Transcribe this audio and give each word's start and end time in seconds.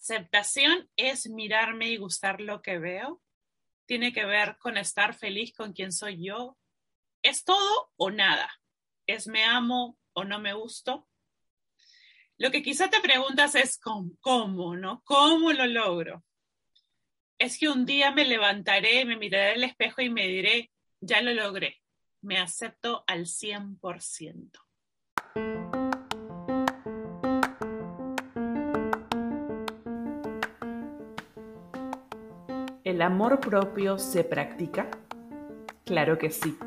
Aceptación 0.00 0.88
es 0.96 1.28
mirarme 1.28 1.88
y 1.88 1.96
gustar 1.96 2.40
lo 2.40 2.62
que 2.62 2.78
veo. 2.78 3.20
Tiene 3.86 4.12
que 4.12 4.24
ver 4.24 4.56
con 4.58 4.76
estar 4.76 5.14
feliz 5.14 5.52
con 5.52 5.72
quien 5.72 5.92
soy 5.92 6.24
yo. 6.24 6.56
Es 7.22 7.44
todo 7.44 7.90
o 7.96 8.10
nada. 8.10 8.50
Es 9.06 9.26
me 9.26 9.44
amo 9.44 9.98
o 10.12 10.24
no 10.24 10.38
me 10.38 10.54
gusto. 10.54 11.08
Lo 12.36 12.52
que 12.52 12.62
quizá 12.62 12.88
te 12.88 13.00
preguntas 13.00 13.56
es 13.56 13.78
cómo, 13.78 14.76
¿no? 14.76 15.02
¿Cómo 15.04 15.52
lo 15.52 15.66
logro? 15.66 16.24
Es 17.36 17.58
que 17.58 17.68
un 17.68 17.84
día 17.84 18.12
me 18.12 18.24
levantaré, 18.24 19.04
me 19.04 19.16
miraré 19.16 19.54
al 19.54 19.64
espejo 19.64 20.02
y 20.02 20.10
me 20.10 20.28
diré, 20.28 20.70
ya 21.00 21.20
lo 21.20 21.34
logré. 21.34 21.82
Me 22.20 22.38
acepto 22.38 23.02
al 23.06 23.26
100%. 23.26 25.77
¿El 32.98 33.02
amor 33.02 33.38
propio 33.38 33.96
se 33.96 34.24
practica? 34.24 34.88
Claro 35.84 36.18
que 36.18 36.30
sí. 36.30 36.58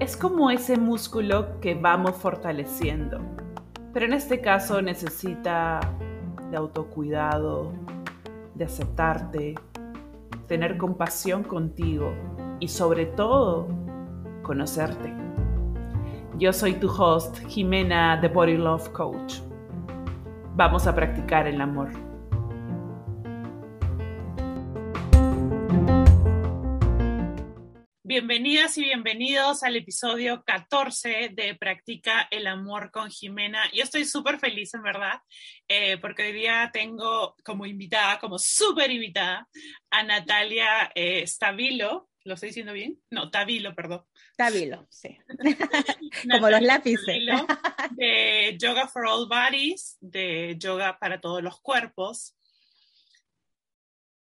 Es 0.00 0.16
como 0.16 0.50
ese 0.50 0.76
músculo 0.76 1.60
que 1.60 1.76
vamos 1.76 2.16
fortaleciendo. 2.16 3.20
Pero 3.92 4.06
en 4.06 4.12
este 4.12 4.40
caso 4.40 4.82
necesita 4.82 5.78
de 6.50 6.56
autocuidado, 6.56 7.72
de 8.56 8.64
aceptarte, 8.64 9.54
tener 10.48 10.76
compasión 10.78 11.44
contigo 11.44 12.12
y 12.58 12.66
sobre 12.66 13.06
todo 13.06 13.68
conocerte. 14.42 15.14
Yo 16.38 16.52
soy 16.52 16.74
tu 16.74 16.88
host, 16.88 17.38
Jimena, 17.46 18.20
The 18.20 18.26
Body 18.26 18.56
Love 18.56 18.88
Coach. 18.88 19.36
Vamos 20.56 20.88
a 20.88 20.94
practicar 20.96 21.46
el 21.46 21.60
amor. 21.60 22.11
Bienvenidas 28.24 28.78
y 28.78 28.84
bienvenidos 28.84 29.64
al 29.64 29.74
episodio 29.74 30.44
14 30.44 31.30
de 31.34 31.56
Practica 31.56 32.28
el 32.30 32.46
Amor 32.46 32.92
con 32.92 33.10
Jimena. 33.10 33.64
Yo 33.72 33.82
estoy 33.82 34.04
súper 34.04 34.38
feliz, 34.38 34.72
en 34.74 34.82
verdad, 34.84 35.14
eh, 35.66 35.98
porque 35.98 36.26
hoy 36.26 36.32
día 36.32 36.70
tengo 36.72 37.34
como 37.42 37.66
invitada, 37.66 38.20
como 38.20 38.38
súper 38.38 38.92
invitada, 38.92 39.48
a 39.90 40.04
Natalia 40.04 40.92
eh, 40.94 41.26
Stabilo. 41.26 42.10
¿Lo 42.22 42.34
estoy 42.34 42.50
diciendo 42.50 42.72
bien? 42.72 42.96
No, 43.10 43.28
Tabilo, 43.28 43.74
perdón. 43.74 44.04
Tabilo, 44.36 44.86
sí. 44.88 45.18
como 46.30 46.48
los 46.48 46.62
lápices. 46.62 47.26
de 47.90 48.56
Yoga 48.56 48.86
for 48.86 49.04
All 49.04 49.28
Bodies, 49.28 49.96
de 50.00 50.54
Yoga 50.58 50.96
para 50.96 51.20
todos 51.20 51.42
los 51.42 51.60
cuerpos. 51.60 52.36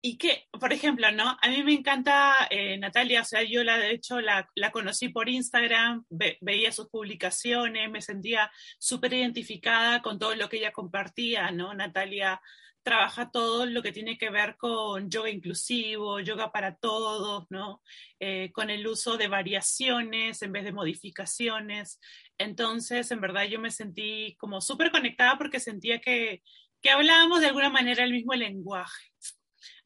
Y 0.02 0.18
que, 0.18 0.48
por 0.60 0.72
ejemplo, 0.72 1.12
¿no? 1.12 1.38
A 1.42 1.50
mí 1.50 1.62
me 1.62 1.74
encanta 1.74 2.48
eh, 2.50 2.78
Natalia, 2.78 3.22
o 3.22 3.26
sea, 3.26 3.44
yo 3.44 3.66
la, 3.66 3.78
de 3.78 3.92
hecho 3.92 4.22
la, 4.22 4.50
la 4.56 4.72
conocí 4.72 5.10
por 5.10 5.28
Instagram, 5.28 6.06
veía 6.10 6.72
sus 6.72 6.88
publicaciones, 6.88 7.92
me 7.92 8.02
sentía 8.02 8.50
súper 8.80 9.14
identificada 9.14 10.02
con 10.02 10.18
todo 10.18 10.36
lo 10.36 10.48
que 10.48 10.58
ella 10.58 10.72
compartía, 10.72 11.52
¿no? 11.52 11.74
Natalia 11.74 12.40
trabaja 12.82 13.30
todo 13.30 13.66
lo 13.66 13.82
que 13.82 13.92
tiene 13.92 14.18
que 14.18 14.30
ver 14.30 14.56
con 14.58 15.10
yoga 15.10 15.30
inclusivo, 15.30 16.20
yoga 16.20 16.52
para 16.52 16.76
todos, 16.76 17.46
¿no? 17.50 17.82
Eh, 18.20 18.52
con 18.54 18.70
el 18.70 18.88
uso 18.88 19.18
de 19.18 19.28
variaciones 19.28 20.42
en 20.42 20.52
vez 20.52 20.64
de 20.64 20.72
modificaciones. 20.72 22.00
Entonces, 22.38 23.12
en 23.12 23.22
verdad, 23.22 23.44
yo 23.44 23.60
me 23.60 23.72
sentí 23.72 24.36
como 24.40 24.62
súper 24.62 24.92
conectada 24.92 25.38
porque 25.38 25.60
sentía 25.60 26.00
que, 26.00 26.42
que 26.82 26.90
hablábamos 26.90 27.42
de 27.42 27.48
alguna 27.48 27.70
manera 27.70 28.04
el 28.04 28.14
mismo 28.14 28.34
lenguaje. 28.34 29.12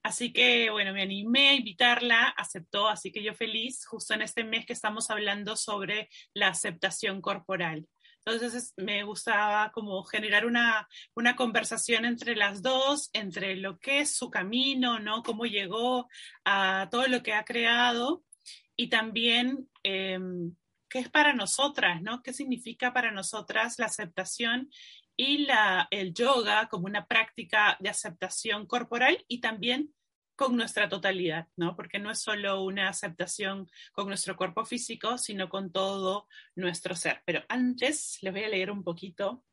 Así 0.03 0.33
que, 0.33 0.69
bueno, 0.69 0.91
me 0.93 1.01
animé 1.01 1.49
a 1.49 1.53
invitarla, 1.53 2.27
aceptó, 2.27 2.89
así 2.89 3.11
que 3.11 3.23
yo 3.23 3.33
feliz, 3.33 3.85
justo 3.85 4.13
en 4.13 4.21
este 4.21 4.43
mes 4.43 4.65
que 4.65 4.73
estamos 4.73 5.09
hablando 5.09 5.55
sobre 5.55 6.09
la 6.33 6.49
aceptación 6.49 7.21
corporal. 7.21 7.87
Entonces 8.25 8.73
me 8.77 9.03
gustaba 9.03 9.71
como 9.71 10.03
generar 10.03 10.45
una, 10.45 10.87
una, 11.13 11.35
conversación 11.35 12.05
entre 12.05 12.35
las 12.35 12.61
dos, 12.61 13.09
entre 13.13 13.55
lo 13.55 13.79
que 13.79 13.99
es 13.99 14.15
su 14.15 14.29
camino, 14.29 14.99
¿no? 14.99 15.23
Cómo 15.23 15.45
llegó 15.45 16.07
a 16.45 16.87
todo 16.91 17.07
lo 17.07 17.21
que 17.21 17.33
ha 17.33 17.43
creado 17.43 18.23
y 18.75 18.87
también 18.87 19.69
em, 19.83 20.55
qué 20.89 20.99
es 20.99 21.09
para 21.09 21.33
nosotras, 21.33 22.01
¿no? 22.01 22.21
¿Qué 22.21 22.33
significa 22.33 22.93
para 22.93 23.11
nosotras 23.11 23.77
la 23.77 23.87
aceptación 23.87 24.69
y 25.15 25.47
el 25.91 26.13
yoga 26.13 26.67
como 26.69 26.85
una 26.85 27.05
práctica 27.05 27.77
de 27.79 27.89
aceptación 27.89 28.65
corporal 28.65 29.23
y 29.27 29.41
también 29.41 29.93
con 30.35 30.55
nuestra 30.55 30.89
totalidad, 30.89 31.47
¿no? 31.55 31.75
Porque 31.75 31.99
no 31.99 32.09
es 32.09 32.21
solo 32.21 32.63
una 32.63 32.89
aceptación 32.89 33.69
con 33.91 34.07
nuestro 34.07 34.35
cuerpo 34.35 34.65
físico, 34.65 35.17
sino 35.17 35.47
con 35.47 35.71
todo 35.71 36.27
nuestro 36.55 36.95
ser. 36.95 37.21
Pero 37.25 37.43
antes 37.49 38.17
les 38.21 38.33
voy 38.33 38.43
a 38.43 38.49
leer 38.49 38.71
un 38.71 38.83
poquito 38.83 39.45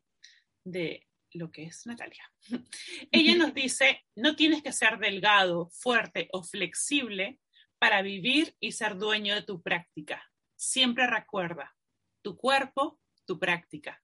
de 0.65 1.06
lo 1.32 1.50
que 1.50 1.65
es 1.65 1.87
Natalia. 1.87 2.25
Ella 3.12 3.37
nos 3.37 3.54
dice, 3.54 4.04
no 4.16 4.37
tienes 4.37 4.62
que 4.62 4.72
ser 4.72 4.98
delgado, 4.98 5.69
fuerte 5.71 6.28
o 6.32 6.42
flexible 6.42 7.38
para 7.78 8.03
vivir 8.03 8.56
y 8.59 8.72
ser 8.72 8.97
dueño 8.97 9.34
de 9.34 9.42
tu 9.42 9.62
práctica. 9.62 10.31
Siempre 10.56 11.06
recuerda, 11.06 11.77
tu 12.22 12.37
cuerpo, 12.37 13.00
tu 13.27 13.38
práctica. 13.38 14.03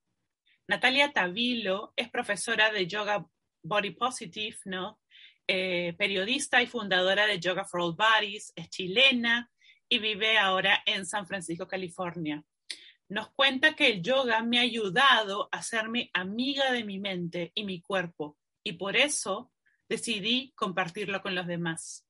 Natalia 0.69 1.12
Tavilo 1.12 1.93
es 1.94 2.09
profesora 2.10 2.72
de 2.72 2.87
Yoga 2.87 3.25
Body 3.62 3.91
Positive, 3.91 4.56
¿no? 4.65 5.00
Eh, 5.47 5.94
periodista 5.97 6.60
y 6.60 6.66
fundadora 6.66 7.27
de 7.27 7.38
Yoga 7.38 7.65
for 7.65 7.81
All 7.81 7.94
Bodies, 7.94 8.53
es 8.56 8.69
chilena 8.69 9.49
y 9.88 10.00
vive 10.00 10.38
ahora 10.38 10.82
en 10.84 11.06
San 11.06 11.27
Francisco, 11.27 11.69
California. 11.69 12.43
Nos 13.09 13.31
cuenta 13.31 13.75
que 13.75 13.87
el 13.87 14.03
yoga 14.03 14.43
me 14.43 14.59
ha 14.59 14.62
ayudado 14.62 15.49
a 15.53 15.59
hacerme 15.59 16.10
amiga 16.12 16.72
de 16.72 16.83
mi 16.83 16.98
mente 16.98 17.53
y 17.54 17.65
mi 17.65 17.81
cuerpo 17.81 18.37
y 18.65 18.72
por 18.72 18.97
eso 18.97 19.53
decidí 19.88 20.53
compartirlo 20.56 21.22
con 21.22 21.37
los 21.37 21.47
demás. 21.47 22.04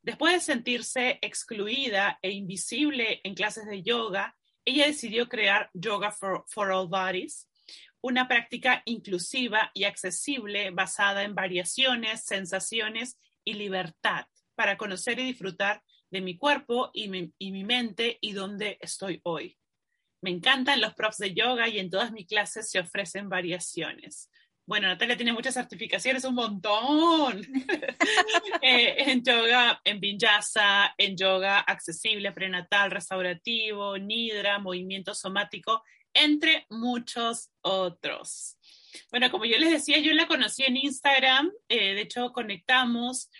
Después 0.00 0.32
de 0.32 0.40
sentirse 0.40 1.18
excluida 1.20 2.18
e 2.22 2.30
invisible 2.30 3.20
en 3.22 3.34
clases 3.34 3.66
de 3.66 3.82
yoga, 3.82 4.34
ella 4.64 4.86
decidió 4.86 5.28
crear 5.28 5.70
Yoga 5.74 6.10
for 6.10 6.70
All 6.70 6.88
Bodies, 6.88 7.47
una 8.00 8.28
práctica 8.28 8.82
inclusiva 8.84 9.70
y 9.74 9.84
accesible 9.84 10.70
basada 10.70 11.22
en 11.22 11.34
variaciones, 11.34 12.24
sensaciones 12.24 13.18
y 13.44 13.54
libertad 13.54 14.26
para 14.54 14.76
conocer 14.76 15.18
y 15.18 15.24
disfrutar 15.24 15.82
de 16.10 16.20
mi 16.20 16.36
cuerpo 16.36 16.90
y 16.92 17.08
mi, 17.08 17.64
mente 17.64 18.18
y 18.20 18.32
dónde 18.32 18.78
estoy 18.80 19.20
hoy. 19.24 19.58
Me 20.20 20.30
encantan 20.30 20.80
los 20.80 20.94
props 20.94 21.18
de 21.18 21.34
yoga 21.34 21.68
y 21.68 21.78
en 21.78 21.90
todas 21.90 22.12
mis 22.12 22.26
clases 22.26 22.70
se 22.70 22.80
ofrecen 22.80 23.28
variaciones. 23.28 24.30
Bueno, 24.66 24.88
Natalia 24.88 25.16
tiene 25.16 25.32
muchas 25.32 25.54
certificaciones, 25.54 26.24
un 26.24 26.34
montón. 26.34 27.42
Eh, 28.60 29.10
en 29.10 29.22
yoga, 29.22 29.80
en 29.84 30.00
vinyasa, 30.00 30.92
en 30.98 31.16
yoga 31.16 31.60
accesible, 31.60 32.32
prenatal, 32.32 32.90
restaurativo, 32.90 33.96
nidra, 33.96 34.58
movimiento 34.58 35.14
somático 35.14 35.84
entre 36.14 36.66
muchos 36.70 37.50
otros. 37.60 38.58
Bueno, 39.10 39.30
como 39.30 39.44
yo 39.44 39.58
les 39.58 39.70
decía, 39.70 39.98
yo 39.98 40.12
la 40.12 40.26
conocí 40.26 40.64
en 40.64 40.76
Instagram, 40.76 41.50
eh, 41.68 41.94
de 41.94 42.00
hecho 42.02 42.32
conectamos, 42.32 43.30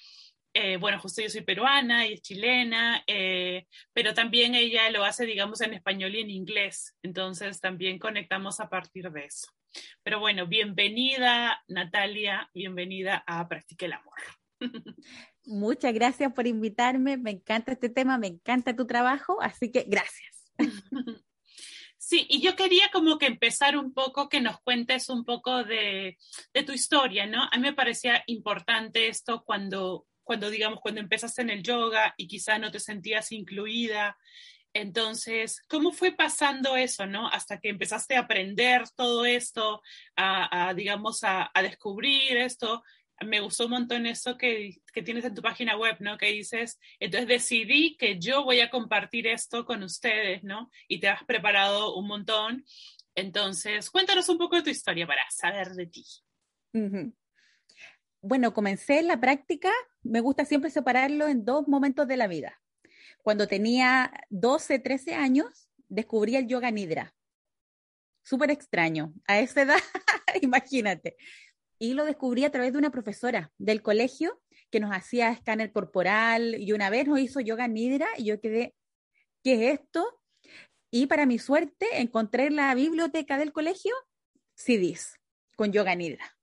eh, 0.55 0.77
bueno, 0.77 0.99
justo 0.99 1.23
yo 1.23 1.29
soy 1.29 1.43
peruana 1.43 2.07
y 2.07 2.15
es 2.15 2.23
chilena, 2.23 3.03
eh, 3.07 3.67
pero 3.93 4.15
también 4.15 4.55
ella 4.55 4.91
lo 4.91 5.05
hace, 5.05 5.27
digamos, 5.27 5.61
en 5.61 5.75
español 5.75 6.15
y 6.15 6.21
en 6.21 6.31
inglés, 6.31 6.97
entonces 7.03 7.61
también 7.61 7.99
conectamos 7.99 8.61
a 8.61 8.69
partir 8.69 9.11
de 9.11 9.25
eso. 9.27 9.49
Pero 10.03 10.19
bueno, 10.21 10.47
bienvenida 10.47 11.63
Natalia, 11.69 12.51
bienvenida 12.55 13.23
a 13.27 13.47
Practica 13.47 13.87
el 13.87 13.93
Amor. 13.93 14.19
Muchas 15.45 15.95
gracias 15.95 16.33
por 16.33 16.47
invitarme, 16.47 17.17
me 17.17 17.31
encanta 17.31 17.73
este 17.73 17.89
tema, 17.89 18.19
me 18.19 18.27
encanta 18.27 18.75
tu 18.75 18.87
trabajo, 18.87 19.41
así 19.41 19.71
que 19.71 19.85
gracias. 19.87 20.45
Sí, 22.09 22.25
y 22.31 22.41
yo 22.41 22.57
quería 22.57 22.89
como 22.91 23.19
que 23.19 23.27
empezar 23.27 23.77
un 23.77 23.93
poco, 23.93 24.31
que 24.31 24.41
nos 24.41 24.59
cuentes 24.63 25.11
un 25.11 25.27
poco 25.27 25.63
de, 25.63 26.17
tu 26.67 26.73
historia, 26.73 27.27
¿no? 27.27 27.43
A 27.43 27.57
mí 27.57 27.61
me 27.61 27.75
parecía 27.75 28.25
importante 28.29 29.09
esto 29.09 29.45
cuando, 29.45 30.07
cuando, 30.23 30.49
digamos, 30.49 30.81
cuando 30.81 31.03
empezaste 31.03 31.43
en 31.43 31.51
el 31.51 31.63
yoga 31.63 32.15
y 32.17 32.27
quizá 32.27 32.59
no 32.59 32.71
te 32.71 32.81
sentías 32.81 33.31
incluida. 33.31 34.17
Entonces, 34.73 35.61
¿cómo 35.69 35.93
fue 35.93 36.13
pasando 36.13 36.77
eso, 36.77 37.05
no? 37.05 37.29
Hasta 37.29 37.61
que 37.61 37.69
empezaste 37.69 38.17
a 38.17 38.21
aprender 38.21 38.85
todo 38.97 39.27
esto, 39.27 39.83
a, 40.17 40.73
digamos, 40.75 41.25
a, 41.25 41.51
a 41.53 41.61
descubrir 41.61 42.39
esto 42.39 42.83
me 43.25 43.41
gustó 43.41 43.65
un 43.65 43.73
montón 43.73 44.07
eso 44.07 44.37
que, 44.37 44.81
que, 44.93 45.03
tienes 45.03 45.25
en 45.25 45.35
tu 45.35 45.43
página 45.43 45.77
web, 45.77 45.97
¿no? 46.01 46.17
Que 46.19 46.27
dices, 46.27 46.79
entonces 47.01 47.29
decidí 47.29 47.97
que 47.97 48.19
yo 48.19 48.45
voy 48.45 48.61
a 48.61 48.71
compartir 48.71 49.27
esto 49.27 49.65
con 49.65 49.83
ustedes, 49.83 50.45
¿no? 50.45 50.71
Y 50.87 51.01
te 51.01 51.09
has 51.09 51.25
preparado 51.25 51.95
un 51.97 52.07
montón. 52.07 52.65
Entonces, 53.15 53.91
cuéntanos 53.91 54.29
un 54.29 54.39
poco 54.39 54.57
de 54.57 54.63
tu 54.63 54.71
historia 54.71 55.07
para 55.07 55.29
saber 55.31 55.71
de 55.71 55.87
ti. 55.87 56.05
bueno, 58.21 58.55
comencé 58.55 59.03
la 59.03 59.19
práctica, 59.19 59.71
me 60.03 60.21
gusta 60.21 60.45
siempre 60.45 60.71
separarlo 60.71 61.27
en 61.27 61.45
dos 61.45 61.67
momentos 61.67 62.07
de 62.07 62.17
la 62.17 62.29
vida. 62.29 62.61
Cuando 63.23 63.49
tenía 63.49 64.13
12, 64.31 64.79
13 64.79 65.15
años, 65.15 65.69
descubrí 65.89 66.37
el 66.37 66.47
yoga 66.47 66.71
nidra. 66.71 67.15
Súper 68.23 68.51
extraño. 68.51 69.13
A 69.27 69.41
esa 69.41 69.63
edad, 69.63 69.81
imagínate. 70.43 71.17
Y 71.79 71.95
lo 71.95 72.05
descubrí 72.05 72.45
a 72.45 72.51
través 72.51 72.73
de 72.73 72.79
una 72.79 72.91
profesora 72.91 73.53
del 73.59 73.83
colegio 73.83 74.41
que 74.71 74.81
nos 74.81 74.91
hacía 74.91 75.31
escáner 75.31 75.73
corporal 75.73 76.57
y 76.59 76.73
una 76.73 76.91
vez 76.91 77.07
nos 77.07 77.21
hizo 77.21 77.41
yoga 77.41 77.69
nidra 77.69 78.07
y 78.17 78.25
yo 78.25 78.41
quedé, 78.41 78.75
¿qué 79.43 79.55
es 79.55 79.81
esto? 79.81 80.21
Y 80.91 81.07
para 81.07 81.27
mi 81.27 81.39
suerte 81.39 81.87
encontré 82.01 82.47
en 82.47 82.57
la 82.57 82.75
biblioteca 82.75 83.39
del 83.39 83.53
colegio 83.53 83.95
CDs 84.55 85.19
con 85.57 85.73
yoga 85.73 85.95
nidra. 85.95 86.37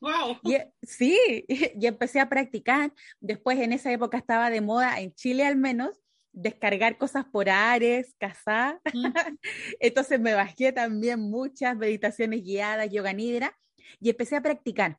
Wow. 0.00 0.38
Y, 0.44 0.56
sí, 0.82 1.18
y 1.48 1.86
empecé 1.86 2.20
a 2.20 2.28
practicar. 2.28 2.92
Después 3.20 3.58
en 3.58 3.72
esa 3.72 3.92
época 3.92 4.18
estaba 4.18 4.50
de 4.50 4.60
moda, 4.60 5.00
en 5.00 5.14
Chile 5.14 5.44
al 5.44 5.56
menos, 5.56 6.00
descargar 6.32 6.98
cosas 6.98 7.24
por 7.24 7.48
Ares, 7.48 8.14
Casá. 8.18 8.80
Entonces 9.80 10.20
me 10.20 10.34
bajé 10.34 10.72
también 10.72 11.20
muchas 11.20 11.76
meditaciones 11.76 12.42
guiadas, 12.42 12.90
yoga 12.90 13.12
nidra, 13.12 13.58
y 14.00 14.10
empecé 14.10 14.36
a 14.36 14.42
practicar. 14.42 14.98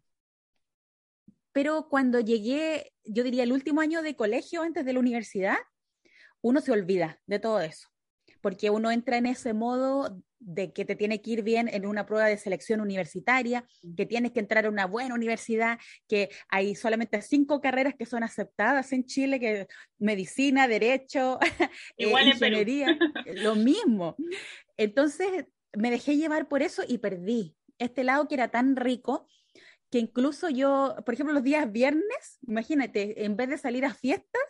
Pero 1.51 1.88
cuando 1.89 2.19
llegué, 2.19 2.94
yo 3.03 3.24
diría 3.24 3.44
el 3.44 3.51
último 3.51 3.81
año 3.81 4.01
de 4.01 4.15
colegio 4.15 4.62
antes 4.62 4.86
de 4.86 4.94
la 4.94 5.00
universidad, 5.00 5.57
uno 6.41 6.62
se 6.62 6.71
olvida 6.71 7.19
de 7.25 7.39
todo 7.39 7.59
eso, 7.59 7.89
porque 8.41 8.69
uno 8.69 8.91
entra 8.91 9.18
en 9.18 9.25
ese 9.25 9.53
modo 9.53 10.21
de 10.39 10.71
que 10.71 10.86
te 10.86 10.95
tiene 10.95 11.21
que 11.21 11.31
ir 11.31 11.44
bien 11.44 11.68
en 11.68 11.86
una 11.86 12.06
prueba 12.06 12.27
de 12.27 12.38
selección 12.38 12.80
universitaria, 12.80 13.65
que 13.97 14.06
tienes 14.06 14.31
que 14.31 14.39
entrar 14.39 14.65
a 14.65 14.69
una 14.69 14.86
buena 14.86 15.13
universidad, 15.15 15.77
que 16.07 16.30
hay 16.47 16.75
solamente 16.75 17.21
cinco 17.21 17.59
carreras 17.59 17.95
que 17.95 18.06
son 18.06 18.24
aceptadas 18.24 18.94
en 18.94 19.06
Chile, 19.06 19.39
que 19.39 19.68
medicina, 19.97 20.68
derecho, 20.68 21.39
eh, 21.97 22.07
Igual 22.07 22.30
ingeniería, 22.30 22.97
lo 23.25 23.56
mismo. 23.56 24.15
Entonces 24.77 25.45
me 25.74 25.91
dejé 25.91 26.15
llevar 26.15 26.47
por 26.47 26.62
eso 26.62 26.83
y 26.88 27.00
perdí 27.00 27.56
este 27.79 28.03
lado 28.03 28.27
que 28.27 28.35
era 28.35 28.49
tan 28.49 28.75
rico 28.75 29.27
que 29.89 29.97
incluso 29.97 30.49
yo, 30.49 30.95
por 31.03 31.15
ejemplo, 31.15 31.33
los 31.33 31.43
días 31.43 31.71
viernes, 31.71 32.37
imagínate, 32.47 33.25
en 33.25 33.35
vez 33.35 33.49
de 33.49 33.57
salir 33.57 33.85
a 33.85 33.93
fiestas, 33.93 34.43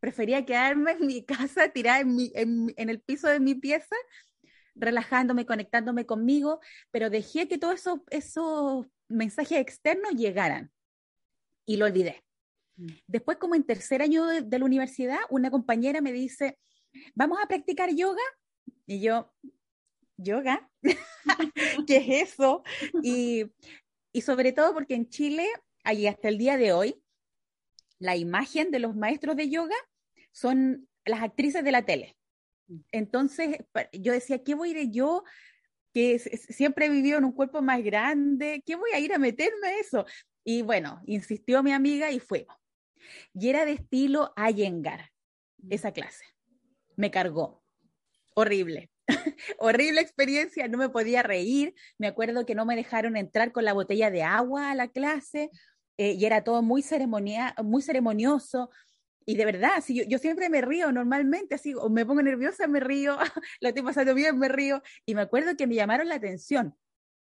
prefería 0.00 0.44
quedarme 0.44 0.92
en 0.92 1.06
mi 1.06 1.24
casa, 1.24 1.70
tirada 1.70 2.00
en, 2.00 2.72
en 2.76 2.88
el 2.90 3.00
piso 3.00 3.28
de 3.28 3.40
mi 3.40 3.54
pieza 3.54 3.96
relajándome, 4.74 5.46
conectándome 5.46 6.06
conmigo, 6.06 6.60
pero 6.90 7.10
dejé 7.10 7.48
que 7.48 7.58
todos 7.58 7.74
esos, 7.74 8.00
esos 8.10 8.86
mensajes 9.08 9.58
externos 9.58 10.12
llegaran 10.12 10.70
y 11.66 11.76
lo 11.76 11.86
olvidé. 11.86 12.24
Mm. 12.76 12.88
Después, 13.06 13.38
como 13.38 13.54
en 13.54 13.64
tercer 13.64 14.02
año 14.02 14.26
de, 14.26 14.58
la 14.58 14.64
universidad, 14.64 15.18
una 15.30 15.50
compañera 15.50 16.00
me 16.00 16.12
dice, 16.12 16.58
vamos 17.14 17.38
a 17.42 17.46
practicar 17.46 17.94
yoga. 17.94 18.22
Y 18.86 19.00
yo, 19.00 19.32
yoga, 20.22 20.70
¿qué 21.86 21.96
es 21.96 22.32
eso? 22.32 22.62
Y, 23.02 23.44
y 24.12 24.20
sobre 24.22 24.52
todo 24.52 24.74
porque 24.74 24.94
en 24.94 25.08
Chile, 25.08 25.48
ahí 25.84 26.06
hasta 26.06 26.28
el 26.28 26.38
día 26.38 26.56
de 26.56 26.72
hoy, 26.72 27.02
la 27.98 28.16
imagen 28.16 28.70
de 28.70 28.80
los 28.80 28.96
maestros 28.96 29.36
de 29.36 29.48
yoga 29.48 29.76
son 30.32 30.88
las 31.04 31.22
actrices 31.22 31.64
de 31.64 31.72
la 31.72 31.84
tele. 31.84 32.16
Entonces, 32.90 33.58
yo 33.92 34.12
decía, 34.12 34.42
¿qué 34.42 34.54
voy 34.54 34.74
a 34.74 34.80
ir 34.80 34.90
yo? 34.90 35.24
que 35.92 36.18
siempre 36.18 36.86
he 36.86 36.90
vivido 36.90 37.18
en 37.18 37.24
un 37.24 37.32
cuerpo 37.32 37.60
más 37.60 37.82
grande, 37.82 38.62
¿qué 38.64 38.76
voy 38.76 38.90
a 38.92 38.98
ir 38.98 39.12
a 39.12 39.18
meterme 39.18 39.68
a 39.68 39.78
eso? 39.78 40.06
Y 40.44 40.62
bueno, 40.62 41.02
insistió 41.06 41.62
mi 41.62 41.72
amiga 41.72 42.10
y 42.10 42.18
fuimos. 42.18 42.56
Y 43.34 43.48
era 43.48 43.64
de 43.64 43.72
estilo 43.72 44.32
Ayengar, 44.36 45.10
esa 45.68 45.92
clase. 45.92 46.24
Me 46.96 47.10
cargó. 47.10 47.62
Horrible. 48.34 48.90
Horrible 49.58 50.00
experiencia, 50.00 50.68
no 50.68 50.78
me 50.78 50.88
podía 50.88 51.22
reír. 51.22 51.74
Me 51.98 52.06
acuerdo 52.06 52.46
que 52.46 52.54
no 52.54 52.64
me 52.64 52.76
dejaron 52.76 53.16
entrar 53.16 53.52
con 53.52 53.64
la 53.64 53.72
botella 53.72 54.10
de 54.10 54.22
agua 54.22 54.70
a 54.70 54.74
la 54.74 54.88
clase 54.88 55.50
eh, 55.98 56.12
y 56.12 56.24
era 56.24 56.44
todo 56.44 56.62
muy, 56.62 56.82
ceremonia, 56.82 57.54
muy 57.62 57.82
ceremonioso. 57.82 58.70
Y 59.24 59.36
de 59.36 59.44
verdad, 59.44 59.82
si 59.82 59.94
yo, 59.94 60.04
yo, 60.08 60.18
siempre 60.18 60.48
me 60.48 60.60
río 60.60 60.90
normalmente, 60.90 61.54
así, 61.54 61.74
o 61.74 61.88
me 61.88 62.04
pongo 62.04 62.22
nerviosa, 62.22 62.66
me 62.66 62.80
río, 62.80 63.16
lo 63.60 63.68
estoy 63.68 63.82
pasando 63.82 64.14
bien, 64.14 64.38
me 64.38 64.48
río. 64.48 64.82
Y 65.06 65.14
me 65.14 65.22
acuerdo 65.22 65.56
que 65.56 65.66
me 65.66 65.74
llamaron 65.74 66.08
la 66.08 66.16
atención 66.16 66.76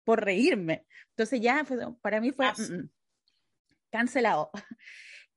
por 0.05 0.25
reírme. 0.25 0.87
Entonces 1.11 1.41
ya 1.41 1.65
para 2.01 2.21
mí 2.21 2.33
fue 2.33 2.47
mm, 2.47 2.73
mm, 2.75 2.91
cancelado. 3.91 4.51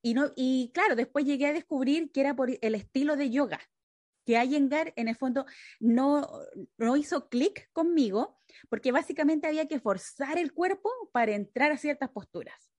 Y, 0.05 0.15
no, 0.15 0.33
y 0.35 0.69
claro, 0.73 0.97
después 0.97 1.23
llegué 1.23 1.47
a 1.47 1.53
descubrir 1.53 2.11
que 2.11 2.19
era 2.19 2.35
por 2.35 2.49
el 2.49 2.75
estilo 2.75 3.15
de 3.15 3.29
yoga, 3.29 3.61
que 4.25 4.41
Iyengar 4.41 4.93
en 4.95 5.07
el 5.07 5.15
fondo 5.15 5.45
no, 5.79 6.29
no 6.77 6.97
hizo 6.97 7.29
clic 7.29 7.69
conmigo, 7.73 8.39
porque 8.69 8.91
básicamente 8.91 9.47
había 9.47 9.67
que 9.67 9.79
forzar 9.79 10.37
el 10.37 10.53
cuerpo 10.53 10.89
para 11.11 11.33
entrar 11.33 11.71
a 11.71 11.77
ciertas 11.77 12.09
posturas. 12.09 12.71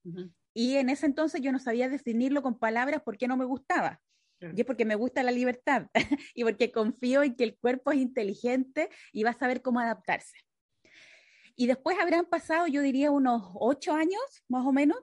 Y 0.53 0.75
en 0.75 0.89
ese 0.89 1.05
entonces 1.05 1.41
yo 1.41 1.51
no 1.51 1.59
sabía 1.59 1.89
definirlo 1.89 2.41
con 2.41 2.57
palabras 2.57 3.01
porque 3.03 3.27
no 3.27 3.37
me 3.37 3.45
gustaba. 3.45 4.01
Y 4.41 4.61
es 4.61 4.65
porque 4.65 4.85
me 4.85 4.95
gusta 4.95 5.23
la 5.23 5.31
libertad 5.31 5.87
y 6.35 6.43
porque 6.43 6.71
confío 6.71 7.23
en 7.23 7.35
que 7.35 7.45
el 7.45 7.57
cuerpo 7.57 7.91
es 7.91 7.99
inteligente 7.99 8.89
y 9.11 9.23
va 9.23 9.31
a 9.31 9.39
saber 9.39 9.61
cómo 9.61 9.79
adaptarse. 9.79 10.37
Y 11.55 11.67
después 11.67 11.97
habrán 11.99 12.25
pasado, 12.25 12.67
yo 12.67 12.81
diría, 12.81 13.11
unos 13.11 13.49
ocho 13.55 13.93
años 13.93 14.21
más 14.49 14.65
o 14.65 14.73
menos, 14.73 14.97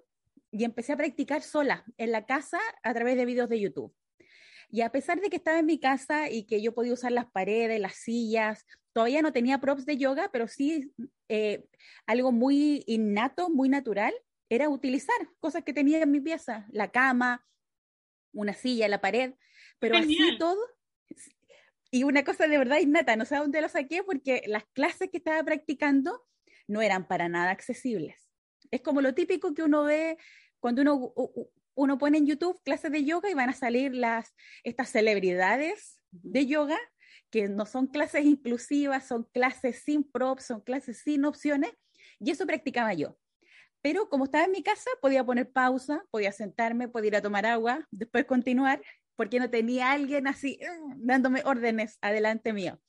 y 0.50 0.64
empecé 0.64 0.92
a 0.92 0.98
practicar 0.98 1.42
sola 1.42 1.84
en 1.96 2.12
la 2.12 2.26
casa 2.26 2.58
a 2.82 2.92
través 2.92 3.16
de 3.16 3.24
videos 3.24 3.48
de 3.48 3.58
YouTube. 3.58 3.94
Y 4.72 4.80
a 4.80 4.90
pesar 4.90 5.20
de 5.20 5.28
que 5.28 5.36
estaba 5.36 5.58
en 5.58 5.66
mi 5.66 5.78
casa 5.78 6.30
y 6.30 6.44
que 6.44 6.62
yo 6.62 6.74
podía 6.74 6.94
usar 6.94 7.12
las 7.12 7.30
paredes, 7.30 7.78
las 7.78 7.94
sillas, 7.94 8.66
todavía 8.94 9.20
no 9.20 9.30
tenía 9.30 9.60
props 9.60 9.84
de 9.84 9.98
yoga, 9.98 10.30
pero 10.32 10.48
sí 10.48 10.94
eh, 11.28 11.66
algo 12.06 12.32
muy 12.32 12.82
innato, 12.86 13.50
muy 13.50 13.68
natural, 13.68 14.14
era 14.48 14.70
utilizar 14.70 15.14
cosas 15.40 15.62
que 15.62 15.74
tenía 15.74 16.02
en 16.02 16.10
mi 16.10 16.22
pieza, 16.22 16.66
la 16.72 16.90
cama, 16.90 17.46
una 18.32 18.54
silla, 18.54 18.88
la 18.88 19.02
pared, 19.02 19.34
pero 19.78 19.98
así 19.98 20.16
todo. 20.38 20.58
Y 21.90 22.04
una 22.04 22.24
cosa 22.24 22.46
de 22.48 22.56
verdad 22.56 22.78
innata, 22.78 23.14
no 23.16 23.26
sé 23.26 23.36
dónde 23.36 23.60
lo 23.60 23.68
saqué 23.68 24.02
porque 24.02 24.42
las 24.46 24.64
clases 24.72 25.10
que 25.10 25.18
estaba 25.18 25.42
practicando 25.44 26.26
no 26.66 26.80
eran 26.80 27.06
para 27.06 27.28
nada 27.28 27.50
accesibles. 27.50 28.26
Es 28.70 28.80
como 28.80 29.02
lo 29.02 29.12
típico 29.12 29.52
que 29.52 29.62
uno 29.62 29.84
ve 29.84 30.16
cuando 30.60 30.80
uno, 30.80 31.12
uno 31.74 31.98
pone 31.98 32.18
en 32.18 32.26
YouTube 32.26 32.60
clases 32.64 32.92
de 32.92 33.04
yoga 33.04 33.30
y 33.30 33.34
van 33.34 33.50
a 33.50 33.54
salir 33.54 33.94
las, 33.94 34.34
estas 34.64 34.90
celebridades 34.90 35.98
de 36.10 36.46
yoga 36.46 36.78
que 37.30 37.48
no 37.48 37.64
son 37.64 37.86
clases 37.86 38.24
inclusivas, 38.24 39.08
son 39.08 39.24
clases 39.32 39.82
sin 39.82 40.04
props, 40.04 40.44
son 40.44 40.60
clases 40.60 40.98
sin 40.98 41.24
opciones, 41.24 41.72
y 42.20 42.30
eso 42.30 42.46
practicaba 42.46 42.92
yo. 42.92 43.16
Pero 43.80 44.08
como 44.08 44.24
estaba 44.24 44.44
en 44.44 44.52
mi 44.52 44.62
casa, 44.62 44.90
podía 45.00 45.24
poner 45.24 45.50
pausa, 45.50 46.04
podía 46.10 46.30
sentarme, 46.30 46.88
podía 46.88 47.08
ir 47.08 47.16
a 47.16 47.22
tomar 47.22 47.46
agua, 47.46 47.88
después 47.90 48.26
continuar, 48.26 48.82
porque 49.16 49.40
no 49.40 49.50
tenía 49.50 49.92
alguien 49.92 50.26
así 50.26 50.58
mm, 50.60 51.06
dándome 51.06 51.42
órdenes 51.44 51.98
adelante 52.02 52.52
mío. 52.52 52.80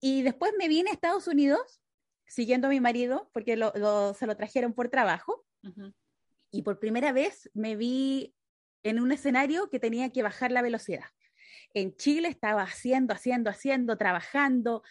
Y 0.00 0.22
después 0.22 0.52
me 0.58 0.68
vine 0.68 0.90
a 0.90 0.92
Estados 0.92 1.26
Unidos 1.26 1.80
siguiendo 2.26 2.66
a 2.66 2.70
mi 2.70 2.80
marido, 2.80 3.30
porque 3.32 3.52
se 3.54 4.26
lo 4.26 4.36
trajeron 4.36 4.74
por 4.74 4.88
trabajo. 4.90 5.44
Y 6.54 6.62
por 6.62 6.78
primera 6.78 7.10
vez 7.10 7.50
me 7.52 7.74
vi 7.74 8.32
en 8.84 9.00
un 9.00 9.10
escenario 9.10 9.68
que 9.70 9.80
tenía 9.80 10.12
que 10.12 10.22
bajar 10.22 10.52
la 10.52 10.62
velocidad. 10.62 11.06
En 11.72 11.96
Chile 11.96 12.28
estaba 12.28 12.62
haciendo, 12.62 13.12
haciendo, 13.12 13.50
haciendo, 13.50 13.98
trabajando, 13.98 14.84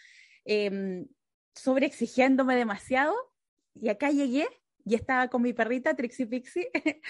eh, 0.44 1.06
sobreexigiéndome 1.54 2.54
demasiado. 2.54 3.14
Y 3.74 3.88
acá 3.88 4.10
llegué 4.10 4.46
y 4.84 4.94
estaba 4.94 5.28
con 5.28 5.40
mi 5.40 5.54
perrita 5.54 5.96
Trixie 5.96 6.26
Pixie 6.26 6.70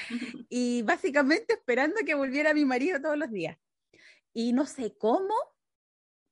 y 0.48 0.82
básicamente 0.82 1.54
esperando 1.54 1.96
que 2.06 2.14
volviera 2.14 2.54
mi 2.54 2.64
marido 2.64 3.00
todos 3.02 3.18
los 3.18 3.32
días. 3.32 3.58
Y 4.32 4.52
no 4.52 4.66
sé 4.66 4.94
cómo, 4.96 5.34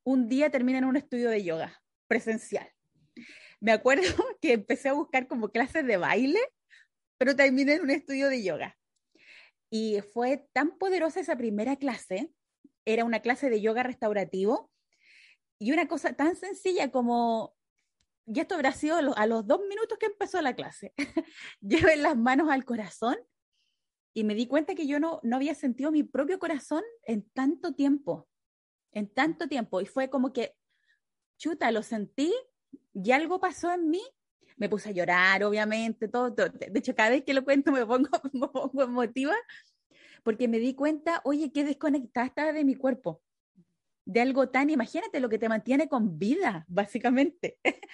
un 0.05 0.29
día 0.29 0.49
terminé 0.49 0.79
en 0.79 0.85
un 0.85 0.97
estudio 0.97 1.29
de 1.29 1.43
yoga 1.43 1.83
presencial. 2.07 2.73
Me 3.59 3.73
acuerdo 3.73 4.03
que 4.41 4.53
empecé 4.53 4.91
a 4.91 4.93
buscar 4.93 5.27
como 5.27 5.49
clases 5.49 5.85
de 5.85 5.97
baile, 5.97 6.39
pero 7.19 7.37
terminé 7.37 7.75
en 7.75 7.83
un 7.83 7.91
estudio 7.91 8.29
de 8.29 8.43
yoga. 8.43 8.79
Y 9.71 10.01
fue 10.13 10.49
tan 10.53 10.79
poderosa 10.79 11.21
esa 11.21 11.37
primera 11.37 11.77
clase, 11.77 12.33
era 12.85 13.05
una 13.05 13.21
clase 13.21 13.49
de 13.49 13.61
yoga 13.61 13.83
restaurativo, 13.83 14.71
y 15.59 15.73
una 15.73 15.87
cosa 15.87 16.13
tan 16.15 16.37
sencilla 16.37 16.91
como 16.91 17.55
y 18.27 18.41
esto 18.41 18.55
habrá 18.55 18.73
sido 18.73 18.97
a 18.97 19.27
los, 19.27 19.47
dos 19.47 19.61
minutos 19.69 19.99
que 19.99 20.07
empezó 20.07 20.41
la 20.41 20.55
clase. 20.55 20.95
Llevé 21.61 21.97
las 21.97 22.17
manos 22.17 22.51
al 22.51 22.65
corazón 22.65 23.17
y 24.15 24.25
me 24.25 24.35
di 24.35 24.47
cuenta 24.47 24.75
que 24.75 24.87
yo 24.87 25.01
no, 25.01 25.21
no 25.23 25.37
había 25.37 25.55
sentido 25.55 25.91
mi 25.91 26.03
propio 26.03 26.39
corazón 26.39 26.83
en 27.05 27.29
tanto 27.31 27.75
tiempo, 27.75 28.29
en 28.93 29.13
tanto 29.13 29.49
tiempo. 29.49 29.81
Y 29.81 29.87
fue 29.87 30.09
como 30.09 30.33
que, 30.33 30.55
chuta, 31.37 31.73
lo 31.73 31.83
sentí 31.83 32.33
y 32.95 33.11
algo 33.11 33.41
pasó 33.41 33.73
en 33.73 33.91
mí 33.91 34.03
me 34.57 34.69
puse 34.69 34.91
a 34.91 34.93
llorar, 34.93 35.43
obviamente, 35.45 36.09
todo, 36.09 36.35
todo. 36.35 36.49
De 36.49 36.79
hecho, 36.79 36.95
cada 36.95 37.11
vez 37.11 37.25
que 37.25 37.35
lo 37.35 37.45
cuento 37.45 37.73
me 37.73 37.85
pongo, 37.87 38.09
me 38.33 38.49
pongo 38.49 38.83
emotiva 38.83 39.35
porque 40.23 40.49
me 40.49 40.59
di 40.59 40.75
cuenta, 40.75 41.21
oye, 41.25 41.53
qué 41.53 41.65
desconectada 41.65 42.27
estaba 42.27 42.53
de 42.53 42.65
mi 42.65 42.75
cuerpo, 42.75 43.23
de 44.05 44.21
algo 44.21 44.49
tan, 44.49 44.71
imagínate 44.71 45.21
lo 45.21 45.29
que 45.29 45.39
te 45.39 45.49
mantiene 45.49 45.89
con 45.89 46.19
vida, 46.19 46.65
básicamente. 46.69 47.59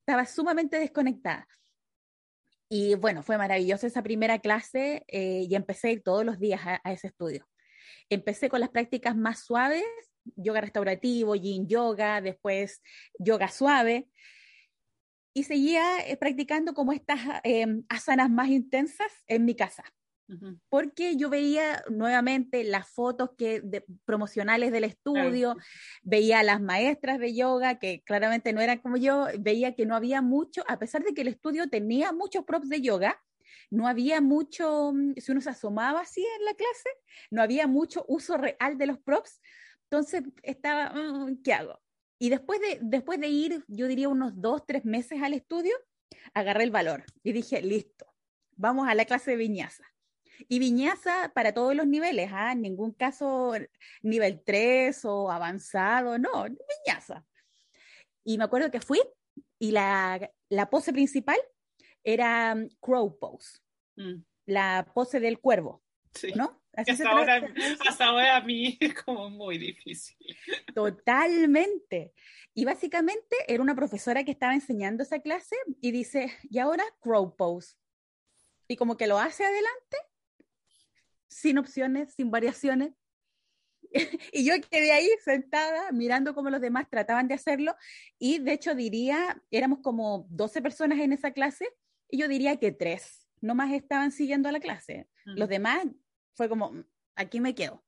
estaba 0.00 0.26
sumamente 0.26 0.78
desconectada. 0.78 1.46
Y 2.68 2.94
bueno, 2.94 3.22
fue 3.22 3.36
maravillosa 3.36 3.86
esa 3.86 4.02
primera 4.02 4.38
clase 4.38 5.04
eh, 5.08 5.46
y 5.48 5.54
empecé 5.54 5.98
todos 5.98 6.24
los 6.24 6.38
días 6.38 6.60
a, 6.64 6.80
a, 6.84 6.92
ese 6.92 7.08
estudio. 7.08 7.48
Empecé 8.08 8.48
con 8.48 8.60
las 8.60 8.70
prácticas 8.70 9.16
más 9.16 9.44
suaves, 9.44 9.84
yoga 10.36 10.60
restaurativo, 10.60 11.34
yin 11.34 11.68
yoga, 11.68 12.20
después 12.20 12.80
yoga 13.18 13.48
suave, 13.48 14.08
y 15.32 15.44
seguía 15.44 15.98
eh, 16.06 16.16
practicando 16.16 16.74
como 16.74 16.92
estas 16.92 17.20
eh, 17.44 17.66
asanas 17.88 18.30
más 18.30 18.48
intensas 18.48 19.12
en 19.26 19.44
mi 19.44 19.54
casa 19.54 19.84
porque 20.68 21.16
yo 21.16 21.28
veía 21.28 21.82
nuevamente 21.90 22.64
las 22.64 22.88
fotos 22.88 23.30
que, 23.36 23.62
promocionales 24.04 24.70
del 24.70 24.84
estudio, 24.84 25.54
claro. 25.54 25.68
veía 26.02 26.40
a 26.40 26.42
las 26.44 26.60
maestras 26.60 27.18
de 27.18 27.34
yoga 27.34 27.78
que 27.78 28.02
claramente 28.04 28.52
no 28.52 28.60
eran 28.60 28.78
como 28.78 28.96
yo, 28.96 29.26
veía 29.38 29.74
que 29.74 29.86
no 29.86 29.96
había 29.96 30.22
mucho, 30.22 30.62
a 30.68 30.78
pesar 30.78 31.02
de 31.02 31.14
que 31.14 31.22
el 31.22 31.28
estudio 31.28 31.68
tenía 31.68 32.12
muchos 32.12 32.44
props 32.44 32.68
de 32.68 32.80
yoga, 32.80 33.20
no 33.70 33.88
había 33.88 34.20
mucho, 34.20 34.92
mm, 34.92 35.14
si 35.16 35.32
uno 35.32 35.40
se 35.40 35.50
asomaba 35.50 36.00
así 36.00 36.24
en 36.38 36.44
la 36.44 36.54
clase, 36.54 36.90
no 37.30 37.42
había 37.42 37.66
mucho 37.66 38.04
uso 38.08 38.36
real 38.36 38.78
de 38.78 38.86
los 38.86 38.98
props, 38.98 39.40
entonces 39.84 40.22
estaba, 40.42 40.92
mm, 40.92 41.42
¿qué 41.42 41.52
hago? 41.54 41.80
Y 42.22 42.28
después 42.28 42.60
de, 42.60 42.78
después 42.82 43.18
de 43.18 43.28
ir, 43.28 43.64
yo 43.66 43.88
diría 43.88 44.10
unos 44.10 44.38
dos, 44.38 44.66
tres 44.66 44.84
meses 44.84 45.22
al 45.22 45.32
estudio, 45.32 45.74
agarré 46.34 46.64
el 46.64 46.70
valor 46.70 47.02
y 47.22 47.32
dije, 47.32 47.62
listo, 47.62 48.06
vamos 48.56 48.86
a 48.86 48.94
la 48.94 49.06
clase 49.06 49.30
de 49.30 49.36
viñaza. 49.38 49.84
Y 50.46 50.58
viñaza 50.58 51.32
para 51.34 51.54
todos 51.54 51.74
los 51.74 51.86
niveles, 51.86 52.30
¿ah? 52.30 52.52
en 52.52 52.60
ningún 52.60 52.92
caso 52.92 53.54
nivel 54.02 54.42
3 54.44 55.02
o 55.06 55.30
avanzado, 55.30 56.18
no, 56.18 56.44
viñaza. 56.44 57.24
Y 58.22 58.36
me 58.36 58.44
acuerdo 58.44 58.70
que 58.70 58.82
fui 58.82 59.00
y 59.58 59.70
la, 59.70 60.30
la 60.50 60.68
pose 60.68 60.92
principal 60.92 61.38
era 62.04 62.52
um, 62.54 62.68
crow 62.80 63.18
pose, 63.18 63.60
mm. 63.96 64.22
la 64.44 64.90
pose 64.94 65.20
del 65.20 65.40
cuervo, 65.40 65.82
sí. 66.12 66.32
¿no? 66.34 66.59
Así 66.72 66.92
hasta, 66.92 67.10
ahora, 67.10 67.42
hasta 67.88 68.04
ahora 68.06 68.36
a 68.36 68.40
mí 68.42 68.78
es 68.80 68.94
como 68.94 69.30
muy 69.30 69.58
difícil. 69.58 70.16
Totalmente. 70.74 72.12
Y 72.54 72.64
básicamente 72.64 73.36
era 73.48 73.62
una 73.62 73.74
profesora 73.74 74.24
que 74.24 74.30
estaba 74.32 74.54
enseñando 74.54 75.02
esa 75.02 75.20
clase 75.20 75.56
y 75.80 75.90
dice, 75.90 76.32
y 76.48 76.58
ahora 76.58 76.84
crow 77.00 77.36
pose. 77.36 77.76
Y 78.68 78.76
como 78.76 78.96
que 78.96 79.06
lo 79.06 79.18
hace 79.18 79.44
adelante 79.44 79.96
sin 81.28 81.58
opciones, 81.58 82.12
sin 82.14 82.30
variaciones. 82.30 82.92
y 84.32 84.44
yo 84.44 84.54
quedé 84.70 84.92
ahí 84.92 85.08
sentada 85.24 85.90
mirando 85.92 86.34
cómo 86.34 86.50
los 86.50 86.60
demás 86.60 86.88
trataban 86.88 87.26
de 87.26 87.34
hacerlo 87.34 87.74
y 88.18 88.38
de 88.38 88.52
hecho 88.52 88.74
diría, 88.74 89.42
éramos 89.50 89.80
como 89.80 90.26
12 90.30 90.62
personas 90.62 91.00
en 91.00 91.12
esa 91.12 91.32
clase 91.32 91.66
y 92.08 92.18
yo 92.18 92.28
diría 92.28 92.56
que 92.56 92.70
tres 92.72 93.26
nomás 93.40 93.72
estaban 93.72 94.12
siguiendo 94.12 94.48
a 94.48 94.52
la 94.52 94.60
clase. 94.60 95.08
Los 95.24 95.48
demás 95.48 95.86
fue 96.34 96.48
como, 96.48 96.72
mm, 96.72 96.84
aquí 97.16 97.40
me 97.40 97.54
quedo. 97.54 97.84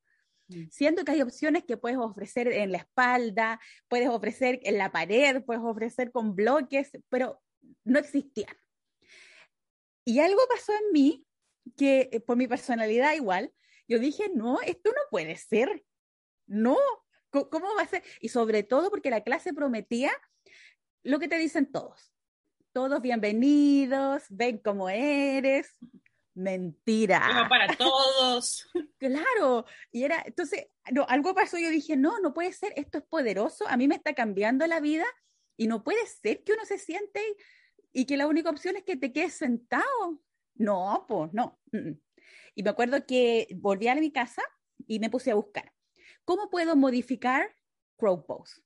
Mm. 0.49 0.69
Siento 0.71 1.05
que 1.05 1.13
hay 1.13 1.23
opciones 1.23 1.65
que 1.65 1.77
puedes 1.77 1.99
ofrecer 1.99 2.49
en 2.49 2.73
la 2.73 2.79
espalda, 2.79 3.61
puedes 3.89 4.09
ofrecer 4.09 4.61
en 4.63 4.79
la 4.79 4.93
pared, 4.93 5.43
puedes 5.45 5.63
ofrecer 5.63 6.11
con 6.13 6.35
bloques, 6.35 6.91
pero 7.09 7.43
no 7.85 7.99
existían. 7.99 8.57
Y 10.05 10.19
algo 10.19 10.41
pasó 10.49 10.73
en 10.73 10.93
mí 10.93 11.27
que 11.77 12.09
eh, 12.13 12.21
por 12.21 12.37
mi 12.37 12.49
personalidad 12.49 13.15
igual, 13.15 13.53
yo 13.89 13.99
dije, 13.99 14.31
no, 14.35 14.61
esto 14.63 14.91
no 14.91 15.03
puede 15.11 15.37
ser. 15.37 15.85
No, 16.47 16.77
¿cómo 17.31 17.75
va 17.77 17.83
a 17.83 17.89
ser? 17.89 18.03
Y 18.21 18.29
sobre 18.29 18.63
todo 18.63 18.91
porque 18.91 19.11
la 19.11 19.23
clase 19.23 19.53
prometía 19.53 20.13
lo 21.03 21.19
que 21.19 21.29
te 21.29 21.39
dicen 21.39 21.71
todos. 21.71 22.13
Todos 22.73 23.01
bienvenidos, 23.03 24.25
ven 24.31 24.59
cómo 24.59 24.89
eres. 24.89 25.71
Mentira. 26.35 27.47
para 27.49 27.77
todos. 27.77 28.69
Claro. 28.99 29.65
Y 29.91 30.05
era, 30.05 30.23
entonces, 30.25 30.67
no, 30.93 31.05
algo 31.09 31.35
pasó, 31.35 31.59
yo 31.59 31.71
dije, 31.71 31.97
no, 31.97 32.21
no 32.21 32.33
puede 32.33 32.53
ser, 32.53 32.73
esto 32.77 32.99
es 32.99 33.05
poderoso, 33.05 33.67
a 33.67 33.77
mí 33.77 33.89
me 33.89 33.97
está 33.97 34.15
cambiando 34.15 34.67
la 34.69 34.79
vida 34.79 35.05
y 35.57 35.67
no 35.67 35.83
puede 35.83 36.07
ser 36.07 36.45
que 36.45 36.53
uno 36.53 36.65
se 36.65 36.79
siente 36.79 37.21
y 37.93 38.07
que 38.07 38.17
la 38.17 38.29
única 38.29 38.51
opción 38.51 38.77
es 38.77 38.85
que 38.85 38.97
te 38.97 39.12
quedes 39.12 39.35
sentado. 39.35 40.23
No, 40.55 41.05
pues 41.09 41.33
no. 41.33 41.61
Y 42.55 42.62
me 42.62 42.71
acuerdo 42.71 43.07
que 43.07 43.49
volví 43.57 43.89
a 43.89 43.95
mi 43.95 44.12
casa 44.12 44.43
y 44.87 45.01
me 45.01 45.11
puse 45.11 45.31
a 45.31 45.35
buscar. 45.35 45.73
¿Cómo 46.25 46.49
puedo 46.49 46.77
modificar 46.77 47.57
Crow 47.97 48.25
Pose? 48.25 48.62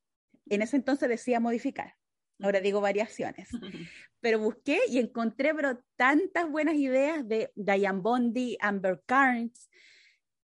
En 0.48 0.62
ese 0.62 0.76
entonces 0.76 1.08
decía 1.08 1.40
modificar. 1.40 1.94
Ahora 2.40 2.60
digo 2.60 2.80
variaciones. 2.80 3.48
Pero 4.20 4.38
busqué 4.38 4.80
y 4.88 4.98
encontré 4.98 5.54
pero, 5.54 5.78
tantas 5.94 6.50
buenas 6.50 6.74
ideas 6.74 7.26
de 7.28 7.52
Diane 7.54 8.00
Bondi, 8.00 8.56
Amber 8.60 9.02
Carnes, 9.06 9.70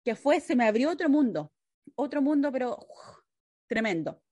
que 0.04 0.14
fue, 0.14 0.40
se 0.40 0.56
me 0.56 0.66
abrió 0.66 0.90
otro 0.90 1.08
mundo. 1.08 1.52
Otro 1.94 2.22
mundo, 2.22 2.50
pero 2.52 2.78
tremendo. 3.66 4.22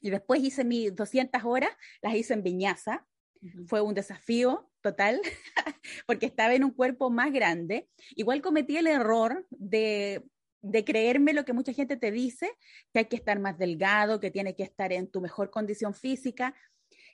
Y 0.00 0.10
después 0.10 0.42
hice 0.42 0.64
mis 0.64 0.94
200 0.94 1.42
horas, 1.44 1.70
las 2.02 2.14
hice 2.14 2.34
en 2.34 2.42
Viñaza. 2.42 3.06
Uh 3.40 3.46
-huh. 3.46 3.68
Fue 3.68 3.80
un 3.80 3.94
desafío 3.94 4.70
total, 4.80 5.20
porque 6.06 6.26
estaba 6.26 6.54
en 6.54 6.64
un 6.64 6.72
cuerpo 6.72 7.10
más 7.10 7.32
grande. 7.32 7.88
Igual 8.16 8.42
cometí 8.42 8.76
el 8.76 8.86
error 8.86 9.46
de, 9.50 10.24
de 10.62 10.84
creerme 10.84 11.32
lo 11.32 11.44
que 11.44 11.52
mucha 11.52 11.72
gente 11.72 11.96
te 11.96 12.10
dice, 12.10 12.50
que 12.92 13.00
hay 13.00 13.04
que 13.06 13.16
estar 13.16 13.38
más 13.38 13.58
delgado, 13.58 14.20
que 14.20 14.30
tiene 14.30 14.54
que 14.54 14.62
estar 14.62 14.92
en 14.92 15.10
tu 15.10 15.20
mejor 15.20 15.50
condición 15.50 15.94
física. 15.94 16.54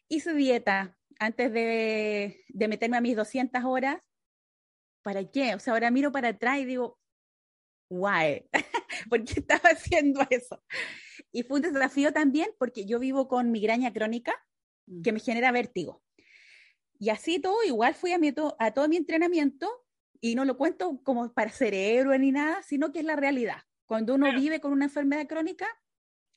Hice 0.08 0.34
dieta 0.34 0.96
antes 1.18 1.52
de, 1.52 2.44
de 2.48 2.68
meterme 2.68 2.96
a 2.96 3.00
mis 3.00 3.16
200 3.16 3.64
horas. 3.64 3.98
¿Para 5.02 5.24
qué? 5.30 5.54
O 5.54 5.58
sea, 5.58 5.74
ahora 5.74 5.90
miro 5.90 6.12
para 6.12 6.28
atrás 6.28 6.58
y 6.58 6.64
digo, 6.64 6.98
why? 7.90 8.48
¿Por 9.10 9.24
qué 9.24 9.40
estaba 9.40 9.68
haciendo 9.72 10.26
eso? 10.30 10.62
Y 11.32 11.42
fue 11.42 11.56
un 11.56 11.62
desafío 11.62 12.12
también 12.12 12.50
porque 12.58 12.86
yo 12.86 12.98
vivo 12.98 13.28
con 13.28 13.50
migraña 13.50 13.92
crónica 13.92 14.34
que 15.02 15.12
me 15.12 15.20
genera 15.20 15.52
vértigo. 15.52 16.02
Y 16.98 17.10
así 17.10 17.40
todo, 17.40 17.62
igual 17.64 17.94
fui 17.94 18.12
a, 18.12 18.18
mi, 18.18 18.32
a 18.58 18.70
todo 18.72 18.88
mi 18.88 18.96
entrenamiento 18.96 19.68
y 20.20 20.34
no 20.34 20.44
lo 20.44 20.56
cuento 20.56 21.00
como 21.02 21.32
para 21.32 21.50
ser 21.50 21.74
héroe 21.74 22.18
ni 22.18 22.32
nada, 22.32 22.62
sino 22.62 22.92
que 22.92 23.00
es 23.00 23.04
la 23.04 23.16
realidad. 23.16 23.58
Cuando 23.86 24.14
uno 24.14 24.26
claro. 24.26 24.40
vive 24.40 24.60
con 24.60 24.72
una 24.72 24.86
enfermedad 24.86 25.26
crónica, 25.26 25.66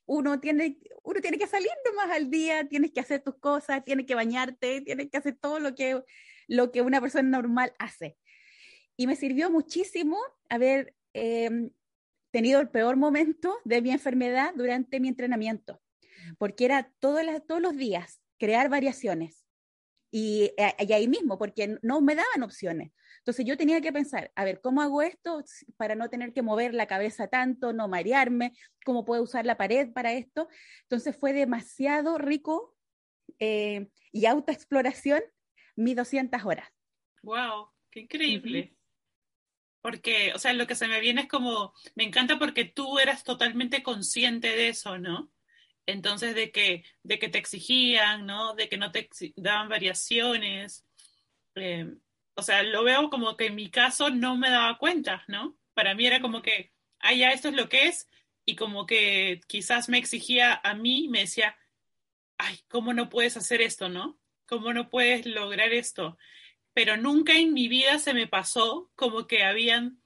uno 0.08 0.40
tiene, 0.40 0.80
uno 1.04 1.22
tiene 1.22 1.38
que 1.38 1.48
salir 1.48 1.70
nomás 1.86 2.10
al 2.10 2.32
día, 2.32 2.68
tienes 2.68 2.92
que 2.92 3.02
hacer 3.02 3.22
tus 3.22 3.36
cosas, 3.36 3.84
tienes 3.84 4.06
que 4.06 4.16
bañarte, 4.16 4.82
tienes 4.82 5.10
que 5.12 5.18
hacer 5.18 5.38
todo 5.40 5.60
lo 5.60 5.76
que, 5.76 6.02
lo 6.48 6.72
que 6.72 6.82
una 6.82 7.00
persona 7.00 7.30
normal 7.30 7.74
hace. 7.78 8.18
Y 8.96 9.06
me 9.06 9.16
sirvió 9.16 9.52
muchísimo 9.52 10.18
haber 10.50 10.96
eh, 11.14 11.70
tenido 12.32 12.62
el 12.62 12.70
peor 12.70 12.96
momento 12.96 13.58
de 13.66 13.82
mi 13.82 13.92
enfermedad 13.92 14.54
durante 14.56 15.00
mi 15.00 15.10
entrenamiento, 15.10 15.82
porque 16.38 16.66
era 16.66 16.92
todo 17.00 17.22
la, 17.22 17.40
todos 17.42 17.62
los 17.62 17.76
días 17.76 18.22
crear 18.40 18.70
variaciones 18.70 19.46
y, 20.10 20.54
eh, 20.58 20.74
y, 20.80 20.94
ahí 20.94 21.08
mismo, 21.08 21.38
porque 21.38 21.78
no 21.82 22.02
me 22.02 22.16
daban 22.16 22.44
opciones. 22.44 22.92
Entonces 23.28 23.46
yo 23.46 23.58
tenía 23.58 23.82
que 23.82 23.92
pensar, 23.92 24.32
a 24.36 24.46
ver, 24.46 24.62
¿cómo 24.62 24.82
hago 24.82 25.02
esto 25.02 25.44
para 25.76 25.96
no 25.96 26.10
tener 26.10 26.32
que 26.32 26.42
mover 26.42 26.74
la 26.74 26.88
cabeza 26.88 27.28
tanto, 27.28 27.74
no 27.74 27.90
marearme? 27.90 28.54
¿Cómo 28.86 29.04
puedo 29.04 29.22
usar 29.22 29.46
la 29.46 29.58
pared 29.58 29.92
para 29.92 30.14
esto? 30.14 30.48
Entonces 30.84 31.14
fue 31.20 31.34
demasiado 31.34 32.18
rico 32.18 32.74
eh, 33.40 33.90
y 34.14 34.28
autoexploración 34.28 35.22
mis 35.76 35.98
200 35.98 36.46
horas. 36.46 36.70
¡Wow! 37.22 37.70
¡Qué 37.92 38.00
increíble! 38.00 38.60
Uh 38.60 38.64
-huh. 38.64 38.78
Porque, 39.82 40.32
o 40.34 40.40
sea, 40.40 40.54
lo 40.54 40.66
que 40.66 40.76
se 40.76 40.88
me 40.88 41.02
viene 41.02 41.24
es 41.24 41.28
como, 41.28 41.74
me 41.96 42.06
encanta 42.06 42.40
porque 42.40 42.64
tú 42.64 42.98
eras 42.98 43.26
totalmente 43.26 43.84
consciente 43.84 44.48
de 44.48 44.70
eso, 44.70 44.98
¿no? 45.00 45.30
entonces 45.86 46.34
de 46.34 46.52
que, 46.52 46.84
de 47.04 47.20
que 47.20 47.30
te 47.30 47.38
exigían, 47.38 48.26
¿no? 48.26 48.56
De 48.56 48.68
que 48.68 48.78
no 48.78 48.92
te 48.92 49.10
daban 49.38 49.70
variaciones. 49.70 50.86
Eh, 51.56 51.90
o 52.38 52.44
sea, 52.44 52.63
lo 52.63 52.84
veo 52.84 53.10
como 53.10 53.36
que 53.36 53.48
en 53.48 53.56
mi 53.56 53.70
caso 53.70 54.10
no 54.10 54.38
me 54.38 54.50
daba 54.50 54.77
cuenta, 54.77 55.24
¿no? 55.27 55.58
Para 55.74 55.96
mí 55.96 56.06
era 56.06 56.22
como 56.22 56.41
que, 56.41 56.72
ah, 57.00 57.13
ya 57.13 57.32
esto 57.32 57.50
es 57.50 57.56
lo 57.56 57.67
que 57.67 57.88
es, 57.88 58.08
y 58.46 58.56
como 58.56 58.86
que 58.86 59.41
quizás 59.48 59.89
me 59.89 59.98
exigía 59.98 60.62
a 60.63 60.75
mí, 60.75 61.08
me 61.10 61.22
decía, 61.22 61.58
ay, 62.38 62.60
¿cómo 62.70 62.94
no 62.94 63.10
puedes 63.10 63.38
hacer 63.38 63.62
esto, 63.62 63.89
no? 63.89 64.20
¿Cómo 64.46 64.72
no 64.72 64.89
puedes 64.89 65.25
lograr 65.25 65.74
esto? 65.74 66.17
Pero 66.74 66.96
nunca 66.96 67.34
en 67.34 67.53
mi 67.53 67.67
vida 67.67 67.98
se 68.00 68.13
me 68.13 68.27
pasó 68.27 68.91
como 68.96 69.27
que 69.27 69.44
habían 69.44 70.01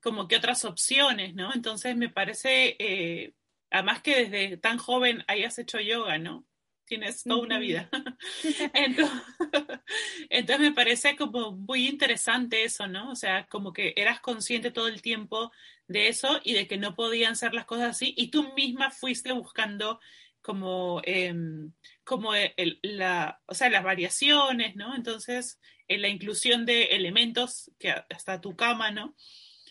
como 0.00 0.26
que 0.28 0.36
otras 0.36 0.64
opciones, 0.64 1.34
¿no? 1.34 1.52
Entonces 1.54 1.96
me 1.96 2.08
parece 2.08 2.76
eh, 2.80 3.34
además 3.70 4.02
que 4.02 4.24
desde 4.24 4.56
tan 4.56 4.78
joven 4.78 5.24
hayas 5.28 5.58
hecho 5.58 5.80
yoga, 5.80 6.18
¿no? 6.18 6.44
Tienes 6.88 7.22
toda 7.22 7.40
una 7.40 7.58
vida. 7.58 7.88
entonces, 8.74 9.22
entonces, 10.30 10.60
me 10.60 10.72
parece 10.72 11.16
como 11.16 11.52
muy 11.52 11.86
interesante 11.86 12.64
eso, 12.64 12.86
¿no? 12.86 13.10
O 13.10 13.16
sea, 13.16 13.46
como 13.46 13.72
que 13.72 13.94
eras 13.96 14.20
consciente 14.20 14.70
todo 14.70 14.88
el 14.88 15.02
tiempo 15.02 15.52
de 15.86 16.08
eso 16.08 16.40
y 16.44 16.54
de 16.54 16.66
que 16.66 16.76
no 16.76 16.94
podían 16.94 17.36
ser 17.36 17.54
las 17.54 17.64
cosas 17.64 17.90
así 17.90 18.14
y 18.16 18.28
tú 18.28 18.52
misma 18.54 18.90
fuiste 18.90 19.32
buscando 19.32 20.00
como, 20.42 21.00
em, 21.04 21.72
como 22.04 22.34
el, 22.34 22.78
la, 22.82 23.40
o 23.46 23.54
sea, 23.54 23.70
las 23.70 23.84
variaciones, 23.84 24.76
¿no? 24.76 24.94
Entonces, 24.94 25.60
en 25.88 26.02
la 26.02 26.08
inclusión 26.08 26.66
de 26.66 26.84
elementos 26.84 27.70
que 27.78 27.90
hasta 27.90 28.40
tu 28.40 28.56
cama, 28.56 28.90
¿no? 28.90 29.14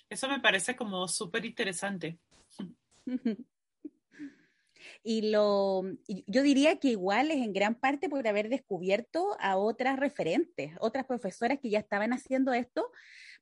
Eso 0.09 0.27
me 0.29 0.39
parece 0.39 0.75
como 0.75 1.07
súper 1.07 1.45
interesante. 1.45 2.17
Y 5.03 5.29
lo, 5.29 5.83
yo 6.07 6.43
diría 6.43 6.79
que 6.79 6.89
igual 6.89 7.31
es 7.31 7.37
en 7.37 7.53
gran 7.53 7.75
parte 7.75 8.09
por 8.09 8.27
haber 8.27 8.49
descubierto 8.49 9.37
a 9.39 9.57
otras 9.57 9.99
referentes, 9.99 10.73
otras 10.79 11.05
profesoras 11.05 11.59
que 11.59 11.69
ya 11.69 11.79
estaban 11.79 12.13
haciendo 12.13 12.53
esto, 12.53 12.91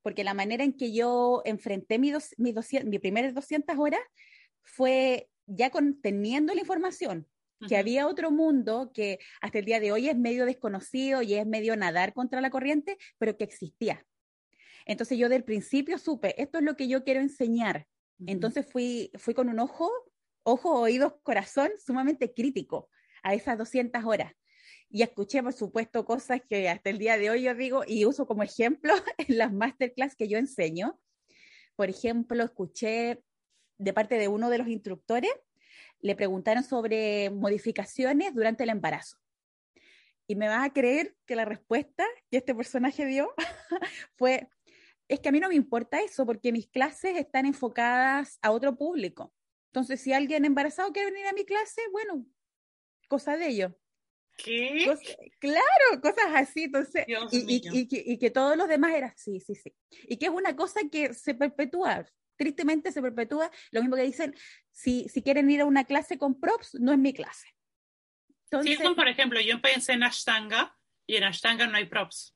porque 0.02 0.24
la 0.24 0.34
manera 0.34 0.64
en 0.64 0.74
que 0.74 0.94
yo 0.94 1.42
enfrenté 1.46 1.98
mi, 2.00 2.12
dos, 2.12 2.36
mi, 2.38 2.54
mi 2.86 3.00
primeras 3.00 3.34
200 3.34 3.78
horas 3.78 4.02
fue 4.64 5.30
ya 5.48 5.70
con, 5.70 6.02
teniendo 6.02 6.54
la 6.54 6.62
información, 6.62 7.28
que 7.68 7.78
había 7.78 8.08
otro 8.08 8.32
mundo 8.32 8.92
que 8.94 9.20
hasta 9.42 9.60
el 9.60 9.66
día 9.66 9.80
de 9.80 9.92
hoy 9.92 10.10
es 10.10 10.18
medio 10.18 10.46
desconocido 10.46 11.22
y 11.22 11.36
es 11.36 11.48
medio 11.48 11.76
nadar 11.76 12.14
contra 12.14 12.42
la 12.42 12.50
corriente, 12.50 12.98
pero 13.18 13.38
que 13.38 13.44
existía. 13.44 14.06
Entonces 14.86 15.18
yo 15.18 15.30
del 15.30 15.44
principio 15.44 15.98
supe, 15.98 16.40
esto 16.42 16.60
es 16.60 16.64
lo 16.64 16.76
que 16.76 16.88
yo 16.88 17.04
quiero 17.04 17.22
enseñar. 17.22 17.88
Entonces 18.28 18.66
fui, 18.66 19.12
fui 19.16 19.34
con 19.34 19.50
un 19.50 19.60
ojo, 19.60 19.92
ojo, 20.46 20.80
oídos, 20.80 21.16
corazón 21.24 21.72
sumamente 21.84 22.34
crítico 22.34 22.90
a 23.24 23.34
esas 23.34 23.58
200 23.58 24.04
horas. 24.06 24.34
Y 24.90 25.02
escuché, 25.02 25.42
por 25.42 25.54
supuesto, 25.54 26.06
cosas 26.06 26.42
que 26.48 26.70
hasta 26.70 26.92
el 26.92 27.00
día 27.00 27.18
de 27.18 27.32
hoy 27.32 27.42
yo 27.42 27.56
digo 27.56 27.84
y 27.86 28.06
uso 28.06 28.28
como 28.28 28.44
ejemplo 28.44 28.94
en 29.18 29.38
las 29.38 29.52
masterclass 29.52 30.16
que 30.16 30.28
yo 30.28 30.38
enseño. 30.38 31.00
Por 31.76 31.90
ejemplo, 31.90 32.44
escuché 32.44 33.24
de 33.78 33.94
parte 33.94 34.18
de 34.18 34.28
uno 34.28 34.50
de 34.50 34.60
los 34.60 34.68
instructores, 34.68 35.32
le 36.00 36.16
preguntaron 36.16 36.64
sobre 36.64 37.32
modificaciones 37.32 38.34
durante 38.34 38.64
el 38.64 38.70
embarazo. 38.70 39.18
Y 40.28 40.36
me 40.36 40.48
vas 40.48 40.66
a 40.66 40.74
creer 40.74 41.16
que 41.26 41.36
la 41.36 41.46
respuesta 41.46 42.06
que 42.30 42.38
este 42.38 42.54
personaje 42.54 43.06
dio 43.08 43.34
fue, 44.16 44.48
es 45.08 45.20
que 45.20 45.30
a 45.30 45.32
mí 45.32 45.40
no 45.40 45.50
me 45.50 45.56
importa 45.56 46.02
eso 46.02 46.26
porque 46.26 46.52
mis 46.52 46.68
clases 46.68 47.18
están 47.18 47.48
enfocadas 47.48 48.38
a 48.44 48.52
otro 48.52 48.78
público. 48.78 49.34
Entonces, 49.76 50.00
si 50.00 50.14
alguien 50.14 50.46
embarazado 50.46 50.94
quiere 50.94 51.12
venir 51.12 51.28
a 51.28 51.34
mi 51.34 51.44
clase, 51.44 51.82
bueno, 51.92 52.26
cosa 53.10 53.36
de 53.36 53.50
ello. 53.50 53.78
¿Qué? 54.38 54.86
claro, 55.38 56.02
cosas 56.02 56.28
así. 56.34 56.64
Entonces, 56.64 57.04
y, 57.30 57.62
y, 57.92 58.18
que 58.18 58.32
todos 58.32 58.56
los 58.56 58.70
demás 58.70 58.94
eran, 58.94 59.14
sí, 59.18 59.42
sí, 59.42 59.54
sí. 59.54 59.76
Y 60.08 60.16
que 60.16 60.28
es 60.28 60.32
una 60.32 60.56
cosa 60.56 60.80
que 60.90 61.14
se 61.14 61.36
perpetúa, 61.36 62.06
tristemente 62.38 62.94
se 62.94 63.02
perpetúa. 63.02 63.52
Lo 63.72 63.82
mismo 63.82 63.98
que 63.98 64.04
dicen, 64.04 64.34
si, 64.72 65.10
si 65.10 65.22
quieren 65.22 65.52
ir 65.52 65.60
a 65.60 65.66
una 65.66 65.84
clase 65.84 66.18
con 66.18 66.40
props, 66.40 66.76
no 66.76 66.94
es 66.94 66.98
mi 66.98 67.14
clase. 67.14 67.50
Entonces, 68.46 68.78
sí, 68.78 68.96
por 68.96 69.10
ejemplo, 69.10 69.42
yo 69.42 69.56
empecé 69.56 69.92
en 69.92 70.04
Ashtanga 70.04 70.74
y 71.06 71.18
en 71.18 71.26
Ashtanga 71.26 71.68
no 71.68 71.76
hay 71.76 71.88
props. 71.88 72.34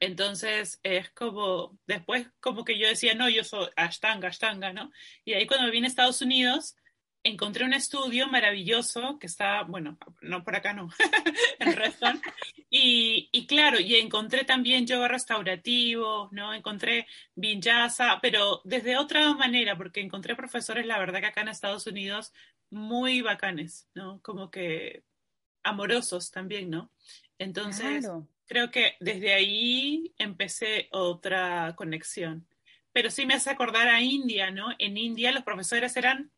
Entonces 0.00 0.80
es 0.82 1.10
como, 1.10 1.78
después 1.86 2.28
como 2.40 2.64
que 2.64 2.78
yo 2.78 2.88
decía, 2.88 3.14
no, 3.14 3.28
yo 3.28 3.44
soy 3.44 3.68
Ashtanga, 3.76 4.28
Ashtanga, 4.28 4.72
¿no? 4.72 4.90
Y 5.24 5.32
ahí 5.34 5.46
cuando 5.46 5.66
me 5.66 5.72
vine 5.72 5.86
a 5.86 5.90
Estados 5.90 6.22
Unidos, 6.22 6.76
encontré 7.24 7.64
un 7.64 7.72
estudio 7.72 8.26
maravilloso 8.28 9.18
que 9.18 9.26
está, 9.26 9.62
bueno, 9.62 9.98
no 10.20 10.42
por 10.42 10.56
acá, 10.56 10.72
no, 10.72 10.88
en 11.58 11.72
Redstone. 11.76 12.20
Y, 12.68 13.28
y, 13.32 13.46
claro, 13.46 13.78
y 13.78 13.96
encontré 13.96 14.44
también 14.44 14.86
yoga 14.86 15.08
restaurativo, 15.08 16.28
¿no? 16.32 16.52
Encontré 16.54 17.06
vinyasa, 17.34 18.18
pero 18.20 18.60
desde 18.64 18.96
otra 18.96 19.34
manera, 19.34 19.76
porque 19.76 20.00
encontré 20.00 20.34
profesores, 20.34 20.86
la 20.86 20.98
verdad 20.98 21.20
que 21.20 21.26
acá 21.26 21.42
en 21.42 21.48
Estados 21.48 21.86
Unidos, 21.86 22.32
muy 22.70 23.20
bacanes, 23.20 23.88
¿no? 23.94 24.20
Como 24.22 24.50
que 24.50 25.04
amorosos 25.62 26.30
también, 26.30 26.70
¿no? 26.70 26.90
Entonces, 27.38 28.08
creo 28.52 28.70
que 28.70 28.96
desde 29.00 29.32
ahí 29.32 30.14
empecé 30.18 30.88
otra 30.92 31.74
conexión. 31.74 32.46
Pero 32.92 33.10
sí 33.10 33.24
me 33.24 33.32
hace 33.32 33.48
acordar 33.48 33.88
a 33.88 34.02
India, 34.02 34.50
¿no? 34.50 34.74
En 34.78 34.98
India 34.98 35.32
los 35.32 35.42
profesores 35.42 35.96
eran 35.96 36.30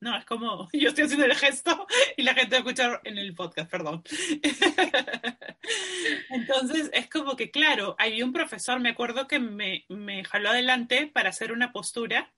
no, 0.00 0.16
es 0.16 0.24
como, 0.24 0.66
yo 0.72 0.88
estoy 0.88 1.04
haciendo 1.04 1.26
el 1.26 1.34
gesto 1.34 1.86
y 2.16 2.22
la 2.22 2.32
gente 2.32 2.56
escucha 2.56 3.02
en 3.04 3.18
el 3.18 3.34
podcast, 3.34 3.70
perdón. 3.70 4.02
Entonces, 6.30 6.88
es 6.94 7.10
como 7.10 7.36
que, 7.36 7.50
claro, 7.50 7.96
había 7.98 8.24
un 8.24 8.32
profesor, 8.32 8.80
me 8.80 8.88
acuerdo 8.88 9.28
que 9.28 9.38
me, 9.38 9.84
me 9.90 10.24
jaló 10.24 10.48
adelante 10.48 11.06
para 11.06 11.28
hacer 11.28 11.52
una 11.52 11.70
postura 11.70 12.32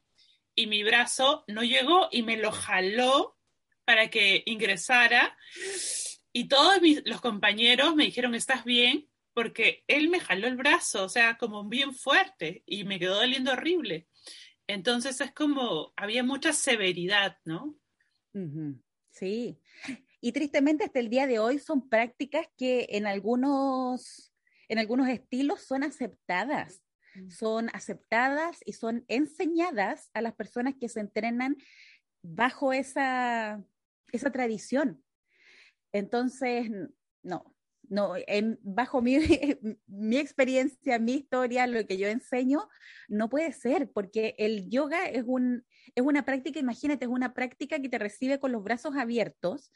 y 0.56 0.66
mi 0.66 0.82
brazo 0.82 1.44
no 1.46 1.62
llegó 1.62 2.08
y 2.10 2.22
me 2.22 2.36
lo 2.36 2.50
jaló 2.50 3.38
para 3.84 4.10
que 4.10 4.42
ingresara. 4.46 5.38
Y 6.32 6.48
todos 6.48 6.80
los 7.04 7.20
compañeros 7.20 7.94
me 7.94 8.04
dijeron, 8.04 8.34
¿estás 8.34 8.64
bien? 8.64 9.08
Porque 9.34 9.84
él 9.86 10.08
me 10.08 10.20
jaló 10.20 10.46
el 10.46 10.56
brazo, 10.56 11.04
o 11.04 11.08
sea, 11.08 11.36
como 11.36 11.68
bien 11.68 11.94
fuerte 11.94 12.62
y 12.66 12.84
me 12.84 12.98
quedó 12.98 13.16
doliendo 13.16 13.52
horrible. 13.52 14.08
Entonces 14.66 15.20
es 15.20 15.32
como, 15.32 15.92
había 15.96 16.22
mucha 16.22 16.52
severidad, 16.52 17.36
¿no? 17.44 17.76
Sí. 19.10 19.58
Y 20.20 20.32
tristemente 20.32 20.84
hasta 20.84 21.00
el 21.00 21.10
día 21.10 21.26
de 21.26 21.38
hoy 21.38 21.58
son 21.58 21.88
prácticas 21.88 22.46
que 22.56 22.86
en 22.90 23.06
algunos, 23.06 24.32
en 24.68 24.78
algunos 24.78 25.08
estilos 25.08 25.62
son 25.62 25.82
aceptadas. 25.82 26.82
Mm. 27.14 27.30
Son 27.30 27.68
aceptadas 27.74 28.60
y 28.64 28.72
son 28.72 29.04
enseñadas 29.08 30.10
a 30.14 30.22
las 30.22 30.34
personas 30.34 30.74
que 30.80 30.88
se 30.88 31.00
entrenan 31.00 31.56
bajo 32.22 32.72
esa, 32.72 33.62
esa 34.12 34.30
tradición. 34.30 35.02
Entonces, 35.92 36.70
no, 37.22 37.54
no, 37.88 38.14
en, 38.26 38.58
bajo 38.62 39.02
mi, 39.02 39.18
mi, 39.86 40.16
experiencia, 40.16 40.98
mi 40.98 41.14
historia, 41.14 41.66
lo 41.66 41.86
que 41.86 41.98
yo 41.98 42.08
enseño, 42.08 42.68
no 43.08 43.28
puede 43.28 43.52
ser, 43.52 43.90
porque 43.92 44.34
el 44.38 44.70
yoga 44.70 45.06
es, 45.06 45.24
un, 45.26 45.66
es 45.94 46.02
una 46.02 46.24
práctica, 46.24 46.58
imagínate, 46.58 47.04
es 47.04 47.10
una 47.10 47.34
práctica 47.34 47.80
que 47.80 47.88
te 47.88 47.98
recibe 47.98 48.40
con 48.40 48.52
los 48.52 48.64
brazos 48.64 48.96
abiertos. 48.96 49.72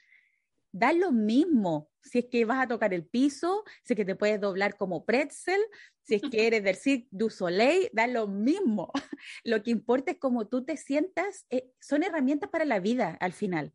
Da 0.72 0.92
lo 0.92 1.12
mismo 1.12 1.90
si 2.02 2.20
es 2.20 2.26
que 2.26 2.44
vas 2.44 2.62
a 2.62 2.68
tocar 2.68 2.94
el 2.94 3.05
piso, 3.05 3.64
si 3.83 3.92
es 3.92 3.96
que 3.96 4.05
te 4.05 4.16
puedes 4.16 4.40
doblar 4.40 4.76
como 4.76 5.05
pretzel, 5.05 5.61
si 6.02 6.14
es 6.16 6.22
que 6.22 6.46
eres 6.46 6.62
del 6.62 6.76
Cirque 6.76 7.09
du 7.11 7.31
Soleil, 7.31 7.88
da 7.92 8.07
lo 8.07 8.29
mismo. 8.29 8.92
Lo 9.44 9.62
que 9.62 9.70
importa 9.70 10.12
es 10.12 10.18
cómo 10.18 10.48
tú 10.48 10.64
te 10.64 10.76
sientas, 10.76 11.46
eh, 11.50 11.70
son 11.81 12.02
herramientas 12.02 12.50
para 12.50 12.64
la 12.64 12.79
vida 12.79 13.16
al 13.20 13.33
final. 13.33 13.72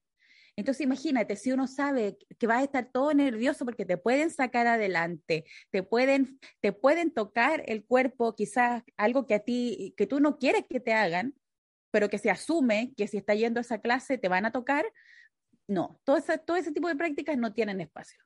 Entonces 0.57 0.81
imagínate, 0.81 1.35
si 1.35 1.51
uno 1.51 1.67
sabe 1.67 2.17
que 2.37 2.47
vas 2.47 2.59
a 2.59 2.63
estar 2.63 2.91
todo 2.91 3.13
nervioso 3.13 3.65
porque 3.65 3.85
te 3.85 3.97
pueden 3.97 4.29
sacar 4.29 4.67
adelante, 4.67 5.45
te 5.69 5.81
pueden, 5.81 6.39
te 6.59 6.73
pueden 6.73 7.11
tocar 7.11 7.63
el 7.67 7.85
cuerpo, 7.85 8.35
quizás 8.35 8.83
algo 8.97 9.25
que 9.25 9.35
a 9.35 9.39
ti, 9.39 9.93
que 9.97 10.07
tú 10.07 10.19
no 10.19 10.37
quieres 10.37 10.65
que 10.69 10.79
te 10.79 10.93
hagan, 10.93 11.35
pero 11.89 12.09
que 12.09 12.17
se 12.17 12.29
asume 12.29 12.93
que 12.95 13.07
si 13.07 13.17
está 13.17 13.33
yendo 13.33 13.59
a 13.59 13.61
esa 13.61 13.79
clase 13.79 14.17
te 14.17 14.27
van 14.27 14.45
a 14.45 14.51
tocar, 14.51 14.85
no, 15.67 15.99
todo 16.03 16.17
ese, 16.17 16.37
todo 16.37 16.57
ese 16.57 16.71
tipo 16.71 16.87
de 16.87 16.95
prácticas 16.95 17.37
no 17.37 17.53
tienen 17.53 17.79
espacio. 17.81 18.23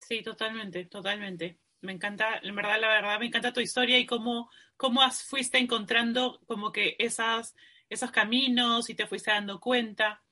Sí, 0.00 0.22
totalmente, 0.22 0.84
totalmente. 0.86 1.60
Me 1.82 1.92
encanta, 1.92 2.40
en 2.42 2.54
verdad, 2.54 2.78
la 2.80 2.88
verdad, 2.88 3.18
me 3.18 3.26
encanta 3.26 3.52
tu 3.52 3.60
historia 3.60 3.98
y 3.98 4.06
cómo, 4.06 4.50
cómo 4.76 5.00
fuiste 5.10 5.58
encontrando 5.58 6.40
como 6.46 6.72
que 6.72 6.96
esas, 6.98 7.54
esos 7.88 8.10
caminos 8.10 8.90
y 8.90 8.94
te 8.94 9.06
fuiste 9.06 9.30
dando 9.30 9.60
cuenta. 9.60 10.22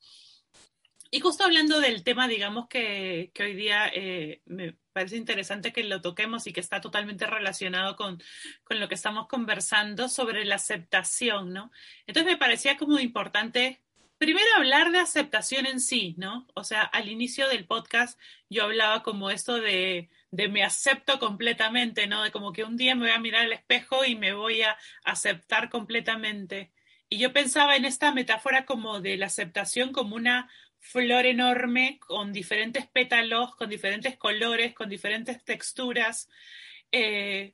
Y 1.11 1.21
justo 1.21 1.43
hablando 1.43 1.79
del 1.79 2.03
tema, 2.03 2.27
digamos 2.27 2.67
que, 2.67 3.31
que 3.33 3.43
hoy 3.43 3.55
día 3.55 3.87
eh, 3.93 4.41
me 4.45 4.75
parece 4.93 5.17
interesante 5.17 5.73
que 5.73 5.83
lo 5.83 6.01
toquemos 6.01 6.45
y 6.45 6.53
que 6.53 6.59
está 6.59 6.81
totalmente 6.81 7.25
relacionado 7.25 7.95
con, 7.95 8.21
con, 8.63 8.79
lo 8.79 8.87
que 8.87 8.95
estamos 8.95 9.27
conversando 9.27 10.07
sobre 10.07 10.45
la 10.45 10.55
aceptación, 10.55 11.51
¿no? 11.51 11.71
Entonces 12.05 12.31
me 12.31 12.37
parecía 12.37 12.77
como 12.77 12.99
importante, 12.99 13.81
primero 14.19 14.45
hablar 14.57 14.91
de 14.91 14.99
aceptación 14.99 15.65
en 15.65 15.79
sí, 15.79 16.13
¿no? 16.17 16.45
O 16.53 16.63
sea, 16.63 16.83
al 16.83 17.09
inicio 17.09 17.47
del 17.47 17.65
podcast 17.65 18.19
yo 18.47 18.65
hablaba 18.65 19.01
como 19.01 19.31
esto 19.31 19.55
de, 19.55 20.09
de 20.29 20.47
me 20.47 20.63
acepto 20.63 21.17
completamente, 21.17 22.05
¿no? 22.05 22.21
De 22.21 22.31
como 22.31 22.51
que 22.51 22.63
un 22.63 22.77
día 22.77 22.93
me 22.93 23.07
voy 23.07 23.11
a 23.11 23.19
mirar 23.19 23.45
al 23.45 23.53
espejo 23.53 24.05
y 24.05 24.15
me 24.15 24.33
voy 24.33 24.61
a 24.61 24.77
aceptar 25.03 25.69
completamente. 25.69 26.71
Y 27.11 27.17
yo 27.17 27.33
pensaba 27.33 27.75
en 27.75 27.85
esta 27.85 28.11
metáfora 28.11 28.65
como 28.65 29.01
de 29.01 29.17
la 29.17 29.25
aceptación 29.25 29.91
como 29.91 30.15
una 30.15 30.47
flor 30.79 31.25
enorme 31.25 31.99
con 31.99 32.33
diferentes 32.33 32.87
pétalos, 32.87 33.55
con 33.55 33.69
diferentes 33.69 34.17
colores, 34.17 34.73
con 34.73 34.89
diferentes 34.89 35.43
texturas. 35.43 36.29
Eh, 36.91 37.53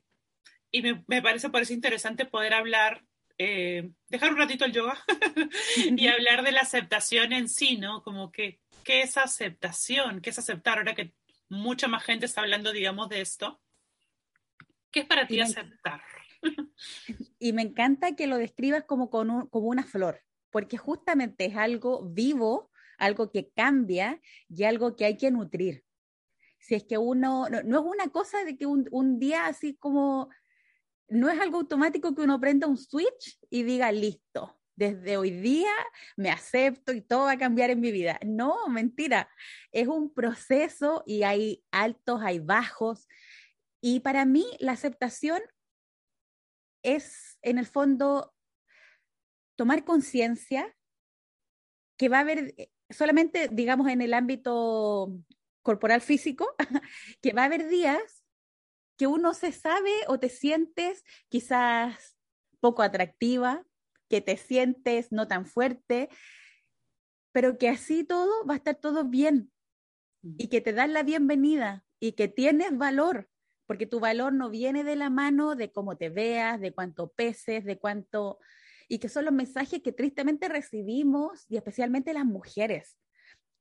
y 0.72 0.82
me, 0.82 1.22
parece 1.22 1.50
por 1.50 1.62
eso 1.62 1.74
interesante 1.74 2.26
poder 2.26 2.54
hablar, 2.54 3.04
eh, 3.38 3.90
dejar 4.10 4.32
un 4.32 4.38
ratito 4.38 4.66
el 4.66 4.74
yoga 4.74 4.98
y 5.78 6.08
hablar 6.08 6.44
de 6.44 6.52
la 6.52 6.62
aceptación 6.62 7.34
en 7.34 7.50
sí, 7.50 7.78
¿no? 7.78 8.04
Como 8.04 8.32
que, 8.32 8.60
qué 8.84 9.02
es 9.02 9.18
aceptación, 9.18 10.22
qué 10.22 10.30
es 10.30 10.40
aceptar, 10.40 10.78
ahora 10.78 10.96
que 10.96 11.14
mucha 11.50 11.88
más 11.88 12.04
gente 12.04 12.26
está 12.26 12.42
hablando, 12.42 12.72
digamos, 12.72 13.10
de 13.10 13.22
esto. 13.22 13.62
¿Qué 14.92 15.02
es 15.02 15.06
para 15.06 15.28
ti 15.28 15.40
aceptar? 15.40 16.02
Y 17.40 17.54
me 17.54 17.64
encanta 17.64 18.16
que 18.16 18.28
lo 18.28 18.38
describas 18.38 18.84
como, 18.84 19.10
como 19.10 19.50
una 19.54 19.84
flor, 19.84 20.24
porque 20.52 20.78
justamente 20.78 21.46
es 21.46 21.56
algo 21.56 22.04
vivo, 22.04 22.72
algo 22.98 23.32
que 23.32 23.50
cambia 23.52 24.22
y 24.50 24.64
algo 24.64 24.96
que 24.96 25.06
hay 25.06 25.18
que 25.18 25.32
nutrir. 25.32 25.84
Si 26.60 26.76
es 26.76 26.84
que 26.84 26.98
uno, 26.98 27.48
no, 27.50 27.80
es 27.80 27.86
una 27.86 28.08
cosa 28.10 28.44
de 28.44 28.58
que 28.58 28.66
un, 28.66 28.88
un, 28.92 29.20
día 29.20 29.46
así 29.46 29.76
como, 29.76 30.30
no 31.08 31.30
es 31.30 31.40
algo 31.40 31.58
automático 31.58 32.16
que 32.16 32.24
uno 32.24 32.40
prenda 32.40 32.68
un 32.68 32.78
switch 32.78 33.40
y 33.50 33.64
diga, 33.64 33.92
listo, 33.92 34.60
desde 34.76 35.18
hoy 35.18 35.32
día 35.32 35.72
me 36.18 36.30
acepto 36.30 36.92
y 36.92 37.02
todo 37.02 37.26
va 37.26 37.34
a 37.34 37.38
cambiar 37.38 37.70
en 37.70 37.80
mi 37.80 37.92
vida. 37.92 38.20
No, 38.26 38.68
mentira, 38.68 39.30
es 39.72 39.88
un 39.88 40.14
proceso 40.14 41.04
y 41.06 41.24
hay 41.24 41.64
altos, 41.72 42.22
hay 42.22 42.40
bajos. 42.40 43.08
Y 43.82 44.02
para 44.02 44.26
mí 44.26 44.46
la 44.60 44.74
aceptación 44.74 45.42
es, 46.84 47.38
en 47.42 47.58
el 47.58 47.66
fondo, 47.66 48.34
tomar 49.56 49.86
conciencia 49.86 50.76
que 51.98 52.10
va 52.10 52.18
a 52.18 52.22
haber, 52.22 52.54
solamente, 52.90 53.50
digamos, 53.52 53.88
en 53.90 54.02
el 54.02 54.14
ámbito 54.14 55.12
corporal 55.62 56.02
físico, 56.02 56.56
que 57.22 57.34
va 57.34 57.44
a 57.44 57.46
haber 57.46 57.68
días 57.68 58.24
que 58.98 59.08
uno 59.08 59.34
se 59.34 59.52
sabe 59.52 59.92
o 60.08 60.20
te 60.20 60.30
sientes 60.30 61.04
quizás 61.28 62.18
poco 62.60 62.82
atractiva, 62.82 63.66
que 64.10 64.22
te 64.22 64.38
sientes 64.38 65.12
no 65.12 65.28
tan 65.28 65.46
fuerte, 65.46 66.10
pero 67.32 67.58
que 67.58 67.70
así 67.70 68.04
todo 68.04 68.46
va 68.46 68.54
a 68.54 68.58
estar 68.58 68.76
todo 68.76 69.04
bien 69.04 69.52
y 70.38 70.48
que 70.48 70.62
te 70.62 70.72
dan 70.72 70.94
la 70.94 71.04
bienvenida 71.04 71.86
y 72.00 72.14
que 72.14 72.28
tienes 72.28 72.78
valor 72.78 73.30
porque 73.66 73.88
tu 73.88 74.00
valor 74.00 74.34
no 74.34 74.50
viene 74.50 74.84
de 74.84 74.96
la 74.96 75.10
mano 75.10 75.56
de 75.56 75.72
cómo 75.72 75.98
te 75.98 76.10
veas, 76.10 76.60
de 76.60 76.74
cuánto 76.74 77.12
peses, 77.12 77.66
de 77.66 77.78
cuánto... 77.78 78.40
Y 78.88 79.00
que 79.00 79.10
son 79.10 79.26
los 79.26 79.34
mensajes 79.34 79.82
que 79.82 79.92
tristemente 79.92 80.50
recibimos, 80.50 81.46
y 81.50 81.58
especialmente 81.58 82.14
las 82.14 82.26
mujeres. 82.26 82.98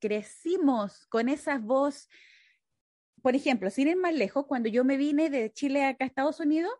Crecimos 0.00 1.06
con 1.06 1.28
esa 1.28 1.58
voz. 1.58 2.08
Por 3.22 3.34
ejemplo, 3.34 3.70
sin 3.70 3.88
ir 3.88 3.96
más 3.96 4.14
lejos, 4.14 4.46
cuando 4.46 4.68
yo 4.68 4.84
me 4.84 4.96
vine 4.96 5.30
de 5.30 5.52
Chile 5.52 5.84
acá 5.84 6.04
a 6.04 6.08
Estados 6.08 6.40
Unidos, 6.40 6.72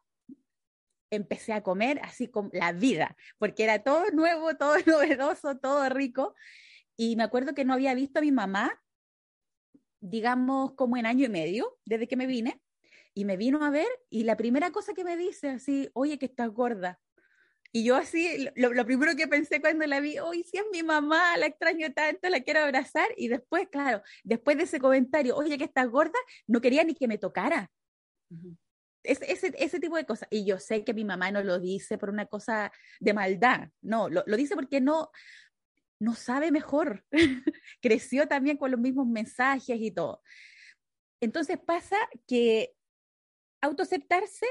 empecé 1.11 1.53
a 1.53 1.63
comer 1.63 2.01
así 2.03 2.29
como 2.29 2.51
la 2.53 2.73
vida, 2.73 3.17
porque 3.39 3.65
era 3.65 3.83
todo 3.83 4.11
nuevo, 4.11 4.55
todo 4.59 4.77
novedoso, 4.87 5.57
todo 5.59 5.89
rico. 5.89 6.35
Y 6.97 7.17
me 7.17 7.25
acuerdo 7.25 7.55
que 7.55 7.65
no 7.65 7.73
había 7.73 7.95
visto 7.95 8.19
a 8.19 8.23
mi 8.23 8.33
mamá, 8.33 8.81
digamos, 10.01 10.75
como 10.75 10.97
en 10.97 11.07
año 11.07 11.27
y 11.27 11.31
medio, 11.31 11.79
desde 11.85 12.07
que 12.07 12.17
me 12.17 12.27
vine 12.27 12.61
y 13.15 13.25
me 13.25 13.37
vino 13.37 13.65
a 13.65 13.71
ver 13.71 13.89
y 14.11 14.25
la 14.25 14.37
primera 14.37 14.71
cosa 14.73 14.93
que 14.93 15.05
me 15.05 15.17
dice 15.17 15.51
así, 15.51 15.89
oye, 15.95 16.19
que 16.19 16.27
estás 16.27 16.51
gorda. 16.51 17.01
Y 17.77 17.83
yo 17.83 17.97
así, 17.97 18.49
lo, 18.55 18.87
primero 18.87 19.17
que 19.17 19.27
pensé 19.27 19.61
cuando 19.61 19.85
la 19.85 19.99
vi, 19.99 20.21
oye, 20.21 20.45
si 20.45 20.59
es 20.59 20.65
mi 20.71 20.85
mamá, 20.85 21.37
la 21.37 21.47
extraño 21.47 21.93
tanto, 21.93 22.29
la 22.29 22.39
quiero 22.39 22.61
abrazar. 22.61 23.09
Y 23.17 23.27
después, 23.27 23.67
claro, 23.69 24.01
después 24.23 24.57
de 24.57 24.63
ese 24.63 24.79
comentario, 24.79 25.37
oye, 25.37 25.59
que 25.59 25.65
estás 25.65 25.89
gorda, 25.89 26.17
no 26.47 26.61
quería 26.61 26.85
ni 26.85 26.95
que 26.95 27.09
me 27.09 27.19
tocara. 27.19 27.73
ese, 29.03 29.53
ese, 29.59 29.81
tipo 29.81 29.97
de 29.97 30.07
cosas. 30.07 30.29
Y 30.31 30.47
yo 30.47 30.61
sé 30.61 30.85
que 30.85 30.95
mi 30.95 31.05
mamá 31.05 31.33
no 31.33 31.43
lo 31.43 31.59
dice 31.59 31.99
por 31.99 32.11
una 32.11 32.27
cosa 32.27 32.71
de 33.01 33.13
maldad, 33.13 33.71
no, 33.83 34.09
lo, 34.09 34.23
lo 34.25 34.37
dice 34.37 34.55
porque 34.55 34.81
no, 34.81 35.11
no 35.99 36.15
sabe 36.15 36.53
mejor. 36.53 37.05
Creció 37.83 38.29
también 38.29 38.57
con 38.57 38.71
los 38.71 38.79
mismos 38.79 39.09
mensajes 39.09 39.81
y 39.81 39.91
todo. 39.91 40.23
Entonces 41.21 41.59
pasa 41.59 41.97
que 42.29 42.73
autoaceptarse 43.61 44.47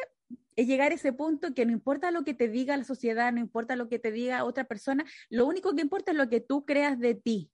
es 0.56 0.68
llegar 0.68 0.92
a 0.92 0.96
ese 0.96 1.14
punto 1.14 1.54
que 1.54 1.66
no 1.66 1.72
importa 1.72 2.12
lo 2.12 2.24
que 2.24 2.34
te 2.34 2.48
diga 2.48 2.78
la 2.78 2.84
sociedad, 2.84 3.32
no 3.32 3.40
importa 3.40 3.76
lo 3.76 3.90
que 3.90 4.00
te 4.00 4.12
diga 4.12 4.44
otra 4.44 4.66
persona, 4.66 5.06
lo 5.30 5.46
único 5.46 5.76
que 5.76 5.82
importa 5.82 6.12
es 6.12 6.18
lo 6.18 6.30
que 6.30 6.42
tú 6.42 6.66
creas 6.66 7.00
de 7.00 7.16
ti 7.16 7.52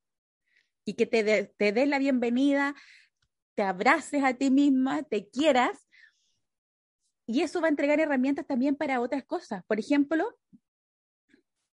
y 0.86 0.94
que 0.96 1.06
te, 1.06 1.24
de, 1.24 1.54
te 1.58 1.72
des 1.72 1.88
la 1.88 2.00
bienvenida, 2.00 2.76
te 3.56 3.64
abraces 3.64 4.24
a 4.24 4.34
ti 4.34 4.50
misma, 4.50 5.04
te 5.04 5.30
quieras. 5.30 5.88
Y 7.28 7.42
eso 7.42 7.62
va 7.62 7.68
a 7.68 7.70
entregar 7.70 8.00
herramientas 8.00 8.48
también 8.48 8.76
para 8.76 9.00
otras 9.02 9.24
cosas. 9.24 9.64
Por 9.66 9.80
ejemplo, 9.80 10.36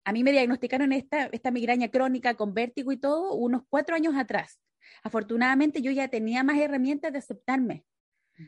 a 0.05 0.13
mí 0.13 0.23
me 0.23 0.31
diagnosticaron 0.31 0.93
esta, 0.93 1.27
esta 1.27 1.51
migraña 1.51 1.89
crónica 1.91 2.35
con 2.35 2.55
vértigo 2.55 2.93
y 2.93 2.97
todo 2.97 3.35
unos 3.35 3.63
cuatro 3.69 3.97
años 3.97 4.15
atrás. 4.17 4.61
Afortunadamente 5.03 5.83
yo 5.83 5.91
ya 5.91 6.09
tenía 6.09 6.45
más 6.45 6.59
herramientas 6.59 7.13
de 7.13 7.19
aceptarme 7.19 7.85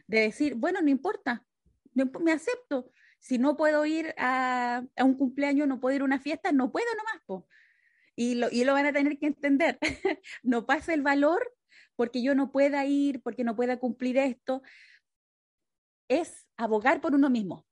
de 0.07 0.21
decir, 0.21 0.55
bueno, 0.55 0.81
no 0.81 0.91
importa, 0.91 1.45
me 1.95 2.33
acepto. 2.33 2.91
Si 3.19 3.39
no 3.39 3.57
puedo 3.57 3.87
ir 3.87 4.15
a, 4.19 4.85
un 4.99 5.15
cumpleaños, 5.15 5.69
no 5.69 5.81
puedo 5.81 5.95
ir 5.95 6.03
a 6.03 6.07
una 6.07 6.21
fiesta, 6.21 6.53
no 6.53 6.73
puedo 6.73 6.87
nomás. 6.97 7.23
Po. 7.27 7.47
Y, 8.17 8.35
lo, 8.35 8.49
y 8.51 8.65
lo 8.65 8.73
van 8.73 8.87
a 8.87 8.93
tener 8.93 9.19
que 9.19 9.27
entender. 9.27 9.79
no 10.43 10.67
pasa 10.67 10.93
el 10.93 11.03
valor 11.03 11.55
porque 11.97 12.23
yo 12.23 12.35
no 12.35 12.51
pueda 12.51 12.85
ir, 12.85 13.23
porque 13.23 13.45
no 13.45 13.55
pueda 13.55 13.79
cumplir 13.79 14.19
esto. 14.19 14.63
Es 16.09 16.47
abogar 16.57 17.01
por 17.01 17.15
uno 17.15 17.31
mismo, 17.31 17.67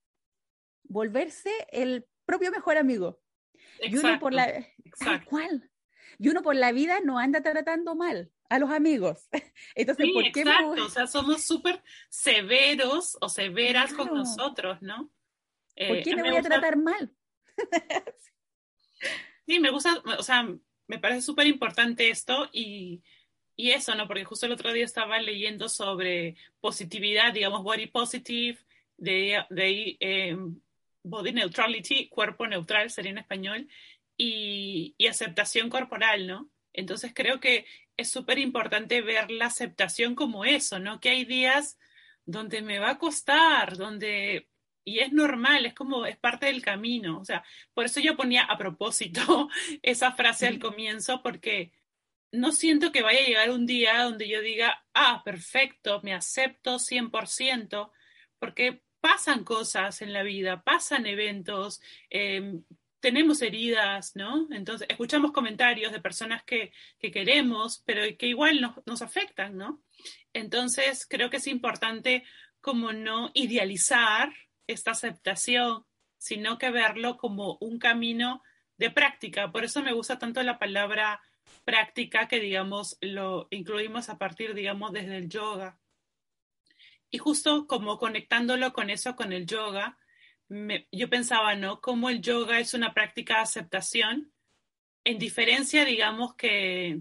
volverse 0.85 1.50
el 1.72 2.06
propio 2.24 2.50
mejor 2.50 2.76
amigo. 2.78 3.20
y 3.83 3.96
uno 3.96 4.18
por 4.20 4.33
la, 4.33 4.66
cual. 5.28 5.70
Y 6.18 6.28
uno 6.28 6.42
por 6.42 6.54
la 6.54 6.72
vida 6.72 7.00
no 7.00 7.18
anda 7.18 7.42
tratando 7.42 7.96
mal 7.96 8.30
a 8.51 8.59
los 8.59 8.71
amigos. 8.71 9.29
Entonces, 9.75 10.09
¿por 10.13 10.31
qué 10.33 10.41
exacto. 10.41 10.85
O 10.85 10.91
sea, 10.91 11.07
somos 11.07 11.43
súper 11.43 11.83
severos 12.11 13.17
o 13.21 13.29
severas 13.29 13.95
con 13.95 14.09
nosotros, 14.09 14.83
¿no? 14.83 15.11
¿Por 15.77 15.97
eh, 15.97 16.03
qué 16.03 16.17
me, 16.17 16.29
voy 16.29 16.37
a 16.37 16.43
tratar 16.43 16.77
mal? 16.77 17.15
sí, 19.47 19.61
me 19.61 19.71
gusta, 19.71 20.03
o 20.19 20.23
sea, 20.23 20.47
me 20.89 20.99
parece 20.99 21.23
súper 21.23 21.47
importante 21.47 22.11
esto 22.11 22.51
y, 22.53 23.03
y, 23.57 23.71
eso, 23.71 23.95
¿no? 23.95 24.09
Porque 24.09 24.25
justo 24.25 24.47
el 24.47 24.53
otro 24.53 24.73
día 24.73 24.85
estaba 24.85 25.21
leyendo 25.21 25.69
sobre 25.69 26.35
positividad, 26.61 27.33
digamos, 27.33 27.63
body 27.63 27.87
positive, 27.87 28.59
de, 28.97 29.45
de 29.49 29.97
eh, 30.01 30.37
body 31.05 31.33
neutrality, 31.33 32.09
cuerpo 32.09 32.47
neutral 32.49 32.91
sería 32.91 33.13
en 33.13 33.19
español, 33.19 33.69
y, 34.17 34.95
y 34.99 35.07
aceptación 35.07 35.71
corporal, 35.71 36.27
¿no? 36.27 36.51
Entonces 36.72 37.12
creo 37.14 37.40
que 37.40 37.66
es 37.96 38.11
súper 38.11 38.38
importante 38.38 39.00
ver 39.02 39.30
la 39.30 39.46
aceptación 39.46 40.14
como 40.14 40.44
eso, 40.44 40.78
¿no? 40.78 41.00
Que 41.00 41.11
hay 41.11 41.24
días 41.24 41.78
donde 42.24 42.62
me 42.62 42.78
va 42.78 42.90
a 42.90 42.98
costar, 42.98 43.76
donde... 43.76 44.48
Y 44.83 45.00
es 45.00 45.12
normal, 45.12 45.66
es 45.66 45.74
como, 45.74 46.06
es 46.06 46.16
parte 46.16 46.46
del 46.46 46.62
camino. 46.62 47.20
O 47.20 47.24
sea, 47.24 47.44
por 47.74 47.85
eso 47.85 48.00
yo 48.00 48.16
ponía 48.16 48.42
a 48.44 48.56
propósito 48.56 49.48
esa 49.83 50.12
frase 50.12 50.46
al 50.46 50.59
comienzo, 50.59 51.22
porque 51.22 51.72
no 52.33 52.52
siento 52.52 52.92
que 52.92 53.02
vaya 53.02 53.20
a 53.20 53.26
llegar 53.26 53.50
un 53.50 53.66
día 53.66 54.02
donde 54.04 54.28
yo 54.28 54.40
diga, 54.40 54.85
ah, 54.94 55.22
perfecto, 55.24 56.00
me 56.02 56.14
acepto 56.14 56.78
100%, 56.78 57.90
porque 58.38 58.83
pasan 59.00 59.44
cosas 59.44 60.02
en 60.02 60.12
la 60.12 60.22
vida, 60.22 60.62
pasan 60.62 61.06
eventos, 61.06 61.80
eh, 62.11 62.61
tenemos 63.01 63.43
heridas, 63.43 64.15
¿no? 64.15 64.47
Entonces, 64.51 64.87
escuchamos 64.91 65.33
comentarios 65.33 65.93
de 65.93 66.01
personas 66.01 66.43
que, 66.45 66.73
queremos, 67.01 67.83
pero 67.85 68.03
que 68.17 68.27
igual 68.27 68.61
nos, 68.61 68.87
nos, 68.87 69.03
afectan, 69.03 69.57
¿no? 69.57 69.83
Entonces, 70.33 71.07
creo 71.07 71.31
que 71.31 71.39
es 71.39 71.47
importante 71.47 72.25
como 72.61 72.93
no 72.93 73.31
idealizar 73.35 74.33
esta 74.67 74.93
aceptación, 74.93 75.85
sino 76.19 76.59
que 76.59 76.71
verlo 76.71 77.17
como 77.17 77.57
un 77.61 77.79
camino 77.79 78.43
de 78.77 78.91
práctica. 78.91 79.51
Por 79.51 79.65
eso 79.65 79.83
me 79.83 79.93
gusta 79.93 80.19
tanto 80.19 80.43
la 80.43 80.59
palabra 80.59 81.21
práctica 81.65 82.29
que, 82.29 82.41
digamos, 82.41 82.97
lo 83.01 83.49
incluimos 83.51 84.09
a 84.09 84.19
partir, 84.19 84.55
digamos, 84.55 84.93
desde 84.93 85.17
el 85.17 85.29
yoga. 85.29 85.79
Y 87.11 87.19
justo 87.19 87.67
como 87.67 87.99
conectándolo 87.99 88.73
con 88.73 88.91
eso, 88.91 89.17
con 89.17 89.33
el 89.33 89.47
yoga, 89.47 89.99
yo 90.93 91.09
pensaba, 91.09 91.55
¿no? 91.55 91.81
Cómo 91.81 92.11
el 92.11 92.21
yoga 92.21 92.59
es 92.59 92.75
una 92.75 92.93
práctica 92.93 93.37
de 93.37 93.41
aceptación, 93.43 94.33
en 95.05 95.19
diferencia, 95.19 95.85
digamos, 95.85 96.35
que 96.35 97.01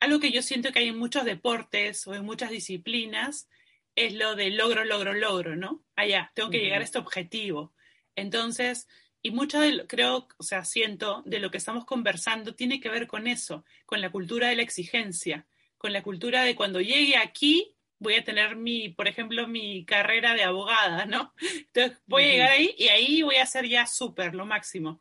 algo 0.00 0.18
que 0.18 0.32
yo 0.32 0.42
siento 0.42 0.72
que 0.72 0.80
hay 0.80 0.88
en 0.88 0.98
muchos 0.98 1.24
deportes 1.24 2.06
o 2.06 2.14
en 2.14 2.24
muchas 2.24 2.50
disciplinas 2.50 3.48
es 3.94 4.14
lo 4.14 4.34
de 4.34 4.50
logro, 4.50 4.84
logro, 4.84 5.12
logro, 5.12 5.56
¿no? 5.56 5.84
Allá, 5.94 6.32
tengo 6.34 6.50
que 6.50 6.58
llegar 6.58 6.80
a 6.80 6.84
este 6.84 6.98
objetivo. 6.98 7.74
Entonces, 8.16 8.88
y 9.22 9.30
mucho 9.30 9.60
de, 9.60 9.86
creo, 9.86 10.28
o 10.38 10.42
sea, 10.42 10.64
siento, 10.64 11.22
de 11.26 11.38
lo 11.38 11.50
que 11.50 11.58
estamos 11.58 11.84
conversando 11.84 12.54
tiene 12.54 12.80
que 12.80 12.88
ver 12.88 13.06
con 13.06 13.26
eso, 13.26 13.64
con 13.86 14.00
la 14.00 14.10
cultura 14.10 14.48
de 14.48 14.56
la 14.56 14.62
exigencia, 14.62 15.46
con 15.76 15.92
la 15.92 16.02
cultura 16.02 16.42
de 16.42 16.54
cuando 16.54 16.80
llegue 16.80 17.16
aquí, 17.16 17.74
voy 18.00 18.14
a 18.14 18.24
tener 18.24 18.56
mi, 18.56 18.88
por 18.88 19.06
ejemplo, 19.06 19.46
mi 19.46 19.84
carrera 19.84 20.34
de 20.34 20.42
abogada, 20.42 21.04
¿no? 21.04 21.32
Entonces 21.66 21.98
voy 22.06 22.24
a 22.24 22.26
llegar 22.26 22.50
ahí 22.50 22.74
y 22.76 22.88
ahí 22.88 23.22
voy 23.22 23.36
a 23.36 23.46
ser 23.46 23.68
ya 23.68 23.86
súper, 23.86 24.34
lo 24.34 24.46
máximo. 24.46 25.00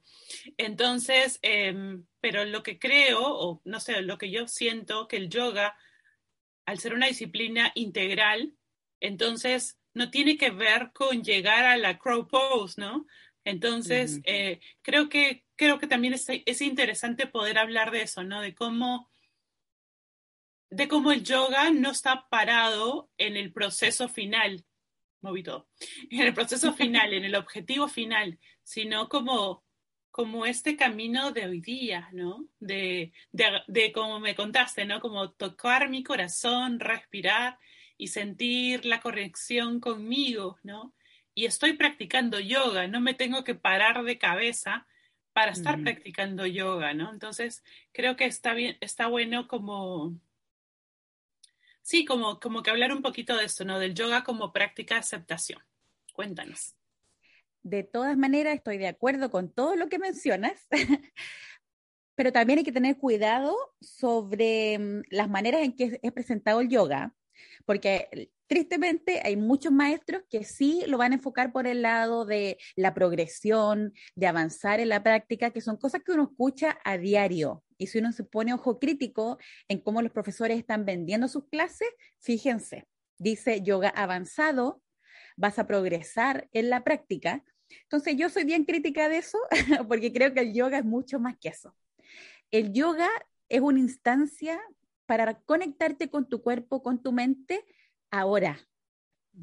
Entonces, 0.57 1.39
em, 1.41 2.05
pero 2.19 2.45
lo 2.45 2.61
que 2.61 2.77
creo, 2.77 3.21
o 3.21 3.61
no 3.63 3.79
sé, 3.79 4.01
lo 4.01 4.17
que 4.17 4.29
yo 4.29 4.47
siento, 4.47 5.07
que 5.07 5.17
el 5.17 5.29
yoga, 5.29 5.75
al 6.65 6.79
ser 6.79 6.93
una 6.93 7.07
disciplina 7.07 7.71
integral, 7.73 8.53
entonces 8.99 9.79
no 9.93 10.11
tiene 10.11 10.37
que 10.37 10.51
ver 10.51 10.91
con 10.93 11.23
llegar 11.23 11.65
a 11.65 11.77
la 11.77 11.97
crow 11.97 12.27
pose, 12.27 12.79
¿no? 12.81 13.07
Entonces, 13.45 14.19
eh, 14.25 14.59
creo, 14.81 15.09
que, 15.09 15.45
creo 15.55 15.79
que 15.79 15.87
también 15.87 16.13
es, 16.13 16.27
es, 16.27 16.61
interesante 16.61 17.25
poder 17.25 17.57
hablar 17.57 17.89
de 17.91 18.03
eso, 18.03 18.23
¿no? 18.23 18.41
De 18.41 18.53
cómo, 18.53 19.08
de 20.69 20.87
cómo 20.87 21.11
el 21.11 21.23
yoga 21.23 21.71
no 21.71 21.91
está 21.91 22.27
parado 22.29 23.09
en 23.17 23.37
el 23.37 23.51
proceso 23.51 24.07
final, 24.07 24.65
moví 25.21 25.43
todo, 25.43 25.69
en 26.11 26.21
el 26.21 26.33
proceso 26.33 26.73
final, 26.73 27.13
en 27.13 27.23
el 27.23 27.35
objetivo 27.35 27.87
final, 27.87 28.39
sino 28.63 29.09
como, 29.09 29.63
como 30.11 30.45
este 30.45 30.75
camino 30.75 31.31
de 31.31 31.45
hoy 31.45 31.61
día, 31.61 32.09
¿no? 32.13 32.47
De, 32.59 33.13
de, 33.31 33.61
de 33.67 33.91
como 33.91 34.19
me 34.19 34.35
contaste, 34.35 34.85
¿no? 34.85 34.99
Como 34.99 35.31
tocar 35.31 35.89
mi 35.89 36.03
corazón, 36.03 36.79
respirar 36.79 37.57
y 37.97 38.07
sentir 38.07 38.85
la 38.85 39.01
conexión 39.01 39.79
conmigo, 39.79 40.57
¿no? 40.63 40.93
y 41.39 41.45
estoy 41.45 41.71
practicando 41.71 42.37
yoga, 42.41 42.87
no 42.87 42.99
me 42.99 43.13
tengo 43.13 43.45
que 43.45 43.55
parar 43.55 44.03
de 44.03 44.17
cabeza 44.17 44.85
para 45.31 45.53
estar 45.53 45.81
practicando 45.81 46.45
yoga, 46.45 46.93
¿no? 46.93 47.13
Entonces, 47.13 47.63
creo 47.93 48.17
que 48.17 48.25
está 48.25 48.53
bien, 48.53 48.77
está 48.81 49.07
bueno 49.07 49.47
como, 49.47 50.19
sí, 51.81 52.05
como, 52.05 52.39
como 52.39 52.63
que 52.63 52.69
hablar 52.69 52.91
un 52.93 53.01
poquito 53.01 53.35
de 53.37 53.45
esto, 53.45 53.65
¿no? 53.65 53.79
Del 53.79 53.93
yoga 53.93 54.23
como 54.23 54.51
práctica 54.51 54.95
de 54.95 55.01
aceptación. 55.01 55.61
Cuéntanos. 56.13 56.75
De 57.63 57.83
todas 57.83 58.17
maneras, 58.17 58.55
estoy 58.55 58.77
de 58.77 58.87
acuerdo 58.87 59.29
con 59.29 59.51
todo 59.51 59.75
lo 59.75 59.89
que 59.89 59.99
mencionas, 59.99 60.67
pero 62.15 62.31
también 62.31 62.59
hay 62.59 62.65
que 62.65 62.71
tener 62.71 62.97
cuidado 62.97 63.55
sobre 63.81 64.79
mm, 64.79 65.01
las 65.09 65.29
maneras 65.29 65.61
en 65.61 65.75
que 65.75 65.99
es 66.01 66.11
presentado 66.11 66.61
el 66.61 66.69
yoga, 66.69 67.13
porque 67.65 68.31
tristemente 68.47 69.21
hay 69.23 69.37
muchos 69.37 69.71
maestros 69.71 70.23
que 70.29 70.43
sí 70.43 70.83
lo 70.87 70.97
van 70.97 71.11
a 71.11 71.15
enfocar 71.15 71.51
por 71.51 71.67
el 71.67 71.83
lado 71.83 72.25
de 72.25 72.57
la 72.75 72.93
progresión, 72.93 73.93
de 74.15 74.27
avanzar 74.27 74.79
en 74.79 74.89
la 74.89 75.03
práctica, 75.03 75.51
que 75.51 75.61
son 75.61 75.77
cosas 75.77 76.01
que 76.03 76.11
uno 76.11 76.23
escucha 76.23 76.79
a 76.83 76.97
diario. 76.97 77.63
Y 77.79 77.87
si 77.87 77.97
uno 77.97 78.11
se 78.11 78.23
pone 78.23 78.53
ojo 78.53 78.77
crítico 78.77 79.39
en 79.69 79.79
cómo 79.79 80.03
los 80.03 80.11
profesores 80.11 80.59
están 80.59 80.85
vendiendo 80.85 81.27
sus 81.27 81.47
clases, 81.47 81.87
fíjense, 82.19 82.87
dice 83.17 83.61
yoga 83.61 83.89
avanzado, 83.89 84.83
vas 85.37 85.57
a 85.57 85.65
progresar 85.65 86.49
en 86.51 86.69
la 86.69 86.83
práctica. 86.83 87.43
Entonces 87.83 88.17
yo 88.17 88.29
soy 88.29 88.43
bien 88.43 88.65
crítica 88.65 89.07
de 89.07 89.17
eso 89.17 89.39
porque 89.87 90.11
creo 90.11 90.33
que 90.33 90.41
el 90.41 90.53
yoga 90.53 90.79
es 90.79 90.85
mucho 90.85 91.19
más 91.19 91.37
que 91.39 91.49
eso. 91.49 91.73
El 92.51 92.73
yoga 92.73 93.09
es 93.47 93.61
una 93.61 93.79
instancia 93.79 94.59
para 95.05 95.39
conectarte 95.41 96.09
con 96.09 96.27
tu 96.27 96.41
cuerpo, 96.41 96.83
con 96.83 97.01
tu 97.01 97.13
mente, 97.13 97.65
ahora, 98.11 98.59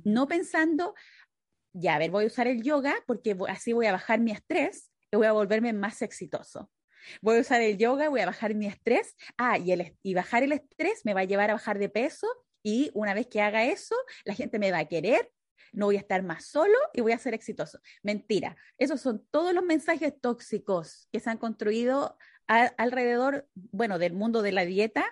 no 0.05 0.29
pensando, 0.29 0.95
ya, 1.73 1.95
a 1.95 1.99
ver, 1.99 2.11
voy 2.11 2.25
a 2.25 2.27
usar 2.29 2.47
el 2.47 2.63
yoga 2.63 2.95
porque 3.07 3.37
así 3.49 3.73
voy 3.73 3.87
a 3.87 3.93
bajar 3.93 4.21
mi 4.21 4.33
estrés 4.33 4.93
y 5.11 5.17
voy 5.17 5.27
a 5.27 5.33
volverme 5.33 5.73
más 5.73 6.03
exitoso. 6.03 6.71
Voy 7.21 7.39
a 7.39 7.41
usar 7.41 7.61
el 7.61 7.77
yoga, 7.79 8.09
voy 8.09 8.21
a 8.21 8.27
bajar 8.27 8.55
mi 8.55 8.67
estrés. 8.67 9.17
Ah, 9.37 9.59
y, 9.59 10.15
bajar 10.15 10.43
el 10.43 10.53
estrés 10.53 11.05
me 11.05 11.15
va 11.15 11.21
a 11.21 11.25
llevar 11.25 11.51
a 11.51 11.55
bajar 11.55 11.79
de 11.79 11.89
peso 11.89 12.27
y 12.63 12.91
una 12.95 13.15
vez 13.15 13.27
que 13.27 13.41
haga 13.41 13.65
eso, 13.65 13.95
la 14.25 14.35
gente 14.35 14.59
me 14.59 14.73
va 14.73 14.79
a 14.79 14.85
querer, 14.87 15.31
no 15.73 15.87
voy 15.87 15.97
a 15.97 16.01
estar 16.01 16.23
más 16.23 16.47
solo 16.47 16.77
y 16.93 17.01
voy 17.01 17.13
a 17.13 17.19
ser 17.19 17.35
exitoso. 17.35 17.81
Mentira, 18.03 18.57
esos 18.79 19.01
son 19.01 19.25
todos 19.31 19.55
los 19.55 19.65
mensajes 19.65 20.13
tóxicos 20.21 21.09
que 21.13 21.21
se 21.21 21.31
han 21.31 21.39
construido 21.39 22.17
alrededor, 22.47 23.49
bueno, 23.55 23.99
del 23.99 24.13
mundo 24.13 24.43
de 24.43 24.53
la 24.53 24.65
dieta 24.65 25.07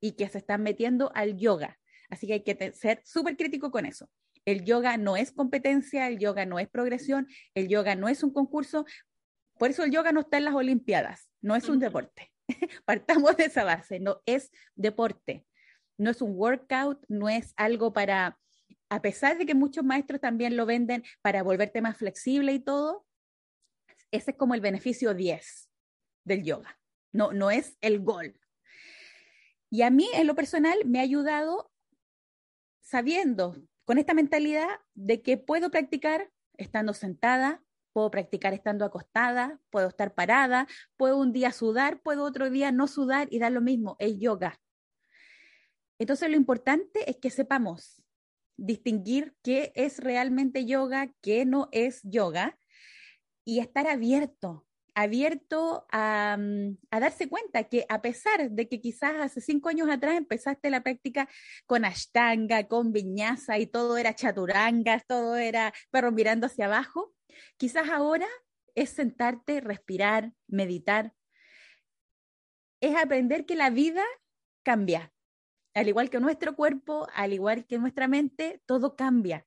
y 0.00 0.12
que 0.12 0.28
se 0.28 0.38
están 0.38 0.62
metiendo 0.62 1.12
al 1.14 1.36
yoga. 1.36 1.78
Así 2.10 2.26
que 2.26 2.34
hay 2.34 2.42
que 2.42 2.72
ser 2.72 3.00
súper 3.04 3.36
crítico 3.36 3.70
con 3.70 3.86
eso. 3.86 4.08
El 4.44 4.64
yoga 4.64 4.96
no 4.96 5.16
es 5.16 5.30
competencia, 5.30 6.08
el 6.08 6.18
yoga 6.18 6.46
no 6.46 6.58
es 6.58 6.68
progresión, 6.68 7.28
el 7.54 7.68
yoga 7.68 7.94
no 7.96 8.08
es 8.08 8.22
un 8.22 8.32
concurso. 8.32 8.86
Por 9.58 9.70
eso 9.70 9.84
el 9.84 9.90
yoga 9.90 10.12
no 10.12 10.20
está 10.20 10.38
en 10.38 10.44
las 10.44 10.54
Olimpiadas, 10.54 11.28
no 11.40 11.56
es 11.56 11.68
un 11.68 11.78
deporte. 11.78 12.32
Partamos 12.84 13.36
de 13.36 13.44
esa 13.44 13.64
base, 13.64 14.00
no 14.00 14.22
es 14.26 14.50
deporte, 14.74 15.44
no 15.98 16.10
es 16.10 16.22
un 16.22 16.36
workout, 16.36 17.04
no 17.08 17.28
es 17.28 17.52
algo 17.56 17.92
para, 17.92 18.38
a 18.88 19.02
pesar 19.02 19.36
de 19.36 19.46
que 19.46 19.54
muchos 19.54 19.84
maestros 19.84 20.20
también 20.20 20.56
lo 20.56 20.64
venden 20.64 21.04
para 21.22 21.42
volverte 21.42 21.82
más 21.82 21.96
flexible 21.96 22.52
y 22.52 22.60
todo, 22.60 23.04
ese 24.10 24.30
es 24.30 24.36
como 24.36 24.54
el 24.54 24.60
beneficio 24.60 25.12
10 25.12 25.68
del 26.24 26.44
yoga, 26.44 26.78
no, 27.12 27.32
no 27.32 27.50
es 27.50 27.76
el 27.80 28.00
gol. 28.00 28.40
Y 29.70 29.82
a 29.82 29.90
mí, 29.90 30.08
en 30.14 30.26
lo 30.26 30.34
personal, 30.34 30.78
me 30.86 30.98
ha 30.98 31.02
ayudado 31.02 31.70
sabiendo, 32.80 33.56
con 33.84 33.98
esta 33.98 34.14
mentalidad 34.14 34.80
de 34.94 35.20
que 35.20 35.36
puedo 35.36 35.70
practicar 35.70 36.30
estando 36.56 36.94
sentada, 36.94 37.62
puedo 37.92 38.10
practicar 38.10 38.54
estando 38.54 38.84
acostada, 38.84 39.60
puedo 39.70 39.88
estar 39.88 40.14
parada, 40.14 40.66
puedo 40.96 41.16
un 41.16 41.32
día 41.32 41.52
sudar, 41.52 42.00
puedo 42.02 42.24
otro 42.24 42.50
día 42.50 42.72
no 42.72 42.86
sudar 42.86 43.28
y 43.30 43.38
dar 43.38 43.52
lo 43.52 43.60
mismo, 43.60 43.96
es 43.98 44.18
yoga. 44.18 44.60
Entonces 45.98 46.30
lo 46.30 46.36
importante 46.36 47.10
es 47.10 47.16
que 47.16 47.30
sepamos 47.30 48.02
distinguir 48.56 49.34
qué 49.42 49.72
es 49.74 49.98
realmente 49.98 50.64
yoga, 50.64 51.12
qué 51.22 51.44
no 51.44 51.68
es 51.72 52.00
yoga 52.02 52.58
y 53.44 53.60
estar 53.60 53.86
abierto 53.86 54.68
abierto 54.98 55.86
mm, 55.92 56.70
a, 56.90 57.00
darse 57.00 57.28
cuenta 57.28 57.64
que 57.64 57.86
a 57.88 58.02
pesar 58.02 58.50
de 58.50 58.68
que 58.68 58.80
quizás 58.80 59.14
hace 59.20 59.40
cinco 59.40 59.68
años 59.68 59.88
atrás 59.88 60.16
empezaste 60.16 60.70
la 60.70 60.82
práctica 60.82 61.28
con 61.66 61.84
ashtanga, 61.84 62.66
con 62.66 62.92
viñaza 62.92 63.58
y 63.58 63.66
todo 63.66 63.96
era 63.96 64.14
chaturangas, 64.14 65.06
todo 65.06 65.36
era 65.36 65.72
perro 65.90 66.10
mirando 66.10 66.46
hacia 66.46 66.66
abajo, 66.66 67.14
quizás 67.56 67.88
ahora 67.88 68.26
es 68.74 68.90
sentarte, 68.90 69.60
respirar, 69.60 70.32
meditar, 70.46 71.14
es 72.80 72.96
aprender 72.96 73.44
que 73.46 73.56
la 73.56 73.70
vida 73.70 74.04
cambia. 74.62 75.12
Al 75.74 75.88
igual 75.88 76.10
que 76.10 76.20
nuestro 76.20 76.56
cuerpo, 76.56 77.08
al 77.14 77.32
igual 77.32 77.66
que 77.66 77.78
nuestra 77.78 78.08
mente, 78.08 78.62
todo 78.66 78.96
cambia. 78.96 79.46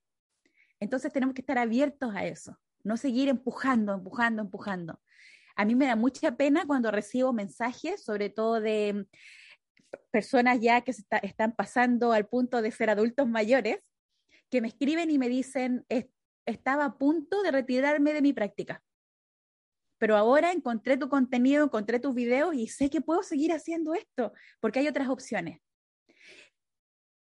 Entonces 0.80 1.12
tenemos 1.14 1.36
que 1.36 1.42
estar 1.42 1.58
abiertos 1.58 2.14
a 2.16 2.26
eso, 2.26 2.58
no 2.84 2.98
seguir 2.98 3.30
empujando, 3.30 3.94
empujando, 3.94 4.42
empujando. 4.42 5.00
A 5.56 5.66
mí 5.66 5.76
me 5.76 5.86
da 5.86 5.96
mucha 5.96 6.36
pena 6.36 6.66
cuando 6.66 6.92
recibo 6.92 7.34
mensajes, 7.34 8.04
sobre 8.04 8.30
todo 8.30 8.60
de 8.60 9.06
personas 10.10 10.60
ya 10.60 10.82
que 10.82 10.92
están 11.22 11.56
pasando 11.56 12.14
al 12.14 12.28
punto 12.28 12.62
de 12.62 12.72
ser 12.72 12.90
adultos 12.90 13.28
mayores, 13.28 13.80
que 14.50 14.62
me 14.62 14.68
escriben 14.68 15.10
y 15.12 15.18
me 15.18 15.30
dicen, 15.30 15.86
estaba 16.46 16.86
a 16.86 16.98
punto 16.98 17.42
de 17.44 17.52
retirarme 17.52 18.14
de 18.14 18.22
mi 18.22 18.34
práctica, 18.34 18.84
pero 19.98 20.18
ahora 20.18 20.52
encontré 20.52 20.98
tu 20.98 21.10
contenido, 21.10 21.64
encontré 21.64 22.00
tus 22.00 22.16
videos 22.16 22.56
y 22.56 22.68
sé 22.68 22.90
que 22.90 23.02
puedo 23.02 23.22
seguir 23.22 23.54
haciendo 23.54 23.94
esto, 23.94 24.34
porque 24.60 24.80
hay 24.80 24.88
otras 24.88 25.10
opciones. 25.10 25.60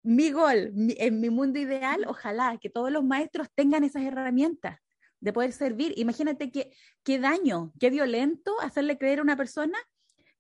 Mi 0.03 0.33
gol, 0.33 0.73
en 0.77 1.21
mi 1.21 1.31
mundo 1.31 1.59
ideal, 1.59 2.05
ojalá 2.09 2.59
que 2.61 2.71
todos 2.71 2.91
los 2.91 3.05
maestros 3.05 3.49
tengan 3.55 3.85
esas 3.85 4.03
herramientas, 4.03 4.79
de 5.23 5.33
poder 5.33 5.53
servir. 5.53 5.95
Imagínate 5.97 6.51
qué, 6.51 6.73
qué 7.05 7.19
daño, 7.19 7.73
qué 7.79 7.91
violento 7.91 8.61
hacerle 8.61 8.99
creer 8.99 9.21
a 9.21 9.23
una 9.23 9.37
persona 9.37 9.79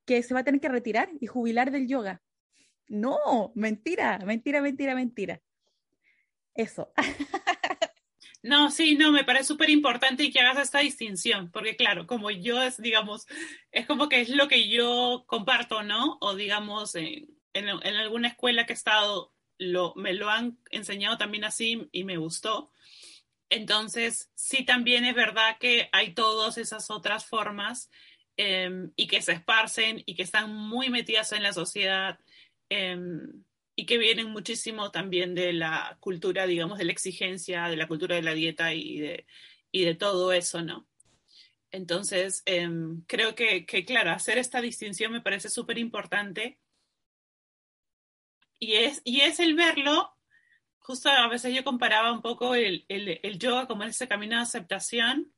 que 0.05 0.23
se 0.23 0.35
va 0.35 0.41
a 0.41 0.45
tener 0.45 0.61
que 0.61 0.69
retirar 0.69 1.11
y 1.21 1.27
jubilar 1.27 1.71
del 1.71 1.87
yoga. 1.87 2.21
No, 2.89 3.53
mentira, 3.55 4.19
mentira, 4.27 4.61
mentira, 4.61 4.95
mentira. 4.95 5.41
Eso. 6.55 6.93
No, 8.43 8.71
sí, 8.73 8.97
no, 8.97 9.13
me 9.13 9.25
parece 9.25 9.45
súper 9.45 9.71
importante 9.71 10.31
que 10.31 10.41
hagas 10.41 10.59
esta 10.65 10.81
distinción, 10.81 11.51
porque 11.53 11.77
claro, 11.77 12.07
como 12.09 12.31
yo 12.31 12.61
es, 12.61 12.77
digamos, 12.83 13.27
es 13.71 13.87
como 13.87 14.09
que 14.09 14.21
es 14.21 14.31
lo 14.31 14.49
que 14.49 14.69
yo 14.69 15.25
comparto, 15.29 15.83
¿no? 15.85 16.19
O 16.21 16.35
digamos, 16.35 16.97
en, 16.97 17.29
en, 17.55 17.69
en 17.69 17.95
alguna 17.97 18.29
escuela 18.29 18.67
que 18.67 18.73
he 18.73 18.75
estado, 18.75 19.33
lo, 19.59 19.95
me 19.95 20.13
lo 20.13 20.29
han 20.29 20.59
enseñado 20.71 21.19
también 21.19 21.45
así 21.45 21.89
y 21.93 22.05
me 22.05 22.17
gustó. 22.17 22.73
Entonces, 23.49 24.31
sí, 24.35 24.65
también 24.65 25.05
es 25.05 25.15
verdad 25.15 25.59
que 25.61 25.89
hay 25.93 26.15
todas 26.15 26.59
esas 26.59 26.91
otras 26.91 27.27
formas 27.27 27.91
em, 28.37 28.93
y 28.97 29.07
que 29.07 29.23
se 29.23 29.33
esparcen 29.33 30.03
y 30.07 30.15
que 30.15 30.23
están 30.23 30.53
muy 30.55 30.89
metidas 30.89 31.33
en 31.33 31.43
la 31.43 31.53
sociedad 31.53 32.19
em, 32.71 33.45
y 33.75 33.87
que 33.87 33.99
vienen 33.99 34.31
muchísimo 34.31 34.91
también 34.91 35.35
de 35.35 35.53
la 35.53 35.97
cultura, 36.01 36.47
digamos, 36.47 36.79
de 36.79 36.85
la 36.85 36.93
exigencia, 36.93 37.69
de 37.69 37.77
la 37.77 37.89
cultura 37.89 38.17
de 38.17 38.23
la 38.23 38.35
dieta 38.35 38.75
y 38.75 38.99
de, 39.01 39.27
y 39.71 39.85
de 39.85 39.95
todo 39.95 40.33
eso, 40.33 40.63
¿no? 40.63 40.87
Entonces, 41.71 42.43
em, 42.45 43.03
creo 43.07 43.35
que, 43.35 43.65
que, 43.65 43.85
claro, 43.85 44.11
hacer 44.11 44.39
esta 44.39 44.61
distinción 44.61 45.13
me 45.13 45.23
parece 45.23 45.49
súper 45.49 45.79
importante 45.79 46.59
y 48.59 48.75
es, 48.75 49.01
y 49.05 49.21
es 49.23 49.41
el 49.41 49.55
verlo 49.55 50.15
justo 50.83 51.09
a 51.09 51.29
veces 51.29 51.55
yo 51.55 51.65
comparaba 51.65 52.13
un 52.13 52.23
poco 52.23 52.55
el, 52.55 52.85
el, 52.89 53.21
el 53.23 53.39
yoga 53.39 53.67
como 53.67 53.85
ese 53.85 54.09
camino 54.09 54.37
de 54.37 54.43
aceptación 54.43 55.33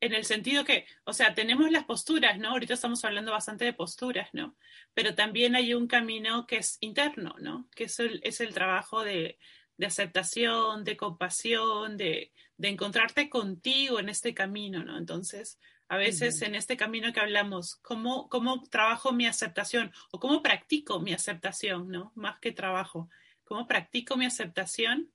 en 0.00 0.12
el 0.14 0.24
sentido 0.24 0.64
que, 0.64 0.86
o 1.04 1.12
sea, 1.12 1.34
tenemos 1.34 1.70
las 1.70 1.84
posturas, 1.84 2.38
¿no? 2.38 2.50
Ahorita 2.50 2.74
estamos 2.74 3.04
hablando 3.04 3.32
bastante 3.32 3.64
de 3.64 3.72
posturas, 3.72 4.28
¿no? 4.32 4.56
Pero 4.94 5.14
también 5.14 5.56
hay 5.56 5.74
un 5.74 5.88
camino 5.88 6.46
que 6.46 6.58
es 6.58 6.78
interno, 6.80 7.34
¿no? 7.40 7.68
Que 7.74 7.84
es 7.84 7.98
el, 7.98 8.20
es 8.22 8.40
el 8.40 8.54
trabajo 8.54 9.02
de, 9.02 9.38
de 9.76 9.86
aceptación, 9.86 10.84
de 10.84 10.96
compasión, 10.96 11.96
de, 11.96 12.32
de, 12.56 12.68
encontrarte 12.68 13.28
contigo 13.28 13.98
en 13.98 14.08
este 14.08 14.34
camino, 14.34 14.84
¿no? 14.84 14.98
Entonces, 14.98 15.58
a 15.88 15.96
veces 15.96 16.36
uh 16.36 16.44
-huh. 16.44 16.48
en 16.48 16.54
este 16.54 16.76
camino 16.76 17.12
que 17.12 17.20
hablamos, 17.20 17.76
¿cómo, 17.76 18.28
¿cómo 18.28 18.62
trabajo 18.68 19.12
mi 19.12 19.26
aceptación 19.26 19.92
o 20.12 20.20
cómo 20.20 20.42
practico 20.42 21.00
mi 21.00 21.12
aceptación, 21.12 21.88
¿no? 21.88 22.12
Más 22.14 22.38
que 22.40 22.52
trabajo, 22.52 23.08
¿cómo 23.44 23.66
practico 23.66 24.16
mi 24.16 24.26
aceptación? 24.26 25.12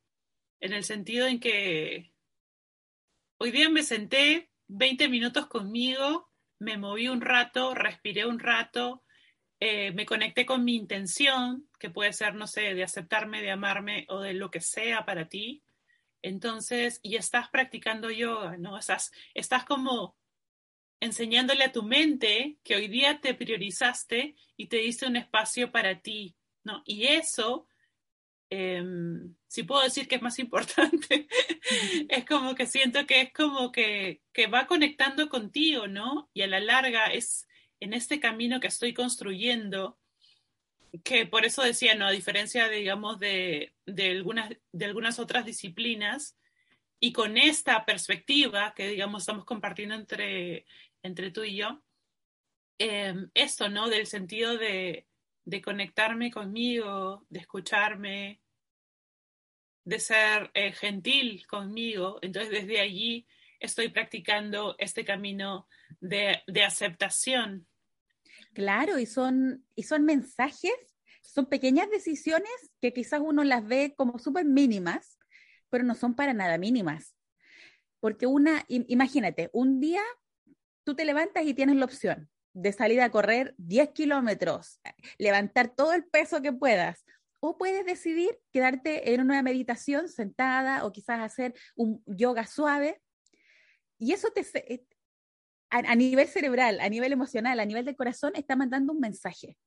En 0.60 0.74
el 0.74 0.84
sentido 0.84 1.28
en 1.28 1.40
que 1.40 2.14
hoy 3.38 3.52
día 3.52 3.70
me 3.70 3.84
senté 3.84 4.50
20 4.76 5.08
minutos 5.08 5.46
conmigo, 5.48 6.32
me 6.58 6.78
moví 6.78 7.08
un 7.08 7.22
rato, 7.22 7.76
respiré 7.76 8.26
un 8.26 8.40
rato, 8.40 9.04
eh, 9.60 9.92
me 9.92 10.06
conecté 10.06 10.48
con 10.48 10.64
mi 10.64 10.76
intención, 10.76 11.70
que 11.80 11.92
puede 11.92 12.12
ser, 12.12 12.34
no 12.34 12.48
sé, 12.48 12.74
de 12.74 12.84
aceptarme, 12.84 13.42
de 13.42 13.52
amarme 13.52 14.06
o 14.10 14.20
de 14.20 14.34
lo 14.34 14.50
que 14.50 14.62
sea 14.62 15.06
para 15.06 15.30
ti. 15.30 15.64
Entonces, 16.24 17.00
y 17.04 17.18
estás 17.18 17.50
practicando 17.50 18.10
yoga, 18.10 18.58
¿no? 18.58 18.78
Estás, 18.78 19.12
estás 19.36 19.64
como 19.64 20.18
enseñándole 21.00 21.66
a 21.66 21.72
tu 21.72 21.84
mente 21.84 22.58
que 22.64 22.76
hoy 22.76 22.88
día 22.88 23.20
te 23.22 23.36
priorizaste 23.36 24.36
y 24.58 24.68
te 24.68 24.78
diste 24.78 25.06
un 25.06 25.18
espacio 25.18 25.72
para 25.72 26.00
ti, 26.00 26.36
¿no? 26.64 26.82
Y 26.86 27.06
eso 27.06 27.68
eh, 28.56 28.84
si 29.48 29.64
puedo 29.64 29.82
decir 29.82 30.08
que 30.08 30.14
es 30.14 30.22
más 30.22 30.38
importante, 30.38 31.28
es 32.10 32.24
como 32.26 32.54
que 32.54 32.68
siento 32.68 33.08
que 33.08 33.22
es 33.22 33.34
como 33.34 33.72
que, 33.72 34.22
que, 34.32 34.46
va 34.46 34.68
conectando 34.68 35.28
contigo, 35.28 35.88
¿no? 35.88 36.30
Y 36.36 36.44
a 36.44 36.48
la 36.48 36.60
larga 36.60 37.08
es 37.08 37.48
en 37.80 37.94
este 37.94 38.20
camino 38.20 38.60
que 38.60 38.68
estoy 38.68 38.94
construyendo, 38.94 39.98
que 41.04 41.26
por 41.26 41.46
eso 41.46 41.64
decía, 41.64 41.96
¿no? 41.96 42.06
A 42.06 42.12
diferencia, 42.12 42.70
de, 42.70 42.76
digamos, 42.76 43.20
de, 43.20 43.74
de, 43.88 44.12
algunas, 44.12 44.52
de 44.72 44.86
algunas 44.86 45.18
otras 45.18 45.46
disciplinas, 45.46 46.38
y 47.00 47.12
con 47.12 47.38
esta 47.38 47.86
perspectiva 47.86 48.76
que, 48.76 48.88
digamos, 48.88 49.24
estamos 49.24 49.46
compartiendo 49.46 49.96
entre, 49.96 50.68
entre 51.02 51.32
tú 51.32 51.44
y 51.44 51.56
yo, 51.56 51.82
eh, 52.78 53.16
esto, 53.34 53.70
¿no? 53.70 53.90
Del 53.90 54.06
sentido 54.06 54.58
de, 54.60 55.08
de 55.44 55.62
conectarme 55.64 56.30
conmigo, 56.30 57.26
de 57.30 57.40
escucharme, 57.40 58.43
de 59.84 60.00
ser 60.00 60.52
eh, 60.54 60.72
gentil 60.72 61.46
conmigo. 61.48 62.20
Entonces 62.22 62.52
desde 62.52 62.80
allí 62.80 63.28
estoy 63.60 63.90
practicando 63.90 64.76
este 64.78 65.06
camino 65.06 65.68
de, 66.00 66.42
de, 66.48 66.64
aceptación. 66.64 67.68
Claro, 68.54 69.00
y 69.00 69.06
son, 69.06 69.66
y 69.76 69.84
son 69.84 70.04
mensajes, 70.04 70.74
son 71.22 71.46
pequeñas 71.46 71.90
decisiones 71.90 72.52
que 72.82 72.94
quizás 72.94 73.22
uno 73.24 73.44
las 73.44 73.66
ve 73.66 73.94
como 73.96 74.20
súper 74.20 74.46
mínimas, 74.46 75.18
pero 75.70 75.84
no 75.84 75.96
son 75.96 76.16
para 76.16 76.34
nada 76.34 76.58
mínimas. 76.58 77.16
Porque 78.00 78.28
una, 78.28 78.66
imagínate, 78.68 79.50
un 79.54 79.80
día 79.80 80.02
tú 80.84 80.96
te 80.96 81.06
levantas 81.06 81.46
y 81.46 81.54
tienes 81.54 81.78
la 81.78 81.86
opción 81.86 82.30
de 82.54 82.72
salir 82.72 83.02
a 83.02 83.10
correr 83.10 83.56
10 83.58 83.90
kilómetros, 83.92 84.80
levantar 85.18 85.74
todo 85.74 85.94
el 85.94 86.06
peso 86.06 86.42
que 86.42 86.54
puedas, 86.54 87.04
o 87.46 87.58
puedes 87.58 87.86
decidir 87.86 88.40
quedarte 88.54 89.14
en 89.14 89.20
una 89.20 89.44
meditación 89.44 90.08
sentada 90.08 90.86
o 90.86 90.94
quizás 90.94 91.20
hacer 91.20 91.54
un 91.76 92.02
yoga 92.06 92.48
suave. 92.48 93.02
Y 93.98 94.14
eso 94.14 94.30
te, 94.32 94.46
eh, 94.74 94.88
a, 95.70 95.80
a, 95.80 95.96
nivel 95.96 96.26
cerebral, 96.30 96.80
a 96.80 96.88
nivel 96.88 97.12
emocional, 97.12 97.60
a 97.60 97.66
nivel 97.66 97.84
del 97.84 97.98
corazón, 97.98 98.32
está 98.36 98.56
mandando 98.56 98.94
un 98.94 99.02
mensaje. 99.02 99.58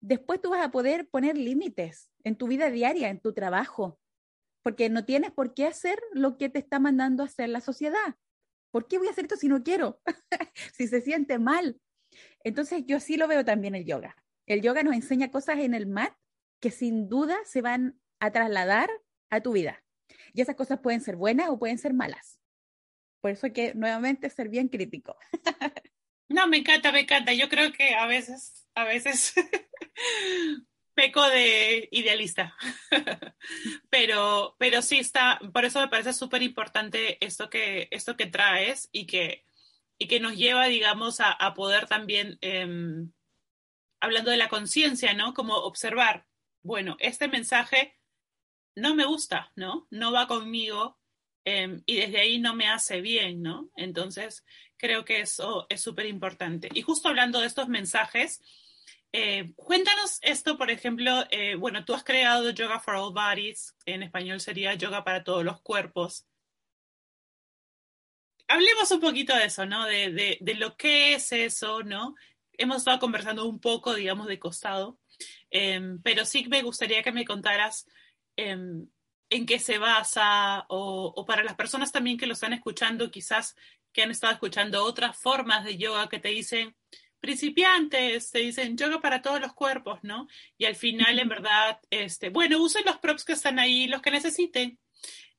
Después 0.00 0.40
tú 0.40 0.50
vas 0.50 0.64
a 0.64 0.70
poder 0.70 1.08
poner 1.08 1.36
límites 1.36 2.12
en 2.22 2.36
tu 2.36 2.46
vida 2.46 2.70
diaria, 2.70 3.08
en 3.08 3.18
tu 3.18 3.32
trabajo, 3.34 3.98
porque 4.62 4.88
no 4.88 5.04
tienes 5.04 5.32
por 5.32 5.54
qué 5.54 5.66
hacer 5.66 6.00
lo 6.12 6.38
que 6.38 6.48
te 6.48 6.60
está 6.60 6.78
mandando 6.78 7.24
a 7.24 7.26
hacer 7.26 7.48
la 7.48 7.60
sociedad. 7.60 8.14
¿Por 8.70 8.86
qué 8.86 8.98
voy 8.98 9.08
a 9.08 9.10
hacer 9.10 9.24
esto 9.24 9.36
si 9.36 9.48
no 9.48 9.64
quiero? 9.64 10.00
si 10.74 10.86
se 10.86 11.00
siente 11.00 11.40
mal. 11.40 11.80
Entonces 12.44 12.84
yo 12.86 13.00
sí 13.00 13.16
lo 13.16 13.26
veo 13.26 13.44
también 13.44 13.74
el 13.74 13.84
yoga. 13.84 14.14
El 14.46 14.62
yoga 14.62 14.84
nos 14.84 14.94
enseña 14.94 15.32
cosas 15.32 15.58
en 15.58 15.74
el 15.74 15.88
mat 15.88 16.14
que 16.62 16.70
sin 16.70 17.08
duda 17.08 17.36
se 17.44 17.60
van 17.60 18.00
a 18.20 18.30
trasladar 18.30 18.88
a 19.30 19.40
tu 19.40 19.52
vida. 19.52 19.82
Y 20.32 20.40
esas 20.40 20.54
cosas 20.54 20.78
pueden 20.80 21.00
ser 21.00 21.16
buenas 21.16 21.50
o 21.50 21.58
pueden 21.58 21.76
ser 21.76 21.92
malas. 21.92 22.40
Por 23.20 23.32
eso 23.32 23.46
hay 23.46 23.52
que 23.52 23.74
nuevamente 23.74 24.30
ser 24.30 24.48
bien 24.48 24.68
crítico. 24.68 25.16
No, 26.28 26.46
me 26.46 26.56
encanta, 26.56 26.92
me 26.92 27.00
encanta. 27.00 27.34
Yo 27.34 27.50
creo 27.50 27.74
que 27.74 27.94
a 27.94 28.06
veces, 28.06 28.66
a 28.74 28.84
veces 28.84 29.34
peco 30.94 31.28
de 31.28 31.90
idealista. 31.92 32.56
pero, 33.90 34.56
pero 34.58 34.80
sí 34.80 34.98
está, 34.98 35.38
por 35.52 35.66
eso 35.66 35.78
me 35.80 35.88
parece 35.88 36.14
súper 36.14 36.42
importante 36.42 37.22
esto 37.22 37.50
que, 37.50 37.86
esto 37.90 38.16
que 38.16 38.24
traes 38.24 38.88
y 38.92 39.04
que, 39.04 39.44
y 39.98 40.08
que 40.08 40.20
nos 40.20 40.34
lleva, 40.34 40.68
digamos, 40.68 41.20
a, 41.20 41.52
poder 41.52 41.86
también, 41.86 42.38
eh, 42.40 42.66
hablando 44.00 44.30
de 44.30 44.38
la 44.38 44.48
conciencia, 44.48 45.12
¿no? 45.12 45.34
Como 45.34 45.54
observar, 45.56 46.26
bueno, 46.62 46.96
este 47.00 47.28
mensaje 47.28 47.98
no 48.74 48.94
me 48.94 49.04
gusta, 49.04 49.52
¿no? 49.56 49.86
No 49.90 50.12
va 50.12 50.26
conmigo 50.26 50.98
eh, 51.44 51.80
y 51.86 51.96
desde 51.96 52.20
ahí 52.20 52.38
no 52.38 52.54
me 52.54 52.68
hace 52.68 53.00
bien, 53.00 53.42
¿no? 53.42 53.70
Entonces, 53.76 54.44
creo 54.76 55.04
que 55.04 55.20
eso 55.20 55.66
es 55.68 55.80
súper 55.80 56.06
importante. 56.06 56.68
Y 56.72 56.82
justo 56.82 57.08
hablando 57.08 57.40
de 57.40 57.46
estos 57.46 57.68
mensajes, 57.68 58.40
eh, 59.12 59.52
cuéntanos 59.56 60.18
esto, 60.22 60.56
por 60.56 60.70
ejemplo, 60.70 61.24
eh, 61.30 61.56
bueno, 61.56 61.84
tú 61.84 61.94
has 61.94 62.04
creado 62.04 62.50
Yoga 62.50 62.80
for 62.80 62.94
All 62.94 63.12
Bodies, 63.12 63.76
en 63.84 64.02
español 64.02 64.40
sería 64.40 64.74
Yoga 64.74 65.04
para 65.04 65.24
todos 65.24 65.44
los 65.44 65.60
cuerpos. 65.60 66.26
Hablemos 68.48 68.90
un 68.90 69.00
poquito 69.00 69.34
de 69.34 69.46
eso, 69.46 69.66
¿no? 69.66 69.86
De, 69.86 70.38
de 70.40 70.54
lo 70.54 70.76
que 70.76 71.14
es 71.14 71.32
eso, 71.32 71.82
¿no? 71.82 72.14
Hemos 72.52 72.78
estado 72.78 72.98
conversando 72.98 73.46
un 73.46 73.60
poco, 73.60 73.94
digamos, 73.94 74.26
de 74.26 74.38
costado, 74.38 74.98
eh, 75.50 75.96
pero 76.02 76.24
sí 76.24 76.46
me 76.48 76.62
gustaría 76.62 77.02
que 77.02 77.12
me 77.12 77.24
contaras 77.24 77.86
eh, 78.36 78.56
en 79.30 79.46
qué 79.46 79.58
se 79.58 79.78
basa 79.78 80.66
o, 80.68 81.12
o, 81.16 81.24
para 81.24 81.42
las 81.42 81.54
personas 81.54 81.90
también 81.90 82.18
que 82.18 82.26
lo 82.26 82.34
están 82.34 82.52
escuchando, 82.52 83.10
quizás 83.10 83.56
que 83.92 84.02
han 84.02 84.10
estado 84.10 84.32
escuchando 84.32 84.84
otras 84.84 85.16
formas 85.16 85.64
de 85.64 85.76
yoga 85.76 86.08
que 86.08 86.18
te 86.18 86.28
dicen 86.28 86.74
principiantes, 87.22 88.32
te 88.32 88.40
dicen 88.40 88.76
yoga 88.76 89.00
para 89.00 89.22
todos 89.22 89.40
los 89.40 89.54
cuerpos, 89.54 90.00
¿no? 90.02 90.26
Y 90.58 90.64
al 90.64 90.74
final, 90.74 91.18
en 91.18 91.28
verdad, 91.28 91.78
este, 91.88 92.30
bueno, 92.30 92.60
usen 92.60 92.84
los 92.84 92.98
props 92.98 93.24
que 93.24 93.34
están 93.34 93.60
ahí, 93.60 93.86
los 93.86 94.02
que 94.02 94.10
necesiten. 94.10 94.78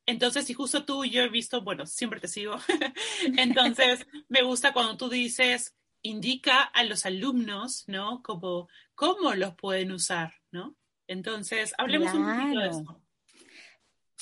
Entonces, 0.06 0.46
si 0.46 0.54
justo 0.54 0.86
tú, 0.86 1.04
yo 1.04 1.22
he 1.22 1.30
visto, 1.30 1.62
bueno, 1.62 1.86
siempre 1.86 2.22
te 2.22 2.30
sigo. 2.30 2.58
Entonces, 3.38 4.08
me 4.30 4.44
gusta 4.44 4.72
cuando 4.72 4.96
tú 4.96 5.10
dices, 5.10 5.76
indica 6.02 6.62
a 6.62 6.84
los 6.86 7.06
alumnos, 7.06 7.84
¿no? 7.88 8.24
Como 8.24 8.70
cómo 8.96 9.34
los 9.36 9.56
pueden 9.56 9.92
usar, 9.92 10.34
¿no? 10.52 10.76
Entonces, 11.08 11.74
hablemos 11.78 12.12
claro. 12.12 12.26
un 12.26 12.40
poquito 12.40 12.60
de 12.60 12.68
eso. 12.70 13.04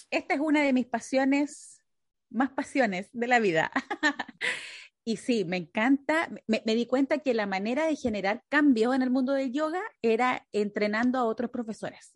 Esta 0.10 0.34
es 0.34 0.40
una 0.40 0.62
de 0.62 0.74
mis 0.74 0.88
pasiones, 0.88 1.82
más 2.30 2.52
pasiones 2.52 3.10
de 3.14 3.28
la 3.28 3.40
vida. 3.40 3.72
y 5.06 5.18
sí, 5.18 5.46
me 5.46 5.58
encanta, 5.58 6.30
me, 6.48 6.62
me, 6.66 6.76
di 6.76 6.86
cuenta 6.86 7.20
que 7.20 7.34
la 7.34 7.46
manera 7.46 7.86
de 7.86 7.96
generar 7.96 8.44
cambio 8.50 8.94
en 8.94 9.02
el 9.02 9.10
mundo 9.10 9.34
del 9.34 9.52
yoga 9.52 9.82
era 10.02 10.48
entrenando 10.52 11.18
a 11.20 11.24
otros 11.24 11.52
profesores. 11.52 12.14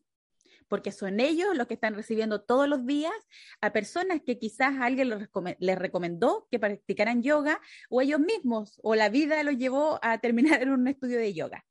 Porque 0.67 0.91
son 0.91 1.19
ellos 1.19 1.55
los 1.55 1.67
que 1.67 1.75
están 1.75 1.93
recibiendo 1.93 2.41
todos 2.41 2.67
los 2.67 2.85
días 2.87 3.13
a 3.61 3.71
personas 3.71 4.21
que 4.25 4.39
quizás 4.39 4.73
alguien 4.81 5.09
les, 5.09 5.19
recom 5.19 5.45
les 5.59 5.77
recomendó 5.77 6.47
que 6.49 6.59
practicaran 6.59 7.21
yoga 7.21 7.61
o 7.89 8.01
ellos 8.01 8.19
mismos 8.19 8.79
o 8.81 8.95
la 8.95 9.09
vida 9.09 9.43
los 9.43 9.57
llevó 9.57 9.99
a 10.01 10.17
terminar 10.17 10.61
en 10.63 10.71
un 10.71 10.87
estudio 10.87 11.19
de 11.19 11.33
yoga. 11.33 11.63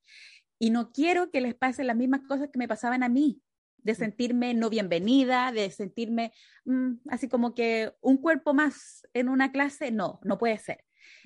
Y 0.59 0.71
no 0.71 0.93
quiero 0.93 1.31
que 1.31 1.41
les 1.41 1.55
pasen 1.55 1.87
las 1.87 1.97
mismas 1.97 2.23
cosas 2.29 2.49
que 2.53 2.59
me 2.59 2.69
pasaban 2.69 3.03
a 3.03 3.09
mí, 3.09 3.43
de 3.79 3.95
sentirme 3.95 4.55
no 4.55 4.71
bienvenida, 4.71 5.53
de 5.53 5.71
sentirme 5.71 6.33
mmm, 6.65 6.95
así 7.09 7.29
como 7.29 7.55
que 7.55 7.93
un 8.01 8.17
cuerpo 8.19 8.55
más 8.55 9.07
en 9.13 9.29
una 9.29 9.53
clase, 9.53 9.91
no, 9.91 10.21
no 10.25 10.39
puede 10.39 10.59
ser. 10.59 10.85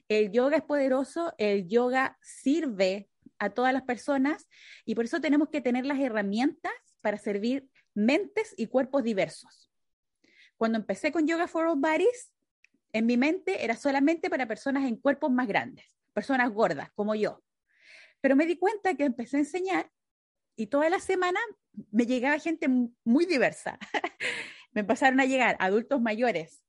El 0.08 0.32
yoga 0.32 0.56
es 0.56 0.62
poderoso, 0.62 1.34
el 1.38 1.68
yoga 1.68 2.18
sirve 2.22 3.08
a 3.38 3.50
todas 3.50 3.72
las 3.72 3.82
personas 3.82 4.48
y 4.84 4.94
por 4.94 5.04
eso 5.04 5.20
tenemos 5.20 5.50
que 5.50 5.60
tener 5.60 5.86
las 5.86 6.00
herramientas 6.00 6.72
para 7.00 7.18
servir 7.18 7.68
mentes 7.94 8.54
y 8.56 8.66
cuerpos 8.66 9.04
diversos. 9.04 9.70
Cuando 10.56 10.78
empecé 10.78 11.12
con 11.12 11.26
Yoga 11.26 11.46
for 11.46 11.66
All 11.66 11.78
Bodies, 11.78 12.32
en 12.92 13.06
mi 13.06 13.16
mente 13.16 13.64
era 13.64 13.76
solamente 13.76 14.28
para 14.30 14.48
personas 14.48 14.88
en 14.88 14.96
cuerpos 14.96 15.30
más 15.30 15.46
grandes, 15.46 15.86
personas 16.12 16.50
gordas 16.50 16.90
como 16.94 17.14
yo. 17.14 17.42
Pero 18.20 18.36
me 18.36 18.46
di 18.46 18.56
cuenta 18.56 18.94
que 18.94 19.04
empecé 19.04 19.36
a 19.36 19.40
enseñar 19.40 19.90
y 20.56 20.66
toda 20.66 20.90
la 20.90 21.00
semana 21.00 21.40
me 21.90 22.06
llegaba 22.06 22.38
gente 22.38 22.68
muy 23.04 23.26
diversa. 23.26 23.78
me 24.72 24.80
empezaron 24.80 25.20
a 25.20 25.24
llegar 25.24 25.56
adultos 25.60 26.00
mayores, 26.00 26.62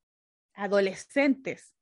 adolescentes, 0.54 1.76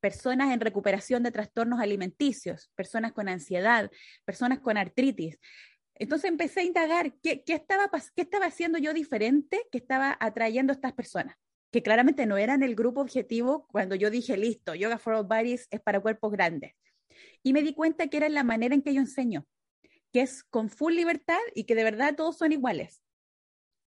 personas 0.00 0.52
en 0.52 0.60
recuperación 0.60 1.22
de 1.22 1.30
trastornos 1.30 1.80
alimenticios, 1.80 2.70
personas 2.74 3.12
con 3.12 3.28
ansiedad, 3.28 3.90
personas 4.24 4.60
con 4.60 4.76
artritis. 4.76 5.38
Entonces 5.94 6.30
empecé 6.30 6.60
a 6.60 6.64
indagar 6.64 7.14
qué, 7.22 7.42
estaba, 7.46 7.90
qué 8.14 8.22
estaba 8.22 8.46
haciendo 8.46 8.78
yo 8.78 8.92
diferente 8.92 9.62
que 9.70 9.78
estaba 9.78 10.16
atrayendo 10.20 10.72
a 10.72 10.74
estas 10.74 10.92
personas, 10.92 11.36
que 11.70 11.82
claramente 11.82 12.26
no 12.26 12.36
eran 12.36 12.62
el 12.62 12.74
grupo 12.74 13.00
objetivo 13.00 13.66
cuando 13.68 13.94
yo 13.94 14.10
dije, 14.10 14.36
listo, 14.36 14.74
Yoga 14.74 14.98
for 14.98 15.14
All 15.14 15.26
Bodies 15.26 15.68
es 15.70 15.80
para 15.80 16.00
cuerpos 16.00 16.32
grandes. 16.32 16.74
Y 17.42 17.52
me 17.52 17.62
di 17.62 17.74
cuenta 17.74 18.08
que 18.08 18.16
era 18.16 18.28
la 18.28 18.44
manera 18.44 18.74
en 18.74 18.82
que 18.82 18.94
yo 18.94 19.00
enseño, 19.00 19.46
que 20.12 20.22
es 20.22 20.44
con 20.44 20.70
full 20.70 20.94
libertad 20.94 21.38
y 21.54 21.64
que 21.64 21.74
de 21.74 21.84
verdad 21.84 22.14
todos 22.16 22.38
son 22.38 22.52
iguales. 22.52 23.02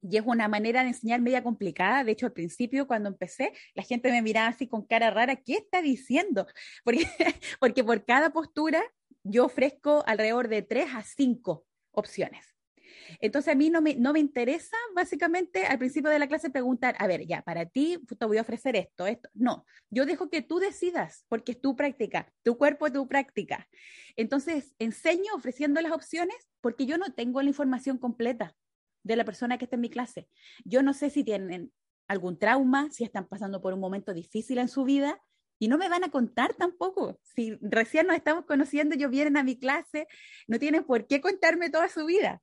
Y 0.01 0.17
es 0.17 0.23
una 0.25 0.47
manera 0.47 0.83
de 0.83 0.89
enseñar 0.89 1.21
media 1.21 1.43
complicada. 1.43 2.03
De 2.03 2.11
hecho, 2.11 2.27
al 2.27 2.33
principio, 2.33 2.87
cuando 2.87 3.09
empecé, 3.09 3.53
la 3.73 3.83
gente 3.83 4.11
me 4.11 4.21
miraba 4.21 4.47
así 4.47 4.67
con 4.67 4.85
cara 4.85 5.09
rara, 5.09 5.35
¿qué 5.35 5.53
está 5.53 5.81
diciendo? 5.81 6.45
Porque, 6.83 7.07
porque 7.59 7.83
por 7.83 8.05
cada 8.05 8.31
postura 8.31 8.83
yo 9.23 9.45
ofrezco 9.45 10.03
alrededor 10.05 10.47
de 10.47 10.61
tres 10.61 10.87
a 10.93 11.01
cinco 11.01 11.65
opciones. 11.91 12.54
Entonces 13.19 13.53
a 13.53 13.55
mí 13.55 13.69
no 13.69 13.81
me, 13.81 13.95
no 13.95 14.13
me 14.13 14.19
interesa 14.19 14.77
básicamente 14.95 15.65
al 15.65 15.77
principio 15.77 16.09
de 16.09 16.19
la 16.19 16.27
clase 16.27 16.49
preguntar, 16.49 16.95
a 16.99 17.07
ver, 17.07 17.25
ya, 17.25 17.41
para 17.41 17.65
ti 17.65 17.99
te 18.17 18.25
voy 18.25 18.37
a 18.37 18.41
ofrecer 18.41 18.75
esto, 18.75 19.07
esto. 19.07 19.29
No, 19.33 19.65
yo 19.89 20.05
dejo 20.05 20.29
que 20.29 20.41
tú 20.41 20.59
decidas 20.59 21.25
porque 21.27 21.53
es 21.53 21.61
tu 21.61 21.75
práctica, 21.75 22.31
tu 22.43 22.57
cuerpo 22.57 22.91
tu 22.91 23.07
práctica. 23.07 23.67
Entonces 24.15 24.73
enseño 24.79 25.33
ofreciendo 25.35 25.81
las 25.81 25.91
opciones 25.91 26.35
porque 26.61 26.85
yo 26.85 26.97
no 26.97 27.13
tengo 27.13 27.41
la 27.41 27.49
información 27.49 27.97
completa 27.97 28.55
de 29.03 29.15
la 29.15 29.25
persona 29.25 29.57
que 29.57 29.65
está 29.65 29.75
en 29.75 29.81
mi 29.81 29.89
clase. 29.89 30.27
Yo 30.63 30.81
no 30.81 30.93
sé 30.93 31.09
si 31.09 31.23
tienen 31.23 31.71
algún 32.07 32.37
trauma, 32.37 32.89
si 32.91 33.03
están 33.03 33.27
pasando 33.27 33.61
por 33.61 33.73
un 33.73 33.79
momento 33.79 34.13
difícil 34.13 34.57
en 34.57 34.67
su 34.67 34.83
vida, 34.83 35.21
y 35.59 35.67
no 35.67 35.77
me 35.77 35.89
van 35.89 36.03
a 36.03 36.11
contar 36.11 36.53
tampoco. 36.53 37.19
Si 37.23 37.57
recién 37.61 38.07
nos 38.07 38.15
estamos 38.15 38.45
conociendo, 38.45 38.95
ellos 38.95 39.11
vienen 39.11 39.37
a 39.37 39.43
mi 39.43 39.57
clase, 39.57 40.07
no 40.47 40.59
tienen 40.59 40.83
por 40.83 41.07
qué 41.07 41.21
contarme 41.21 41.69
toda 41.69 41.87
su 41.89 42.05
vida. 42.05 42.41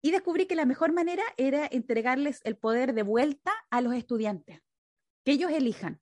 Y 0.00 0.10
descubrí 0.12 0.46
que 0.46 0.54
la 0.54 0.64
mejor 0.64 0.92
manera 0.92 1.22
era 1.36 1.68
entregarles 1.70 2.40
el 2.44 2.56
poder 2.56 2.94
de 2.94 3.02
vuelta 3.02 3.52
a 3.70 3.80
los 3.80 3.94
estudiantes, 3.94 4.60
que 5.24 5.32
ellos 5.32 5.50
elijan. 5.50 6.00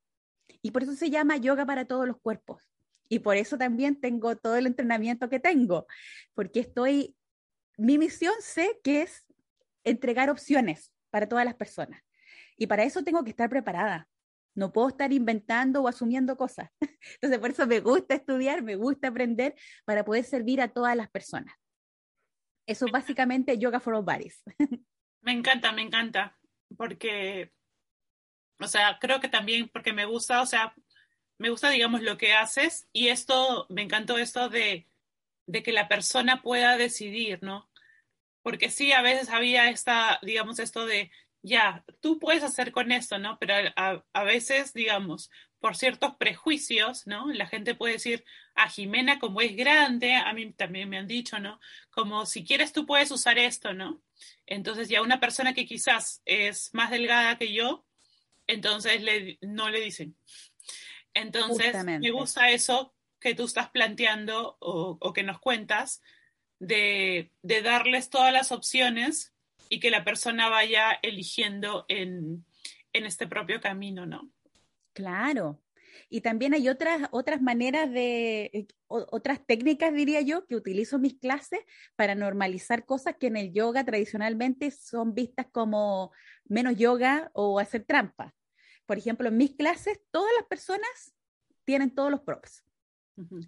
Y 0.63 0.71
por 0.71 0.83
eso 0.83 0.95
se 0.95 1.11
llama 1.11 1.37
yoga 1.37 1.65
para 1.65 1.87
todos 1.87 2.07
los 2.07 2.21
cuerpos. 2.21 2.63
Y 3.09 3.21
por 3.21 3.37
eso 3.37 3.57
también 3.57 4.01
tengo 4.01 4.37
todo 4.37 4.57
el 4.57 4.67
entrenamiento 4.67 5.29
que 5.29 5.41
tengo, 5.41 5.87
porque 6.35 6.61
estoy, 6.61 7.17
mi 7.79 7.99
misión 7.99 8.35
sé 8.41 8.81
que 8.83 9.03
es 9.03 9.25
entregar 9.85 10.29
opciones 10.29 10.93
para 11.11 11.29
todas 11.29 11.45
las 11.45 11.55
personas. 11.55 12.03
Y 12.57 12.67
para 12.67 12.85
eso 12.85 13.05
tengo 13.05 13.23
que 13.25 13.31
estar 13.31 13.49
preparada. 13.49 14.09
No 14.55 14.73
puedo 14.73 14.89
estar 14.89 15.13
inventando 15.13 15.83
o 15.83 15.89
asumiendo 15.89 16.37
cosas. 16.37 16.71
Entonces, 17.15 17.39
por 17.39 17.51
eso 17.51 17.67
me 17.67 17.81
gusta 17.81 18.15
estudiar, 18.15 18.63
me 18.63 18.77
gusta 18.77 19.09
aprender 19.09 19.55
para 19.85 20.05
poder 20.05 20.25
servir 20.25 20.61
a 20.61 20.69
todas 20.69 20.97
las 20.97 21.11
personas. 21.11 21.55
Eso 22.67 22.87
es 22.87 22.93
básicamente 22.93 23.59
Yoga 23.59 23.81
for 23.81 23.95
All 23.95 24.05
Bodies. 24.05 24.43
Me 25.23 25.33
encanta, 25.33 25.73
me 25.73 25.83
encanta, 25.83 26.39
porque, 26.77 27.51
o 28.61 28.69
sea, 28.69 28.99
creo 29.01 29.19
que 29.19 29.29
también 29.29 29.69
porque 29.69 29.93
me 29.93 30.05
gusta, 30.05 30.41
o 30.41 30.47
sea, 30.47 30.73
me 31.37 31.51
gusta, 31.51 31.69
digamos, 31.71 32.03
lo 32.03 32.17
que 32.17 32.33
haces 32.33 32.89
y 32.93 33.09
esto, 33.09 33.67
me 33.69 33.83
encantó 33.83 34.19
esto 34.19 34.49
de, 34.49 34.87
de 35.47 35.63
que 35.65 35.73
la 35.73 35.89
persona 35.89 36.43
pueda 36.43 36.77
decidir, 36.77 37.43
¿no? 37.43 37.69
Porque 38.43 38.71
sí, 38.71 38.93
a 38.93 39.03
veces 39.03 39.29
había 39.29 39.69
esta, 39.69 40.21
digamos, 40.23 40.61
esto 40.61 40.87
de, 40.87 41.11
ya, 41.43 41.85
tú 42.01 42.21
puedes 42.21 42.45
hacer 42.45 42.71
con 42.71 42.93
esto, 42.93 43.19
¿no? 43.19 43.37
Pero 43.41 43.55
a, 43.75 44.05
a, 44.13 44.23
veces, 44.23 44.73
digamos, 44.75 45.31
por 45.61 45.77
ciertos 45.77 46.17
prejuicios, 46.17 47.07
¿no? 47.07 47.33
La 47.33 47.47
gente 47.47 47.75
puede 47.75 47.95
decir, 47.95 48.25
a 48.55 48.69
Jimena 48.69 49.19
como 49.19 49.41
es 49.41 49.57
grande, 49.57 50.15
a 50.15 50.33
mí 50.33 50.53
también 50.53 50.89
me 50.89 50.99
han 50.99 51.07
dicho, 51.07 51.39
¿no? 51.39 51.61
Como 51.91 52.27
si 52.27 52.45
quieres 52.45 52.73
tú 52.73 52.87
puedes 52.87 53.11
usar 53.11 53.39
esto, 53.39 53.73
¿no? 53.73 54.03
Entonces 54.47 54.89
ya 54.89 55.03
una 55.03 55.21
persona 55.21 55.55
que 55.55 55.67
quizás 55.67 56.23
es 56.25 56.71
más 56.73 56.91
delgada 56.91 57.39
que 57.39 57.53
yo, 57.53 57.85
entonces 58.47 59.03
le, 59.03 59.39
no 59.41 59.71
le 59.71 59.81
dicen. 59.81 60.17
Entonces 61.15 61.83
me 61.85 62.11
gusta 62.11 62.51
eso 62.51 62.95
que 63.19 63.35
tú 63.35 63.45
estás 63.45 63.71
planteando 63.71 64.57
o, 64.61 64.99
o 65.01 65.13
que 65.13 65.23
nos 65.23 65.41
cuentas 65.41 66.03
de, 66.59 67.33
de, 67.43 67.63
darles 67.63 68.11
todas 68.11 68.33
las 68.33 68.53
opciones 68.53 69.35
y 69.69 69.81
que 69.81 69.91
la 69.91 70.05
persona 70.05 70.49
vaya 70.49 70.93
eligiendo 71.03 71.87
en, 71.89 72.45
en 72.93 73.07
este 73.07 73.27
propio 73.27 73.61
camino, 73.61 74.07
¿no? 74.07 74.31
Claro, 74.97 75.61
y 76.09 76.23
también 76.23 76.55
hay 76.55 76.71
otras, 76.71 77.09
otras 77.11 77.43
maneras 77.43 77.93
de, 77.93 78.51
eh, 78.55 78.67
otras 78.89 79.45
técnicas, 79.45 79.93
diría 79.93 80.23
yo, 80.23 80.47
que 80.47 80.57
utilizo 80.57 80.97
en 80.97 81.03
mis 81.03 81.19
clases 81.19 81.61
para 81.97 82.15
normalizar 82.15 82.87
cosas 82.87 83.17
que 83.21 83.27
en 83.27 83.37
el 83.37 83.53
yoga 83.53 83.85
tradicionalmente 83.85 84.71
son 84.71 85.15
vistas 85.15 85.47
como 85.53 86.13
menos 86.47 86.79
yoga 86.79 87.31
o 87.35 87.59
hacer 87.59 87.85
trampa. 87.85 88.35
Por 88.87 88.97
ejemplo, 88.97 89.29
en 89.29 89.37
mis 89.37 89.55
clases, 89.55 90.01
todas 90.11 90.33
las 90.39 90.47
personas 90.47 91.15
tienen 91.65 91.95
todos 91.95 92.11
los 92.11 92.23
props. 92.23 92.65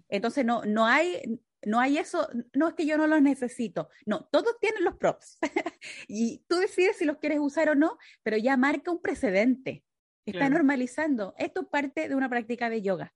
Entonces, 0.07 0.45
no, 0.45 0.63
no, 0.65 0.85
hay, 0.85 1.41
no 1.65 1.79
hay 1.79 1.97
eso, 1.97 2.29
no 2.53 2.67
es 2.67 2.75
que 2.75 2.85
yo 2.85 2.95
no 2.95 3.07
los 3.07 3.23
necesito, 3.23 3.89
no, 4.05 4.27
todos 4.31 4.59
tienen 4.59 4.83
los 4.83 4.97
props 4.97 5.39
y 6.07 6.43
tú 6.47 6.57
decides 6.57 6.97
si 6.97 7.05
los 7.05 7.17
quieres 7.17 7.39
usar 7.39 7.69
o 7.69 7.75
no, 7.75 7.97
pero 8.21 8.37
ya 8.37 8.55
marca 8.55 8.91
un 8.91 9.01
precedente. 9.01 9.83
Está 10.29 10.49
normalizando. 10.49 11.33
Esto 11.37 11.61
es 11.61 11.67
parte 11.67 12.09
de 12.09 12.15
una 12.15 12.29
práctica 12.29 12.69
de 12.69 12.81
yoga. 12.81 13.13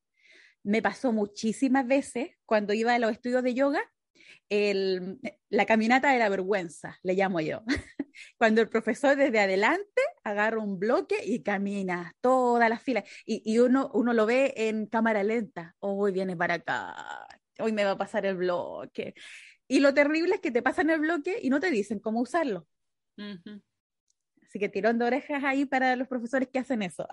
Me 0.63 0.81
pasó 0.81 1.11
muchísimas 1.11 1.85
veces 1.85 2.31
cuando 2.45 2.73
iba 2.73 2.93
a 2.93 2.99
los 2.99 3.11
estudios 3.11 3.43
de 3.43 3.53
yoga, 3.53 3.81
el, 4.49 5.19
la 5.49 5.65
caminata 5.65 6.11
de 6.11 6.19
la 6.19 6.29
vergüenza, 6.29 6.99
le 7.03 7.13
llamo 7.13 7.39
yo. 7.41 7.63
cuando 8.37 8.61
el 8.61 8.69
profesor 8.69 9.15
desde 9.15 9.39
adelante 9.39 10.01
agarra 10.23 10.59
un 10.59 10.79
bloque 10.79 11.17
y 11.25 11.43
camina 11.43 12.13
toda 12.21 12.69
la 12.69 12.79
fila. 12.79 13.03
Y, 13.25 13.41
y 13.45 13.59
uno, 13.59 13.89
uno 13.93 14.13
lo 14.13 14.25
ve 14.25 14.53
en 14.55 14.85
cámara 14.87 15.23
lenta. 15.23 15.75
Hoy 15.79 16.11
viene 16.11 16.35
para 16.37 16.55
acá. 16.55 17.27
Hoy 17.59 17.71
me 17.71 17.83
va 17.83 17.91
a 17.91 17.97
pasar 17.97 18.25
el 18.25 18.35
bloque. 18.35 19.13
Y 19.67 19.79
lo 19.79 19.93
terrible 19.93 20.35
es 20.35 20.41
que 20.41 20.51
te 20.51 20.61
pasan 20.61 20.89
el 20.89 20.99
bloque 20.99 21.39
y 21.41 21.49
no 21.49 21.59
te 21.59 21.71
dicen 21.71 21.99
cómo 21.99 22.21
usarlo. 22.21 22.67
Así 24.53 24.59
que 24.59 24.69
tirón 24.69 24.99
de 24.99 25.05
orejas 25.05 25.43
ahí 25.43 25.65
para 25.65 25.95
los 25.95 26.07
profesores 26.07 26.47
que 26.47 26.59
hacen 26.59 26.83
eso. 26.83 27.07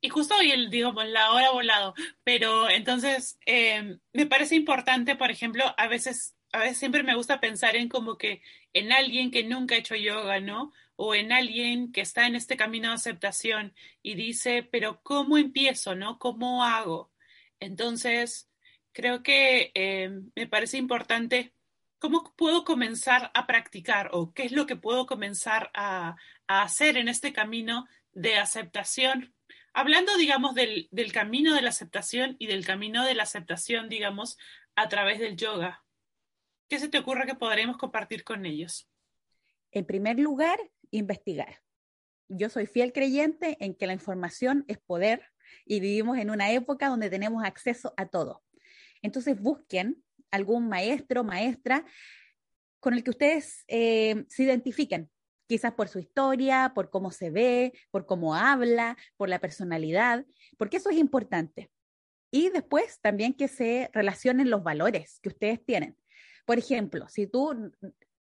y 0.00 0.08
justo 0.08 0.36
hoy, 0.36 0.68
digamos, 0.68 1.04
la 1.08 1.32
hora 1.32 1.50
volado, 1.50 1.94
pero 2.22 2.70
entonces 2.70 3.40
em, 3.44 3.98
me 4.12 4.26
parece 4.26 4.54
importante, 4.54 5.16
por 5.16 5.32
ejemplo, 5.32 5.64
a 5.76 5.88
veces, 5.88 6.36
a 6.52 6.60
veces 6.60 6.78
siempre 6.78 7.02
me 7.02 7.16
gusta 7.16 7.40
pensar 7.40 7.74
en 7.74 7.88
como 7.88 8.16
que 8.16 8.40
en 8.72 8.92
alguien 8.92 9.32
que 9.32 9.42
nunca 9.42 9.74
ha 9.74 9.78
hecho 9.78 9.96
yoga, 9.96 10.38
¿no? 10.38 10.72
O 10.94 11.16
en 11.16 11.32
alguien 11.32 11.90
que 11.90 12.00
está 12.00 12.28
en 12.28 12.36
este 12.36 12.56
camino 12.56 12.90
de 12.90 12.94
aceptación 12.94 13.74
y 14.00 14.14
dice, 14.14 14.62
pero 14.62 15.02
¿cómo 15.02 15.38
empiezo, 15.38 15.96
no? 15.96 16.20
¿Cómo 16.20 16.62
hago? 16.62 17.10
Entonces, 17.58 18.48
creo 18.92 19.24
que 19.24 19.72
em, 19.74 20.30
me 20.36 20.46
parece 20.46 20.78
importante 20.78 21.52
¿cómo 22.02 22.34
puedo 22.34 22.64
comenzar 22.64 23.30
a 23.32 23.46
practicar 23.46 24.10
o 24.12 24.34
qué 24.34 24.42
es 24.42 24.50
lo 24.50 24.66
que 24.66 24.74
puedo 24.74 25.06
comenzar 25.06 25.70
a, 25.72 26.16
hacer 26.48 26.96
en 26.96 27.06
este 27.06 27.32
camino 27.32 27.86
de 28.12 28.38
aceptación? 28.38 29.32
Hablando, 29.72 30.16
digamos, 30.16 30.56
del, 30.56 30.88
camino 31.12 31.54
de 31.54 31.62
la 31.62 31.68
aceptación 31.68 32.34
y 32.40 32.48
del 32.48 32.66
camino 32.66 33.06
de 33.06 33.14
la 33.14 33.22
aceptación, 33.22 33.88
digamos, 33.88 34.36
a 34.74 34.88
través 34.88 35.20
del 35.20 35.36
yoga. 35.36 35.84
¿Qué 36.68 36.80
se 36.80 36.88
te 36.88 36.98
ocurre 36.98 37.24
que 37.24 37.36
podremos 37.36 37.76
compartir 37.76 38.24
con 38.24 38.46
ellos? 38.46 38.90
En 39.70 39.86
primer 39.86 40.18
lugar, 40.18 40.58
investigar. 40.90 41.62
Yo 42.26 42.48
soy 42.48 42.66
fiel 42.66 42.92
creyente 42.92 43.56
en 43.60 43.76
que 43.76 43.86
la 43.86 43.92
información 43.92 44.64
es 44.66 44.78
poder 44.78 45.22
y 45.64 45.78
vivimos 45.78 46.18
en 46.18 46.30
una 46.30 46.50
época 46.50 46.88
donde 46.88 47.10
tenemos 47.10 47.44
acceso 47.44 47.94
a 47.96 48.06
todo. 48.06 48.42
Entonces 49.02 49.40
busquen 49.40 50.02
algún 50.32 50.68
maestro, 50.68 51.22
maestra, 51.22 51.84
con 52.80 52.94
el 52.94 53.04
que 53.04 53.10
ustedes 53.10 53.64
eh, 53.68 54.24
se 54.28 54.42
identifiquen, 54.42 55.08
quizás 55.46 55.72
por 55.74 55.88
su 55.88 56.00
historia, 56.00 56.72
por 56.74 56.90
cómo 56.90 57.12
se 57.12 57.30
ve, 57.30 57.72
por 57.90 58.06
cómo 58.06 58.34
habla, 58.34 58.96
por 59.16 59.28
la 59.28 59.38
personalidad, 59.38 60.26
porque 60.58 60.78
eso 60.78 60.90
es 60.90 60.96
importante. 60.96 61.70
Y 62.32 62.48
después 62.48 62.98
también 63.00 63.34
que 63.34 63.46
se 63.46 63.90
relacionen 63.92 64.50
los 64.50 64.64
valores 64.64 65.20
que 65.20 65.28
ustedes 65.28 65.64
tienen. 65.64 65.96
Por 66.46 66.58
ejemplo, 66.58 67.06
si 67.08 67.26
tú 67.26 67.70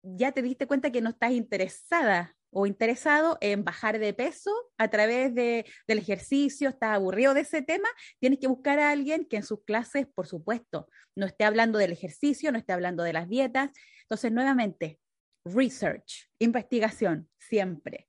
ya 0.01 0.31
te 0.31 0.41
diste 0.41 0.65
cuenta 0.65 0.91
que 0.91 1.01
no 1.01 1.09
estás 1.09 1.31
interesada 1.31 2.36
o 2.51 2.65
interesado 2.65 3.37
en 3.41 3.63
bajar 3.63 3.99
de 3.99 4.13
peso 4.13 4.51
a 4.77 4.87
través 4.87 5.33
de, 5.35 5.65
del 5.87 5.97
ejercicio, 5.97 6.69
estás 6.69 6.95
aburrido 6.95 7.33
de 7.33 7.41
ese 7.41 7.61
tema, 7.61 7.89
tienes 8.19 8.39
que 8.39 8.47
buscar 8.47 8.79
a 8.79 8.91
alguien 8.91 9.25
que 9.25 9.37
en 9.37 9.43
sus 9.43 9.63
clases, 9.63 10.07
por 10.07 10.27
supuesto, 10.27 10.89
no 11.15 11.25
esté 11.25 11.43
hablando 11.43 11.77
del 11.79 11.91
ejercicio, 11.91 12.51
no 12.51 12.57
esté 12.57 12.73
hablando 12.73 13.03
de 13.03 13.13
las 13.13 13.27
dietas. 13.27 13.71
Entonces, 14.03 14.31
nuevamente, 14.31 14.99
research, 15.45 16.29
investigación, 16.39 17.29
siempre. 17.37 18.07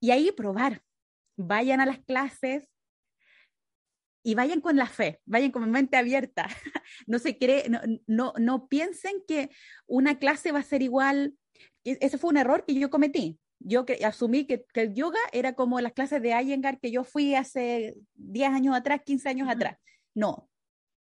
Y 0.00 0.10
ahí 0.10 0.30
probar. 0.32 0.82
Vayan 1.36 1.80
a 1.80 1.86
las 1.86 2.00
clases, 2.00 2.68
y 4.22 4.34
vayan 4.34 4.60
con 4.60 4.76
la 4.76 4.86
fe, 4.86 5.20
vayan 5.24 5.50
con 5.50 5.70
mente 5.70 5.96
abierta. 5.96 6.48
No 7.06 7.18
se 7.18 7.38
cree, 7.38 7.68
no, 7.68 7.80
no, 8.06 8.32
no, 8.38 8.68
piensen 8.68 9.22
que 9.26 9.50
una 9.86 10.18
clase 10.18 10.52
va 10.52 10.58
a 10.58 10.62
ser 10.62 10.82
igual. 10.82 11.34
Ese 11.84 12.18
fue 12.18 12.30
un 12.30 12.38
error 12.38 12.64
que 12.66 12.74
yo 12.74 12.90
cometí. 12.90 13.38
Yo 13.60 13.84
asumí 14.04 14.46
que, 14.46 14.64
que, 14.72 14.82
el 14.82 14.94
yoga 14.94 15.18
era 15.32 15.54
como 15.54 15.80
las 15.80 15.92
clases 15.92 16.22
de 16.22 16.30
Iyengar 16.30 16.78
que 16.78 16.90
yo 16.90 17.04
fui 17.04 17.34
hace 17.34 17.96
10 18.14 18.50
años 18.50 18.76
atrás, 18.76 19.00
15 19.04 19.28
años 19.28 19.48
atrás. 19.48 19.78
No, 20.14 20.48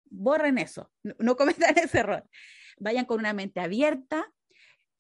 borren 0.10 0.58
eso, 0.58 0.92
no, 1.04 1.14
no, 1.20 1.36
cometan 1.38 1.78
ese 1.78 2.00
error. 2.00 2.28
Vayan 2.80 3.06
con 3.06 3.20
una 3.20 3.34
mente 3.34 3.60
abierta 3.60 4.32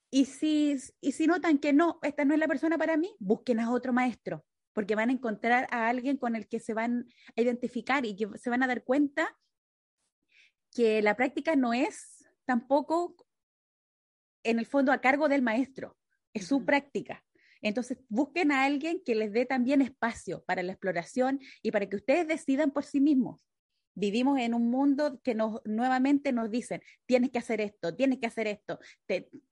y 0.10 0.26
si, 0.26 0.78
y 1.01 1.12
si 1.12 1.28
notan 1.28 1.58
que 1.58 1.74
no, 1.74 1.99
esta 2.01 2.26
no 2.26 2.34
es 2.34 2.39
la 2.39 2.47
persona 2.47 2.78
para 2.78 2.97
mí, 2.97 3.16
busquen 3.20 3.60
a 3.60 3.72
otro 3.72 3.93
maestro 3.93 4.45
porque 4.78 4.93
van 4.93 5.10
a 5.10 5.14
encontrar 5.14 5.68
a 5.72 5.89
alguien 5.89 6.18
con 6.18 6.36
el 6.36 6.47
que 6.47 6.60
se 6.60 6.76
van 6.76 7.08
a 7.36 7.41
identificar 7.41 8.05
y 8.05 8.16
que 8.16 8.28
se 8.38 8.51
van 8.51 8.62
a 8.62 8.68
dar 8.68 8.84
cuenta 8.84 9.36
que 10.72 11.01
la 11.01 11.16
práctica 11.16 11.55
no 11.55 11.74
es 11.74 12.24
tampoco 12.45 13.16
en 14.43 14.60
el 14.60 14.68
fondo 14.68 14.91
a 14.91 15.01
cargo 15.01 15.30
del 15.30 15.41
maestro, 15.41 15.97
es 16.32 16.45
su 16.45 16.64
práctica. 16.64 17.26
Entonces, 17.62 17.99
busquen 18.10 18.51
a 18.51 18.64
alguien 18.64 19.01
que 19.05 19.16
les 19.16 19.32
dé 19.32 19.45
también 19.45 19.82
espacio 19.82 20.43
para 20.45 20.64
la 20.64 20.74
exploración 20.74 21.39
y 21.62 21.72
para 21.72 21.88
que 21.88 21.95
ustedes 21.95 22.28
decidan 22.28 22.72
por 22.72 22.84
sí 22.84 22.99
mismos. 22.99 23.39
Vivimos 23.95 24.39
en 24.39 24.53
un 24.53 24.70
mundo 24.70 25.20
que 25.24 25.34
nos 25.34 25.60
nuevamente 25.66 26.32
nos 26.32 26.51
dicen, 26.51 26.82
tienes 27.08 27.32
que 27.32 27.39
hacer 27.39 27.62
esto, 27.62 27.95
tienes 27.95 28.20
que 28.20 28.28
hacer 28.28 28.45
esto, 28.45 28.80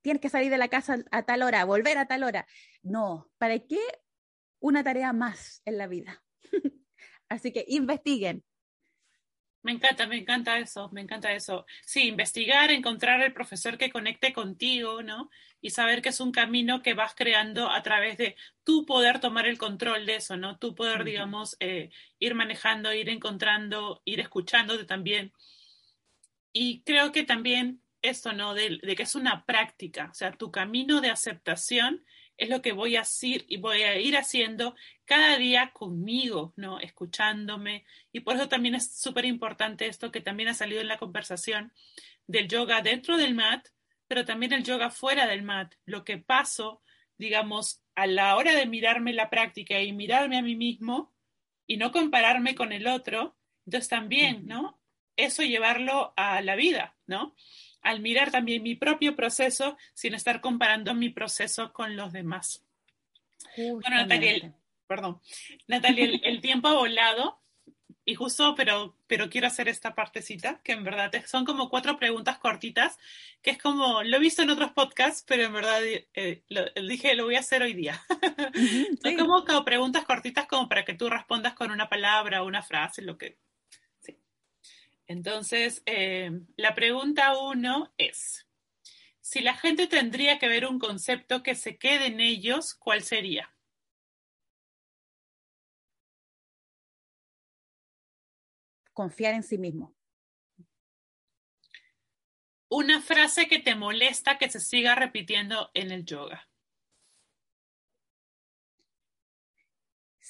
tienes 0.01 0.21
que 0.21 0.29
salir 0.29 0.51
de 0.51 0.59
la 0.59 0.67
casa 0.67 1.03
a 1.11 1.23
tal 1.23 1.41
hora, 1.41 1.65
volver 1.65 1.97
a 1.97 2.05
tal 2.05 2.23
hora. 2.23 2.45
No, 2.83 3.31
¿para 3.39 3.57
qué 3.57 3.79
una 4.65 4.83
tarea 4.83 5.13
más 5.13 5.61
en 5.65 5.77
la 5.77 5.87
vida. 5.87 6.23
Así 7.29 7.51
que 7.51 7.65
investiguen. 7.67 8.43
Me 9.65 9.71
encanta, 9.71 10.05
me 10.05 10.17
encanta 10.17 10.59
eso, 10.59 10.89
me 10.91 11.01
encanta 11.01 11.33
eso. 11.33 11.65
Sí, 11.83 12.03
investigar, 12.09 12.69
encontrar 12.69 13.21
el 13.23 13.33
profesor 13.33 13.79
que 13.79 13.89
conecte 13.89 14.31
contigo, 14.31 15.01
¿no? 15.01 15.31
Y 15.59 15.71
saber 15.71 16.03
que 16.03 16.09
es 16.09 16.19
un 16.19 16.31
camino 16.31 16.83
que 16.83 16.93
vas 16.93 17.15
creando 17.15 17.71
a 17.71 17.81
través 17.81 18.15
de 18.19 18.35
tú 18.63 18.85
poder 18.85 19.19
tomar 19.19 19.47
el 19.47 19.57
control 19.57 20.05
de 20.05 20.17
eso, 20.17 20.37
¿no? 20.37 20.59
Tú 20.59 20.75
poder, 20.75 21.03
digamos, 21.03 21.57
eh, 21.59 21.89
ir 22.19 22.35
manejando, 22.35 22.93
ir 22.93 23.09
encontrando, 23.09 24.03
ir 24.05 24.19
escuchándote 24.19 24.85
también. 24.85 25.33
Y 26.53 26.83
creo 26.83 27.11
que 27.11 27.23
también 27.23 27.81
esto, 28.03 28.33
¿no? 28.33 28.53
De, 28.53 28.77
de 28.83 28.95
que 28.95 29.01
es 29.01 29.15
una 29.15 29.45
práctica, 29.45 30.09
o 30.11 30.13
sea, 30.13 30.31
tu 30.31 30.51
camino 30.51 31.01
de 31.01 31.09
aceptación 31.09 32.05
es 32.37 32.49
lo 32.49 32.61
que 32.61 32.73
voy 32.73 32.95
a 32.95 33.01
hacer 33.01 33.45
y 33.47 33.57
voy 33.57 33.83
a 33.83 33.99
ir 33.99 34.17
haciendo 34.17 34.75
cada 35.05 35.37
día 35.37 35.71
conmigo, 35.71 36.53
¿no? 36.55 36.79
Escuchándome. 36.79 37.85
Y 38.11 38.21
por 38.21 38.35
eso 38.35 38.49
también 38.49 38.75
es 38.75 38.95
súper 38.99 39.25
importante 39.25 39.87
esto 39.87 40.11
que 40.11 40.21
también 40.21 40.49
ha 40.49 40.53
salido 40.53 40.81
en 40.81 40.87
la 40.87 40.97
conversación 40.97 41.73
del 42.27 42.47
yoga 42.47 42.81
dentro 42.81 43.17
del 43.17 43.35
mat, 43.35 43.67
pero 44.07 44.25
también 44.25 44.53
el 44.53 44.63
yoga 44.63 44.89
fuera 44.89 45.27
del 45.27 45.43
mat. 45.43 45.73
Lo 45.85 46.03
que 46.03 46.17
paso, 46.17 46.81
digamos, 47.17 47.81
a 47.95 48.07
la 48.07 48.35
hora 48.35 48.53
de 48.53 48.65
mirarme 48.65 49.13
la 49.13 49.29
práctica 49.29 49.81
y 49.81 49.93
mirarme 49.93 50.37
a 50.37 50.41
mí 50.41 50.55
mismo 50.55 51.13
y 51.67 51.77
no 51.77 51.91
compararme 51.91 52.55
con 52.55 52.71
el 52.71 52.87
otro, 52.87 53.37
entonces 53.65 53.89
también, 53.89 54.45
¿no? 54.45 54.79
Eso 55.15 55.43
llevarlo 55.43 56.13
a 56.17 56.41
la 56.41 56.55
vida, 56.55 56.97
¿no? 57.07 57.35
Al 57.85 58.01
mirar 58.01 58.31
también 58.31 58.63
mi 58.63 58.75
propio 58.75 59.15
proceso 59.15 59.77
sin 59.93 60.15
estar 60.15 60.41
comparando 60.41 60.95
mi 60.95 61.09
proceso 61.09 61.71
con 61.71 61.95
los 61.95 62.11
demás. 62.11 62.65
Bueno, 63.55 63.97
Natalia, 63.97 64.53
perdón, 64.87 65.21
Natalia, 65.67 66.19
el, 66.23 66.41
tiempo 66.41 66.67
ha 66.67 66.73
volado 66.73 67.39
y 68.03 68.15
justo, 68.15 68.55
pero, 68.55 68.97
pero 69.05 69.29
quiero 69.29 69.45
hacer 69.45 69.69
esta 69.69 69.93
partecita, 69.93 70.61
que 70.63 70.71
en 70.71 70.83
verdad 70.83 71.11
son 71.27 71.45
como 71.45 71.69
cuatro 71.69 71.97
preguntas 71.97 72.39
cortitas, 72.39 72.97
que 73.43 73.51
es 73.51 73.59
como, 73.59 74.01
lo 74.01 74.17
he 74.17 74.19
visto 74.19 74.41
en 74.41 74.49
otros 74.49 74.71
podcasts, 74.71 75.23
pero 75.27 75.43
en 75.43 75.53
verdad 75.53 75.79
eh, 75.83 76.41
lo, 76.49 76.65
dije, 76.87 77.13
lo 77.13 77.25
voy 77.25 77.35
a 77.35 77.41
hacer 77.41 77.61
hoy 77.61 77.73
día. 77.73 78.03
son 79.03 79.15
como, 79.15 79.45
como 79.45 79.63
preguntas 79.63 80.05
cortitas 80.05 80.47
como 80.47 80.67
para 80.67 80.83
que 80.83 80.95
tú 80.95 81.07
respondas 81.07 81.53
con 81.53 81.69
una 81.69 81.87
palabra 81.87 82.41
una 82.41 82.63
frase, 82.63 83.03
lo 83.03 83.15
que 83.17 83.37
entonces, 85.07 85.83
eh, 85.85 86.31
la 86.57 86.73
pregunta 86.73 87.37
uno 87.37 87.93
es, 87.97 88.47
si 89.21 89.41
la 89.41 89.55
gente 89.55 89.87
tendría 89.87 90.39
que 90.39 90.47
ver 90.47 90.65
un 90.65 90.79
concepto 90.79 91.43
que 91.43 91.55
se 91.55 91.77
quede 91.77 92.07
en 92.07 92.19
ellos, 92.19 92.75
¿cuál 92.75 93.03
sería? 93.03 93.55
Confiar 98.93 99.33
en 99.33 99.43
sí 99.43 99.57
mismo. 99.57 99.95
Una 102.69 103.01
frase 103.01 103.47
que 103.47 103.59
te 103.59 103.75
molesta 103.75 104.37
que 104.37 104.49
se 104.49 104.59
siga 104.59 104.95
repitiendo 104.95 105.69
en 105.73 105.91
el 105.91 106.05
yoga. 106.05 106.47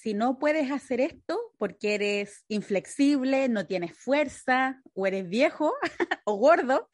Si 0.05 0.13
no 0.13 0.37
puedes 0.37 0.69
hacer 0.69 1.01
esto 1.01 1.35
porque 1.57 1.95
eres 1.95 2.45
inflexible, 2.47 3.49
no 3.49 3.65
tienes 3.65 3.97
fuerza, 3.97 4.79
o 4.93 5.07
eres 5.07 5.27
viejo 5.27 5.73
o 6.25 6.35
gordo, 6.35 6.91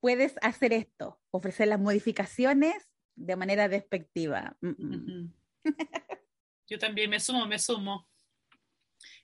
puedes 0.00 0.36
hacer 0.40 0.72
esto, 0.72 1.20
ofrecer 1.30 1.68
las 1.68 1.78
modificaciones 1.78 2.88
de 3.14 3.36
manera 3.36 3.68
despectiva. 3.68 4.56
Yo 6.66 6.78
también 6.78 7.10
me 7.10 7.20
sumo, 7.20 7.44
me 7.44 7.58
sumo. 7.58 8.08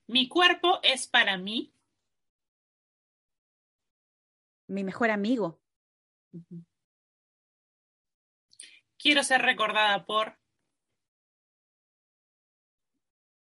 Mi 0.07 0.29
cuerpo 0.29 0.81
es 0.83 1.07
para 1.07 1.39
mí. 1.39 1.75
Mi 4.69 4.85
mejor 4.85 5.11
amigo. 5.11 5.59
Quiero 8.99 9.25
ser 9.25 9.41
recordada 9.41 10.05
por 10.05 10.42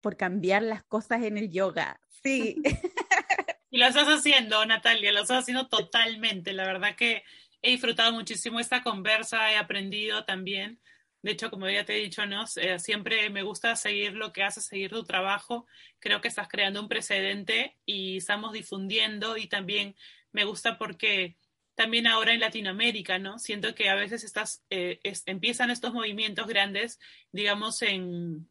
por 0.08 0.16
cambiar 0.16 0.64
las 0.64 0.86
cosas 0.86 1.22
en 1.24 1.38
el 1.38 1.52
yoga. 1.52 2.00
Sí. 2.24 2.56
y 3.70 3.78
lo 3.78 3.88
estás 3.88 4.08
haciendo, 4.08 4.66
Natalia, 4.66 5.12
lo 5.12 5.24
estás 5.24 5.40
haciendo 5.40 5.68
totalmente. 5.68 6.54
La 6.54 6.64
verdad 6.64 6.96
que 6.96 7.24
he 7.62 7.72
disfrutado 7.72 8.14
muchísimo 8.14 8.62
esta 8.62 8.84
conversa, 8.84 9.52
he 9.52 9.58
aprendido 9.58 10.24
también. 10.24 10.80
De 11.24 11.32
hecho, 11.32 11.50
como 11.50 11.70
ya 11.70 11.84
te 11.84 11.98
he 11.98 12.00
dicho, 12.00 12.26
¿no? 12.26 12.46
Eh, 12.56 12.80
siempre 12.80 13.30
me 13.30 13.44
gusta 13.44 13.76
seguir 13.76 14.14
lo 14.14 14.32
que 14.32 14.44
haces, 14.44 14.64
seguir 14.64 14.92
tu 14.92 15.04
trabajo. 15.04 15.68
Creo 16.00 16.22
que 16.22 16.30
estás 16.30 16.48
creando 16.48 16.80
un 16.80 16.88
precedente 16.88 17.76
y 17.86 18.16
estamos 18.16 18.54
difundiendo 18.54 19.36
y 19.36 19.48
también 19.48 19.94
me 20.32 20.46
gusta 20.46 20.78
porque 20.78 21.36
también 21.76 22.08
ahora 22.08 22.34
en 22.34 22.40
Latinoamérica, 22.40 23.20
¿no? 23.20 23.40
Siento 23.40 23.76
que 23.76 23.90
a 23.90 23.96
veces 23.96 24.24
estás, 24.24 24.64
eh, 24.70 25.02
empiezan 25.26 25.70
estos 25.70 25.94
movimientos 25.94 26.48
grandes, 26.48 26.98
digamos, 27.34 27.82
en, 27.82 28.48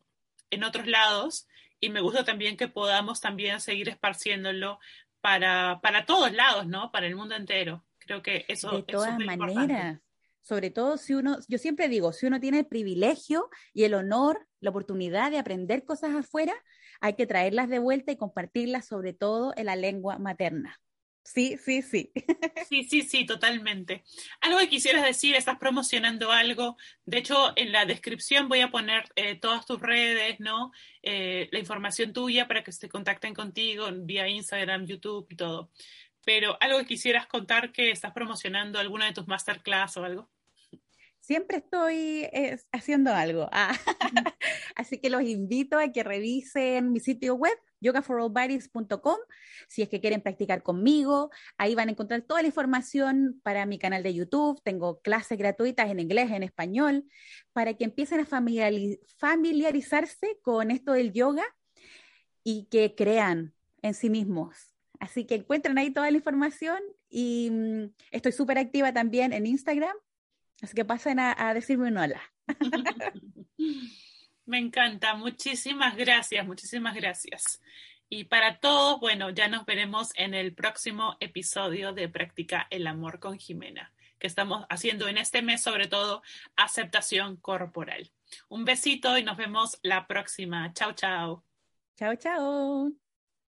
en 0.50 0.64
otros 0.64 0.86
lados 0.86 1.46
y 1.80 1.90
me 1.90 2.00
gusta 2.00 2.24
también 2.24 2.56
que 2.56 2.68
podamos 2.68 3.20
también 3.20 3.60
seguir 3.60 3.88
esparciéndolo 3.88 4.78
para, 5.20 5.80
para 5.82 6.06
todos 6.06 6.32
lados, 6.32 6.66
¿no? 6.66 6.90
Para 6.90 7.06
el 7.06 7.16
mundo 7.16 7.34
entero. 7.34 7.84
Creo 7.98 8.22
que 8.22 8.44
eso 8.48 8.70
de 8.70 8.82
todas 8.82 9.18
maneras. 9.18 10.00
Sobre 10.40 10.70
todo 10.70 10.96
si 10.96 11.14
uno, 11.14 11.38
yo 11.48 11.58
siempre 11.58 11.88
digo, 11.88 12.12
si 12.12 12.26
uno 12.26 12.38
tiene 12.38 12.60
el 12.60 12.66
privilegio 12.66 13.50
y 13.74 13.82
el 13.82 13.94
honor, 13.94 14.46
la 14.60 14.70
oportunidad 14.70 15.32
de 15.32 15.38
aprender 15.38 15.84
cosas 15.84 16.14
afuera, 16.14 16.54
hay 17.00 17.14
que 17.14 17.26
traerlas 17.26 17.68
de 17.68 17.80
vuelta 17.80 18.12
y 18.12 18.16
compartirlas 18.16 18.86
sobre 18.86 19.12
todo 19.12 19.52
en 19.56 19.66
la 19.66 19.74
lengua 19.74 20.18
materna. 20.18 20.80
Sí, 21.26 21.58
sí, 21.58 21.82
sí. 21.82 22.12
Sí, 22.68 22.84
sí, 22.84 23.02
sí, 23.02 23.26
totalmente. 23.26 24.02
Algo 24.40 24.58
que 24.58 24.68
quisieras 24.68 25.04
decir, 25.04 25.34
estás 25.34 25.58
promocionando 25.58 26.32
algo. 26.32 26.76
De 27.04 27.18
hecho, 27.18 27.52
en 27.56 27.70
la 27.70 27.84
descripción 27.84 28.48
voy 28.48 28.60
a 28.60 28.70
poner 28.70 29.04
eh, 29.16 29.36
todas 29.36 29.66
tus 29.66 29.80
redes, 29.80 30.40
¿no? 30.40 30.72
Eh, 31.02 31.48
la 31.52 31.58
información 31.58 32.12
tuya 32.12 32.48
para 32.48 32.64
que 32.64 32.72
se 32.72 32.88
contacten 32.88 33.34
contigo 33.34 33.88
vía 33.92 34.28
Instagram, 34.28 34.86
YouTube 34.86 35.26
y 35.30 35.36
todo. 35.36 35.70
Pero 36.24 36.56
algo 36.60 36.78
que 36.78 36.86
quisieras 36.86 37.26
contar 37.26 37.72
que 37.72 37.90
estás 37.90 38.12
promocionando, 38.12 38.78
alguna 38.78 39.06
de 39.06 39.12
tus 39.12 39.28
masterclass 39.28 39.96
o 39.96 40.04
algo. 40.04 40.28
Siempre 41.20 41.58
estoy 41.58 42.28
haciendo 42.72 43.12
algo. 43.12 43.48
Ah. 43.52 43.76
Así 44.76 44.98
que 44.98 45.10
los 45.10 45.22
invito 45.22 45.78
a 45.78 45.90
que 45.90 46.04
revisen 46.04 46.92
mi 46.92 47.00
sitio 47.00 47.34
web 47.34 47.56
yogaforallbodies.com 47.86 49.16
si 49.68 49.82
es 49.82 49.88
que 49.88 50.00
quieren 50.00 50.20
practicar 50.20 50.62
conmigo. 50.62 51.30
Ahí 51.58 51.74
van 51.74 51.88
a 51.88 51.92
encontrar 51.92 52.22
toda 52.22 52.42
la 52.42 52.48
información 52.48 53.40
para 53.42 53.66
mi 53.66 53.78
canal 53.78 54.02
de 54.02 54.14
YouTube. 54.14 54.60
Tengo 54.62 55.00
clases 55.00 55.38
gratuitas 55.38 55.90
en 55.90 56.00
inglés, 56.00 56.30
en 56.30 56.42
español, 56.42 57.04
para 57.52 57.74
que 57.74 57.84
empiecen 57.84 58.20
a 58.20 58.26
familiarizarse 59.18 60.38
con 60.42 60.70
esto 60.70 60.92
del 60.92 61.12
yoga 61.12 61.44
y 62.44 62.66
que 62.70 62.94
crean 62.94 63.54
en 63.82 63.94
sí 63.94 64.10
mismos. 64.10 64.72
Así 64.98 65.24
que 65.24 65.36
encuentren 65.36 65.78
ahí 65.78 65.90
toda 65.90 66.10
la 66.10 66.16
información 66.16 66.78
y 67.08 67.50
mm, 67.50 67.84
estoy 68.10 68.32
súper 68.32 68.58
activa 68.58 68.92
también 68.92 69.32
en 69.32 69.46
Instagram. 69.46 69.96
Así 70.62 70.74
que 70.74 70.84
pasen 70.84 71.18
a, 71.18 71.34
a 71.36 71.54
decirme 71.54 71.88
un 71.88 71.98
hola. 71.98 72.22
Me 74.46 74.58
encanta, 74.58 75.14
muchísimas 75.14 75.96
gracias, 75.96 76.46
muchísimas 76.46 76.94
gracias. 76.94 77.60
Y 78.08 78.24
para 78.24 78.60
todos, 78.60 79.00
bueno, 79.00 79.30
ya 79.30 79.48
nos 79.48 79.66
veremos 79.66 80.12
en 80.14 80.34
el 80.34 80.54
próximo 80.54 81.16
episodio 81.18 81.92
de 81.92 82.08
Práctica 82.08 82.68
el 82.70 82.86
Amor 82.86 83.18
con 83.18 83.38
Jimena, 83.38 83.92
que 84.20 84.28
estamos 84.28 84.64
haciendo 84.70 85.08
en 85.08 85.18
este 85.18 85.42
mes, 85.42 85.62
sobre 85.62 85.88
todo, 85.88 86.22
aceptación 86.54 87.36
corporal. 87.36 88.12
Un 88.48 88.64
besito 88.64 89.18
y 89.18 89.24
nos 89.24 89.36
vemos 89.36 89.80
la 89.82 90.06
próxima. 90.06 90.72
Chao, 90.72 90.92
chao. 90.92 91.42
Chao, 91.96 92.14
chao. 92.14 93.05